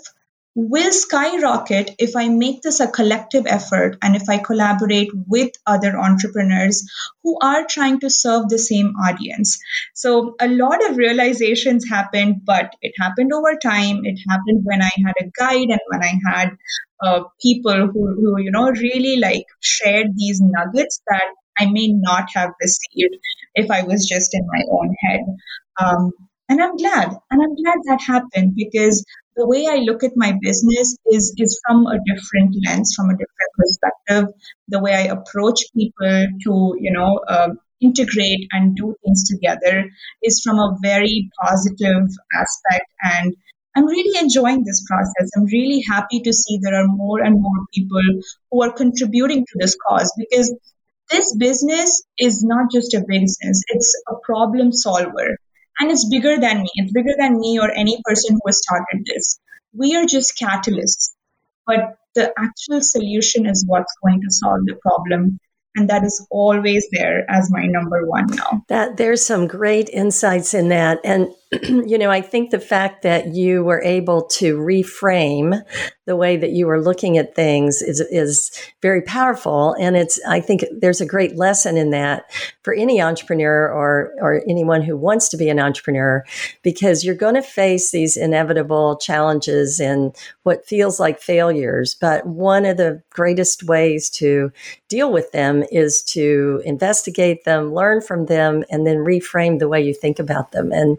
will 0.61 0.90
skyrocket 0.90 1.94
if 2.00 2.16
I 2.16 2.28
make 2.28 2.62
this 2.62 2.80
a 2.80 2.90
collective 2.90 3.46
effort 3.46 3.96
and 4.02 4.16
if 4.16 4.28
I 4.28 4.38
collaborate 4.38 5.11
with 5.28 5.52
other 5.64 5.96
entrepreneurs 5.96 6.84
who 7.22 7.38
are 7.40 7.64
trying 7.64 8.00
to 8.00 8.11
serve 8.11 8.48
the 8.48 8.59
same 8.59 8.94
audience. 9.00 9.59
So, 9.94 10.34
a 10.40 10.48
lot 10.48 10.84
of 10.90 10.96
realizations 10.96 11.88
happened, 11.88 12.42
but 12.44 12.72
it 12.82 12.92
happened 12.98 13.32
over 13.32 13.56
time. 13.56 14.00
It 14.04 14.18
happened 14.28 14.62
when 14.64 14.82
I 14.82 14.90
had 15.06 15.14
a 15.20 15.30
guide 15.38 15.70
and 15.70 15.80
when 15.86 16.02
I 16.02 16.18
had 16.26 16.50
uh, 17.04 17.20
people 17.40 17.86
who, 17.86 18.14
who, 18.16 18.40
you 18.40 18.50
know, 18.50 18.70
really 18.70 19.18
like 19.18 19.44
shared 19.61 20.09
these 20.16 20.40
nuggets 20.40 21.00
that 21.09 21.34
I 21.56 21.66
may 21.66 21.88
not 21.88 22.30
have 22.34 22.50
received 22.61 23.16
if 23.54 23.70
I 23.70 23.82
was 23.84 24.06
just 24.06 24.34
in 24.34 24.44
my 24.46 24.62
own 24.72 24.94
head. 25.04 25.20
Um, 25.80 26.12
and 26.49 26.62
i'm 26.62 26.76
glad 26.76 27.09
and 27.30 27.42
i'm 27.42 27.55
glad 27.62 27.78
that 27.86 28.01
happened 28.01 28.55
because 28.55 29.05
the 29.36 29.46
way 29.46 29.66
i 29.70 29.76
look 29.76 30.03
at 30.03 30.12
my 30.16 30.32
business 30.40 30.96
is 31.07 31.34
is 31.38 31.61
from 31.66 31.86
a 31.86 31.99
different 32.11 32.57
lens 32.66 32.94
from 32.96 33.11
a 33.11 33.14
different 33.14 33.53
perspective. 33.59 34.34
The 34.68 34.80
way 34.80 34.94
i 34.94 35.14
approach 35.16 35.61
people 35.74 36.26
to 36.44 36.76
you 36.80 36.92
know 36.92 37.20
uh, 37.28 37.51
integrate 37.80 38.49
and 38.53 38.74
do 38.76 38.94
things 39.05 39.24
together 39.28 39.84
is 40.22 40.40
from 40.44 40.59
a 40.59 40.76
very 40.82 41.30
positive 41.40 42.09
aspect. 42.42 42.88
And 43.03 43.36
i'm 43.76 43.86
really 43.86 44.18
enjoying 44.18 44.64
this 44.64 44.84
process. 44.90 45.30
I'm 45.36 45.44
really 45.44 45.82
happy 45.88 46.20
to 46.20 46.32
see 46.32 46.59
there 46.62 46.80
are 46.80 46.88
more 46.88 47.20
and 47.22 47.40
more 47.40 47.61
people 47.74 48.09
who 48.51 48.62
are 48.62 48.72
contributing 48.72 49.44
to 49.44 49.59
this 49.61 49.76
cause 49.86 50.12
because 50.18 50.55
this 51.11 51.34
business 51.36 52.03
is 52.18 52.42
not 52.42 52.70
just 52.70 52.92
a 52.94 53.05
business. 53.09 53.62
It's 53.68 54.03
a 54.09 54.16
problem 54.24 54.72
solver 54.72 55.38
and 55.81 55.91
it's 55.91 56.09
bigger 56.09 56.39
than 56.39 56.62
me. 56.62 56.70
It's 56.74 56.93
bigger 56.93 57.14
than 57.18 57.39
me 57.39 57.59
or 57.59 57.70
any 57.70 58.01
person 58.05 58.35
who 58.35 58.41
has 58.47 58.59
started 58.59 59.05
this. 59.07 59.39
We 59.72 59.97
are 59.97 60.07
just 60.07 60.39
catalysts, 60.39 61.11
but 61.66 61.97
the 62.14 62.33
actual 62.39 62.83
solution 62.83 63.47
is 63.47 63.64
what's 63.66 63.95
going 64.03 64.20
to 64.22 64.31
solve 64.31 64.61
the 64.64 64.76
problem. 64.83 65.39
And 65.76 65.89
that 65.91 66.03
is 66.03 66.26
always 66.31 66.85
there 66.91 67.31
as 67.31 67.51
my 67.53 67.66
number 67.66 68.05
one 68.07 68.26
now. 68.26 68.64
That 68.68 68.97
there's 68.97 69.24
some 69.24 69.47
great 69.47 69.89
insights 69.91 70.55
in 70.55 70.70
that. 70.70 70.99
And 71.05 71.29
you 71.62 71.96
know, 71.96 72.11
I 72.11 72.20
think 72.20 72.51
the 72.51 72.61
fact 72.61 73.03
that 73.03 73.34
you 73.34 73.64
were 73.64 73.82
able 73.82 74.26
to 74.26 74.59
reframe 74.59 75.62
the 76.05 76.16
way 76.16 76.38
that 76.38 76.53
you 76.53 76.66
were 76.66 76.80
looking 76.80 77.18
at 77.18 77.34
things 77.34 77.82
is 77.82 78.01
is 78.01 78.51
very 78.80 79.03
powerful, 79.03 79.74
and 79.78 79.96
it's. 79.96 80.18
I 80.26 80.40
think 80.40 80.64
there's 80.70 81.03
a 81.03 81.07
great 81.07 81.36
lesson 81.36 81.76
in 81.76 81.90
that 81.90 82.30
for 82.62 82.72
any 82.72 83.01
entrepreneur 83.01 83.68
or 83.70 84.12
or 84.18 84.42
anyone 84.49 84.82
who 84.82 84.96
wants 84.96 85.28
to 85.30 85.36
be 85.36 85.51
an 85.51 85.61
entrepreneur, 85.61 86.24
because 86.62 87.05
you're 87.05 87.14
going 87.14 87.34
to 87.34 87.42
face 87.42 87.90
these 87.90 88.16
inevitable 88.16 88.96
challenges 88.96 89.80
and 89.80 90.16
what 90.42 90.66
feels 90.66 90.99
like 90.99 91.20
failures. 91.20 91.94
But 91.99 92.26
one 92.26 92.64
of 92.64 92.78
the 92.78 93.03
greatest 93.11 93.64
ways 93.64 94.09
to 94.11 94.51
deal 94.88 95.12
with 95.12 95.32
them 95.32 95.62
is 95.70 96.03
to 96.05 96.62
investigate 96.64 97.44
them, 97.44 97.74
learn 97.74 98.01
from 98.01 98.26
them, 98.26 98.64
and 98.70 98.86
then 98.86 98.99
reframe 98.99 99.59
the 99.59 99.68
way 99.68 99.82
you 99.82 99.92
think 99.92 100.18
about 100.18 100.53
them. 100.53 100.72
And 100.72 100.99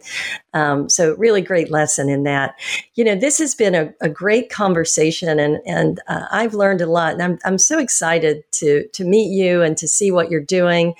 um, 0.53 0.89
so, 0.89 1.15
really 1.15 1.41
great 1.41 1.69
lesson 1.69 2.09
in 2.09 2.23
that. 2.23 2.55
You 2.95 3.03
know, 3.03 3.15
this 3.15 3.37
has 3.37 3.53
been 3.53 3.75
a, 3.75 3.93
a 4.01 4.09
great 4.09 4.49
conversation, 4.49 5.39
and 5.39 5.59
and 5.65 5.99
uh, 6.07 6.25
I've 6.31 6.53
learned 6.53 6.81
a 6.81 6.87
lot. 6.87 7.13
And 7.13 7.21
I'm 7.21 7.39
I'm 7.45 7.57
so 7.57 7.77
excited 7.77 8.43
to 8.53 8.87
to 8.93 9.03
meet 9.03 9.29
you 9.29 9.61
and 9.61 9.77
to 9.77 9.87
see 9.87 10.11
what 10.11 10.31
you're 10.31 10.41
doing, 10.41 10.95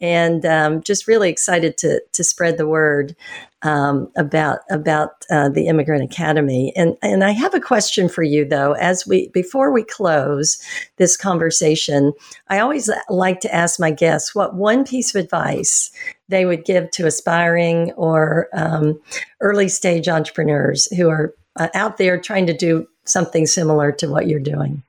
and 0.00 0.46
um, 0.46 0.82
just 0.82 1.08
really 1.08 1.30
excited 1.30 1.76
to 1.78 2.00
to 2.12 2.24
spread 2.24 2.58
the 2.58 2.68
word 2.68 3.16
um, 3.62 4.10
about 4.16 4.60
about 4.70 5.24
uh, 5.30 5.48
the 5.48 5.68
Immigrant 5.68 6.02
Academy. 6.02 6.72
And 6.76 6.96
and 7.02 7.22
I 7.22 7.30
have 7.30 7.54
a 7.54 7.60
question 7.60 8.08
for 8.08 8.22
you 8.22 8.44
though. 8.44 8.72
As 8.72 9.06
we 9.06 9.28
before 9.28 9.72
we 9.72 9.84
close 9.84 10.60
this 10.96 11.16
conversation, 11.16 12.12
I 12.48 12.58
always 12.58 12.90
like 13.08 13.40
to 13.40 13.54
ask 13.54 13.78
my 13.78 13.90
guests 13.90 14.34
what 14.34 14.54
one 14.54 14.84
piece 14.84 15.14
of 15.14 15.22
advice 15.22 15.90
they 16.28 16.44
would 16.44 16.64
give 16.64 16.90
to 16.92 17.06
aspiring 17.06 17.92
or 17.92 18.48
um, 18.52 19.00
early 19.40 19.68
stage 19.68 20.08
entrepreneurs 20.08 20.86
who 20.96 21.08
are 21.08 21.34
uh, 21.56 21.68
out 21.74 21.98
there 21.98 22.18
trying 22.18 22.46
to 22.46 22.56
do 22.56 22.88
something 23.04 23.46
similar 23.46 23.92
to 23.92 24.08
what 24.08 24.26
you're 24.26 24.40
doing. 24.40 24.82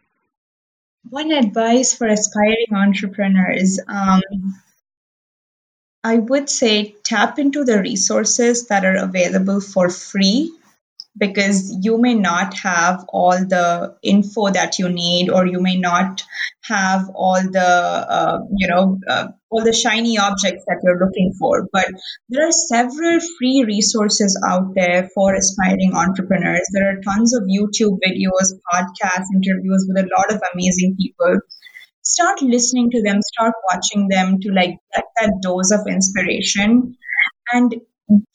One 1.10 1.32
advice 1.32 1.94
for 1.94 2.08
aspiring 2.08 2.68
entrepreneurs. 2.74 3.80
Um, 3.88 4.22
I 6.04 6.18
would 6.18 6.50
say 6.50 6.96
tap 7.04 7.40
into 7.40 7.64
the 7.64 7.80
resources 7.80 8.68
that 8.68 8.84
are 8.84 8.98
available 8.98 9.62
for 9.62 9.90
free 9.90 10.52
because 11.18 11.78
you 11.82 12.02
may 12.02 12.16
not 12.16 12.56
have 12.58 13.06
all 13.10 13.38
the 13.38 13.96
info 14.02 14.50
that 14.50 14.80
you 14.80 14.90
need 14.90 15.30
or 15.30 15.46
you 15.46 15.62
may 15.62 15.78
not 15.78 16.24
have 16.64 17.10
all 17.14 17.42
the 17.42 17.60
uh, 17.60 18.40
you 18.58 18.68
know 18.68 19.00
uh, 19.08 19.28
all 19.50 19.64
the 19.64 19.72
shiny 19.72 20.18
objects 20.18 20.66
that 20.68 20.82
you're 20.84 21.00
looking 21.00 21.34
for. 21.40 21.70
But 21.72 21.88
there 22.30 22.48
are 22.48 22.52
several 22.52 23.20
free 23.38 23.64
resources 23.66 24.42
out 24.46 24.74
there 24.76 25.10
for 25.14 25.36
aspiring 25.36 25.94
entrepreneurs. 25.94 26.68
There 26.74 26.90
are 26.90 27.02
tons 27.02 27.36
of 27.36 27.44
youtube 27.44 28.00
videos 28.06 28.52
podcasts 28.74 29.32
interviews 29.36 29.86
with 29.88 30.04
a 30.04 30.10
lot 30.18 30.34
of 30.34 30.42
amazing 30.54 30.98
people 31.00 31.40
start 32.04 32.42
listening 32.42 32.90
to 32.92 33.02
them, 33.02 33.20
start 33.22 33.54
watching 33.72 34.08
them 34.10 34.40
to 34.42 34.52
like 34.52 34.78
get 34.96 35.06
that 35.22 35.34
dose 35.42 35.72
of 35.72 35.82
inspiration 35.88 36.96
and 37.52 37.76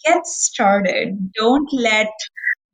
get 0.04 0.26
started. 0.26 1.32
Don't 1.34 1.68
let 1.72 2.08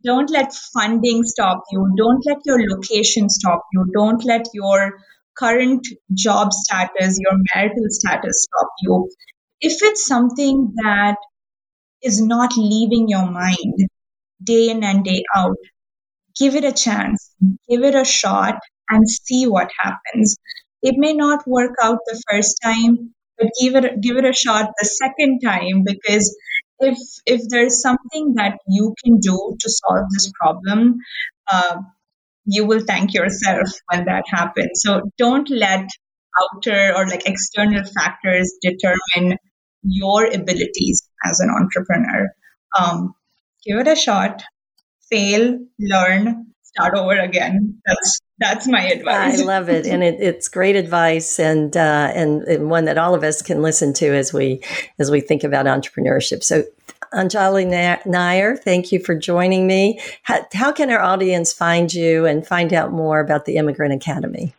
don't 0.04 0.30
let 0.30 0.52
funding 0.74 1.24
stop 1.24 1.62
you. 1.72 1.92
Don't 1.96 2.22
let 2.26 2.38
your 2.44 2.60
location 2.68 3.30
stop 3.30 3.62
you. 3.72 3.86
Don't 3.94 4.24
let 4.24 4.46
your 4.52 4.92
current 5.36 5.86
job 6.12 6.52
status, 6.52 7.18
your 7.20 7.38
marital 7.54 7.86
status 7.88 8.46
stop 8.48 8.68
you. 8.82 9.10
If 9.60 9.82
it's 9.82 10.06
something 10.06 10.74
that 10.76 11.16
is 12.02 12.20
not 12.20 12.56
leaving 12.56 13.08
your 13.08 13.30
mind 13.30 13.88
day 14.42 14.70
in 14.70 14.84
and 14.84 15.04
day 15.04 15.24
out, 15.36 15.56
give 16.38 16.54
it 16.56 16.64
a 16.64 16.72
chance, 16.72 17.34
give 17.68 17.82
it 17.84 17.94
a 17.94 18.04
shot, 18.04 18.58
and 18.90 19.08
see 19.08 19.46
what 19.46 19.70
happens. 19.80 20.36
It 20.84 20.96
may 20.98 21.14
not 21.14 21.48
work 21.48 21.74
out 21.82 21.98
the 22.06 22.22
first 22.30 22.60
time, 22.62 23.14
but 23.38 23.48
give 23.60 23.74
it 23.76 24.00
give 24.02 24.16
it 24.18 24.24
a 24.26 24.32
shot 24.32 24.70
the 24.78 24.86
second 24.86 25.40
time 25.40 25.82
because 25.84 26.36
if 26.80 26.98
if 27.26 27.42
there's 27.48 27.82
something 27.82 28.34
that 28.36 28.58
you 28.68 28.94
can 29.04 29.18
do 29.18 29.56
to 29.60 29.70
solve 29.70 30.06
this 30.12 30.30
problem, 30.40 30.98
uh, 31.52 31.78
you 32.46 32.66
will 32.66 32.80
thank 32.86 33.14
yourself 33.14 33.68
when 33.90 34.04
that 34.06 34.24
happens. 34.28 34.82
So 34.84 35.02
don't 35.18 35.50
let 35.50 35.88
outer 36.40 36.94
or 36.96 37.06
like 37.08 37.26
external 37.26 37.84
factors 37.84 38.52
determine 38.62 39.38
your 39.82 40.26
abilities 40.26 41.08
as 41.24 41.40
an 41.40 41.50
entrepreneur. 41.50 42.28
Um, 42.78 43.14
give 43.66 43.78
it 43.78 43.88
a 43.88 43.96
shot, 43.96 44.42
fail, 45.10 45.58
learn, 45.80 46.53
start 46.74 46.94
over 46.96 47.18
again. 47.18 47.80
That's 47.86 48.20
that's 48.38 48.66
my 48.66 48.82
advice. 48.82 49.40
I 49.40 49.44
love 49.44 49.68
it, 49.68 49.86
and 49.86 50.02
it, 50.02 50.20
it's 50.20 50.48
great 50.48 50.74
advice, 50.74 51.38
and, 51.38 51.76
uh, 51.76 52.10
and 52.14 52.42
and 52.42 52.68
one 52.68 52.84
that 52.86 52.98
all 52.98 53.14
of 53.14 53.22
us 53.22 53.42
can 53.42 53.62
listen 53.62 53.92
to 53.94 54.06
as 54.14 54.32
we 54.32 54.60
as 54.98 55.10
we 55.10 55.20
think 55.20 55.44
about 55.44 55.66
entrepreneurship. 55.66 56.42
So, 56.42 56.64
Anjali 57.12 57.66
Nair, 58.06 58.56
thank 58.56 58.90
you 58.90 58.98
for 58.98 59.14
joining 59.14 59.66
me. 59.66 60.00
How, 60.24 60.46
how 60.52 60.72
can 60.72 60.90
our 60.90 61.00
audience 61.00 61.52
find 61.52 61.92
you 61.94 62.26
and 62.26 62.46
find 62.46 62.72
out 62.72 62.92
more 62.92 63.20
about 63.20 63.44
the 63.44 63.56
Immigrant 63.56 63.94
Academy? 63.94 64.54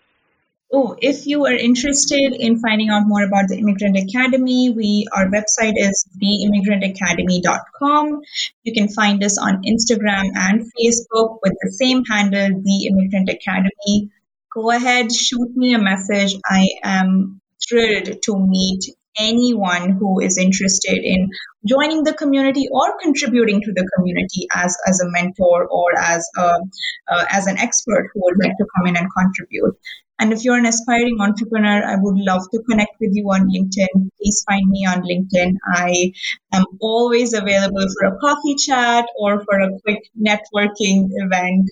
Oh, 0.77 0.97
if 1.01 1.25
you 1.25 1.45
are 1.45 1.53
interested 1.53 2.35
in 2.37 2.59
finding 2.59 2.89
out 2.89 3.07
more 3.07 3.23
about 3.23 3.47
the 3.47 3.57
Immigrant 3.57 3.95
Academy, 3.95 4.71
we 4.71 5.07
our 5.13 5.27
website 5.27 5.75
is 5.77 6.05
theimmigrantacademy.com. 6.21 8.21
You 8.65 8.73
can 8.73 8.89
find 8.89 9.23
us 9.23 9.37
on 9.37 9.63
Instagram 9.63 10.31
and 10.35 10.69
Facebook 10.77 11.39
with 11.41 11.53
the 11.61 11.71
same 11.71 12.03
handle, 12.03 12.61
The 12.61 12.87
Immigrant 12.87 13.29
Academy. 13.29 14.09
Go 14.53 14.69
ahead, 14.69 15.13
shoot 15.13 15.55
me 15.55 15.75
a 15.75 15.79
message. 15.79 16.35
I 16.45 16.67
am 16.83 17.39
thrilled 17.69 18.21
to 18.23 18.37
meet 18.37 18.83
anyone 19.17 19.91
who 19.91 20.19
is 20.19 20.37
interested 20.37 20.99
in 21.01 21.29
joining 21.65 22.03
the 22.03 22.13
community 22.13 22.67
or 22.69 22.97
contributing 23.01 23.61
to 23.61 23.71
the 23.71 23.89
community 23.95 24.45
as, 24.53 24.75
as 24.85 24.99
a 24.99 25.09
mentor 25.09 25.67
or 25.67 25.97
as 25.97 26.29
a, 26.35 26.59
uh, 27.07 27.25
as 27.29 27.47
an 27.47 27.57
expert 27.57 28.09
who 28.13 28.19
would 28.25 28.35
like 28.43 28.57
to 28.57 28.65
come 28.75 28.87
in 28.87 28.97
and 28.97 29.07
contribute. 29.17 29.73
And 30.17 30.31
if 30.31 30.43
you're 30.43 30.57
an 30.57 30.65
aspiring 30.65 31.17
entrepreneur, 31.19 31.83
I 31.83 31.95
would 31.97 32.17
love 32.17 32.43
to 32.53 32.63
connect 32.69 32.95
with 33.01 33.11
you 33.13 33.25
on 33.25 33.49
LinkedIn. 33.49 34.09
Please 34.17 34.43
find 34.47 34.69
me 34.69 34.85
on 34.85 35.03
LinkedIn. 35.03 35.55
I 35.73 36.13
am 36.53 36.63
always 36.79 37.33
available 37.33 37.85
for 37.99 38.07
a 38.07 38.17
coffee 38.17 38.55
chat 38.55 39.05
or 39.19 39.43
for 39.43 39.59
a 39.59 39.77
quick 39.81 40.09
networking 40.17 41.09
event. 41.11 41.69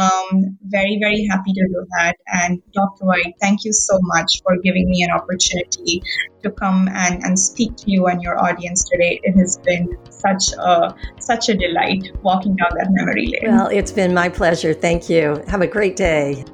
Um, 0.00 0.56
very, 0.62 0.98
very 1.02 1.26
happy 1.30 1.52
to 1.52 1.68
do 1.68 1.86
that. 1.98 2.16
And 2.28 2.62
Dr. 2.72 3.04
White, 3.04 3.34
thank 3.42 3.64
you 3.64 3.74
so 3.74 3.98
much 4.00 4.40
for 4.42 4.56
giving 4.64 4.88
me 4.88 5.02
an 5.02 5.10
opportunity 5.10 6.02
to 6.42 6.50
come 6.50 6.88
and, 6.88 7.22
and 7.22 7.38
speak 7.38 7.76
to 7.76 7.90
you 7.90 8.06
and 8.06 8.22
your 8.22 8.42
audience 8.42 8.88
today. 8.88 9.20
It 9.22 9.36
has 9.38 9.58
been 9.58 9.98
such 10.10 10.52
a 10.58 10.94
such 11.18 11.50
a 11.50 11.54
delight 11.54 12.10
walking 12.22 12.56
down 12.56 12.70
that 12.78 12.88
memory 12.90 13.26
lane. 13.26 13.54
Well, 13.54 13.68
it's 13.68 13.92
been 13.92 14.14
my 14.14 14.30
pleasure. 14.30 14.72
Thank 14.72 15.10
you. 15.10 15.44
Have 15.48 15.60
a 15.60 15.66
great 15.66 15.96
day. 15.96 16.44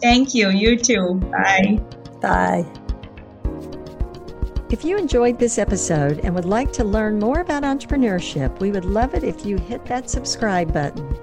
Thank 0.00 0.34
you. 0.34 0.50
You 0.50 0.76
too. 0.76 1.14
Bye. 1.30 1.80
Bye. 2.20 2.66
If 4.68 4.84
you 4.84 4.98
enjoyed 4.98 5.38
this 5.38 5.58
episode 5.58 6.20
and 6.20 6.34
would 6.34 6.44
like 6.44 6.72
to 6.72 6.84
learn 6.84 7.20
more 7.20 7.40
about 7.40 7.62
entrepreneurship, 7.62 8.58
we 8.58 8.72
would 8.72 8.84
love 8.84 9.14
it 9.14 9.22
if 9.22 9.46
you 9.46 9.58
hit 9.58 9.84
that 9.86 10.10
subscribe 10.10 10.72
button. 10.72 11.16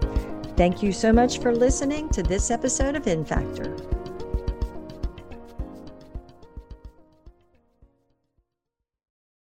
Thank 0.56 0.82
you 0.82 0.92
so 0.92 1.12
much 1.12 1.40
for 1.40 1.54
listening 1.54 2.08
to 2.10 2.24
this 2.24 2.52
episode 2.52 2.96
of 2.96 3.04
InFactor. 3.04 3.93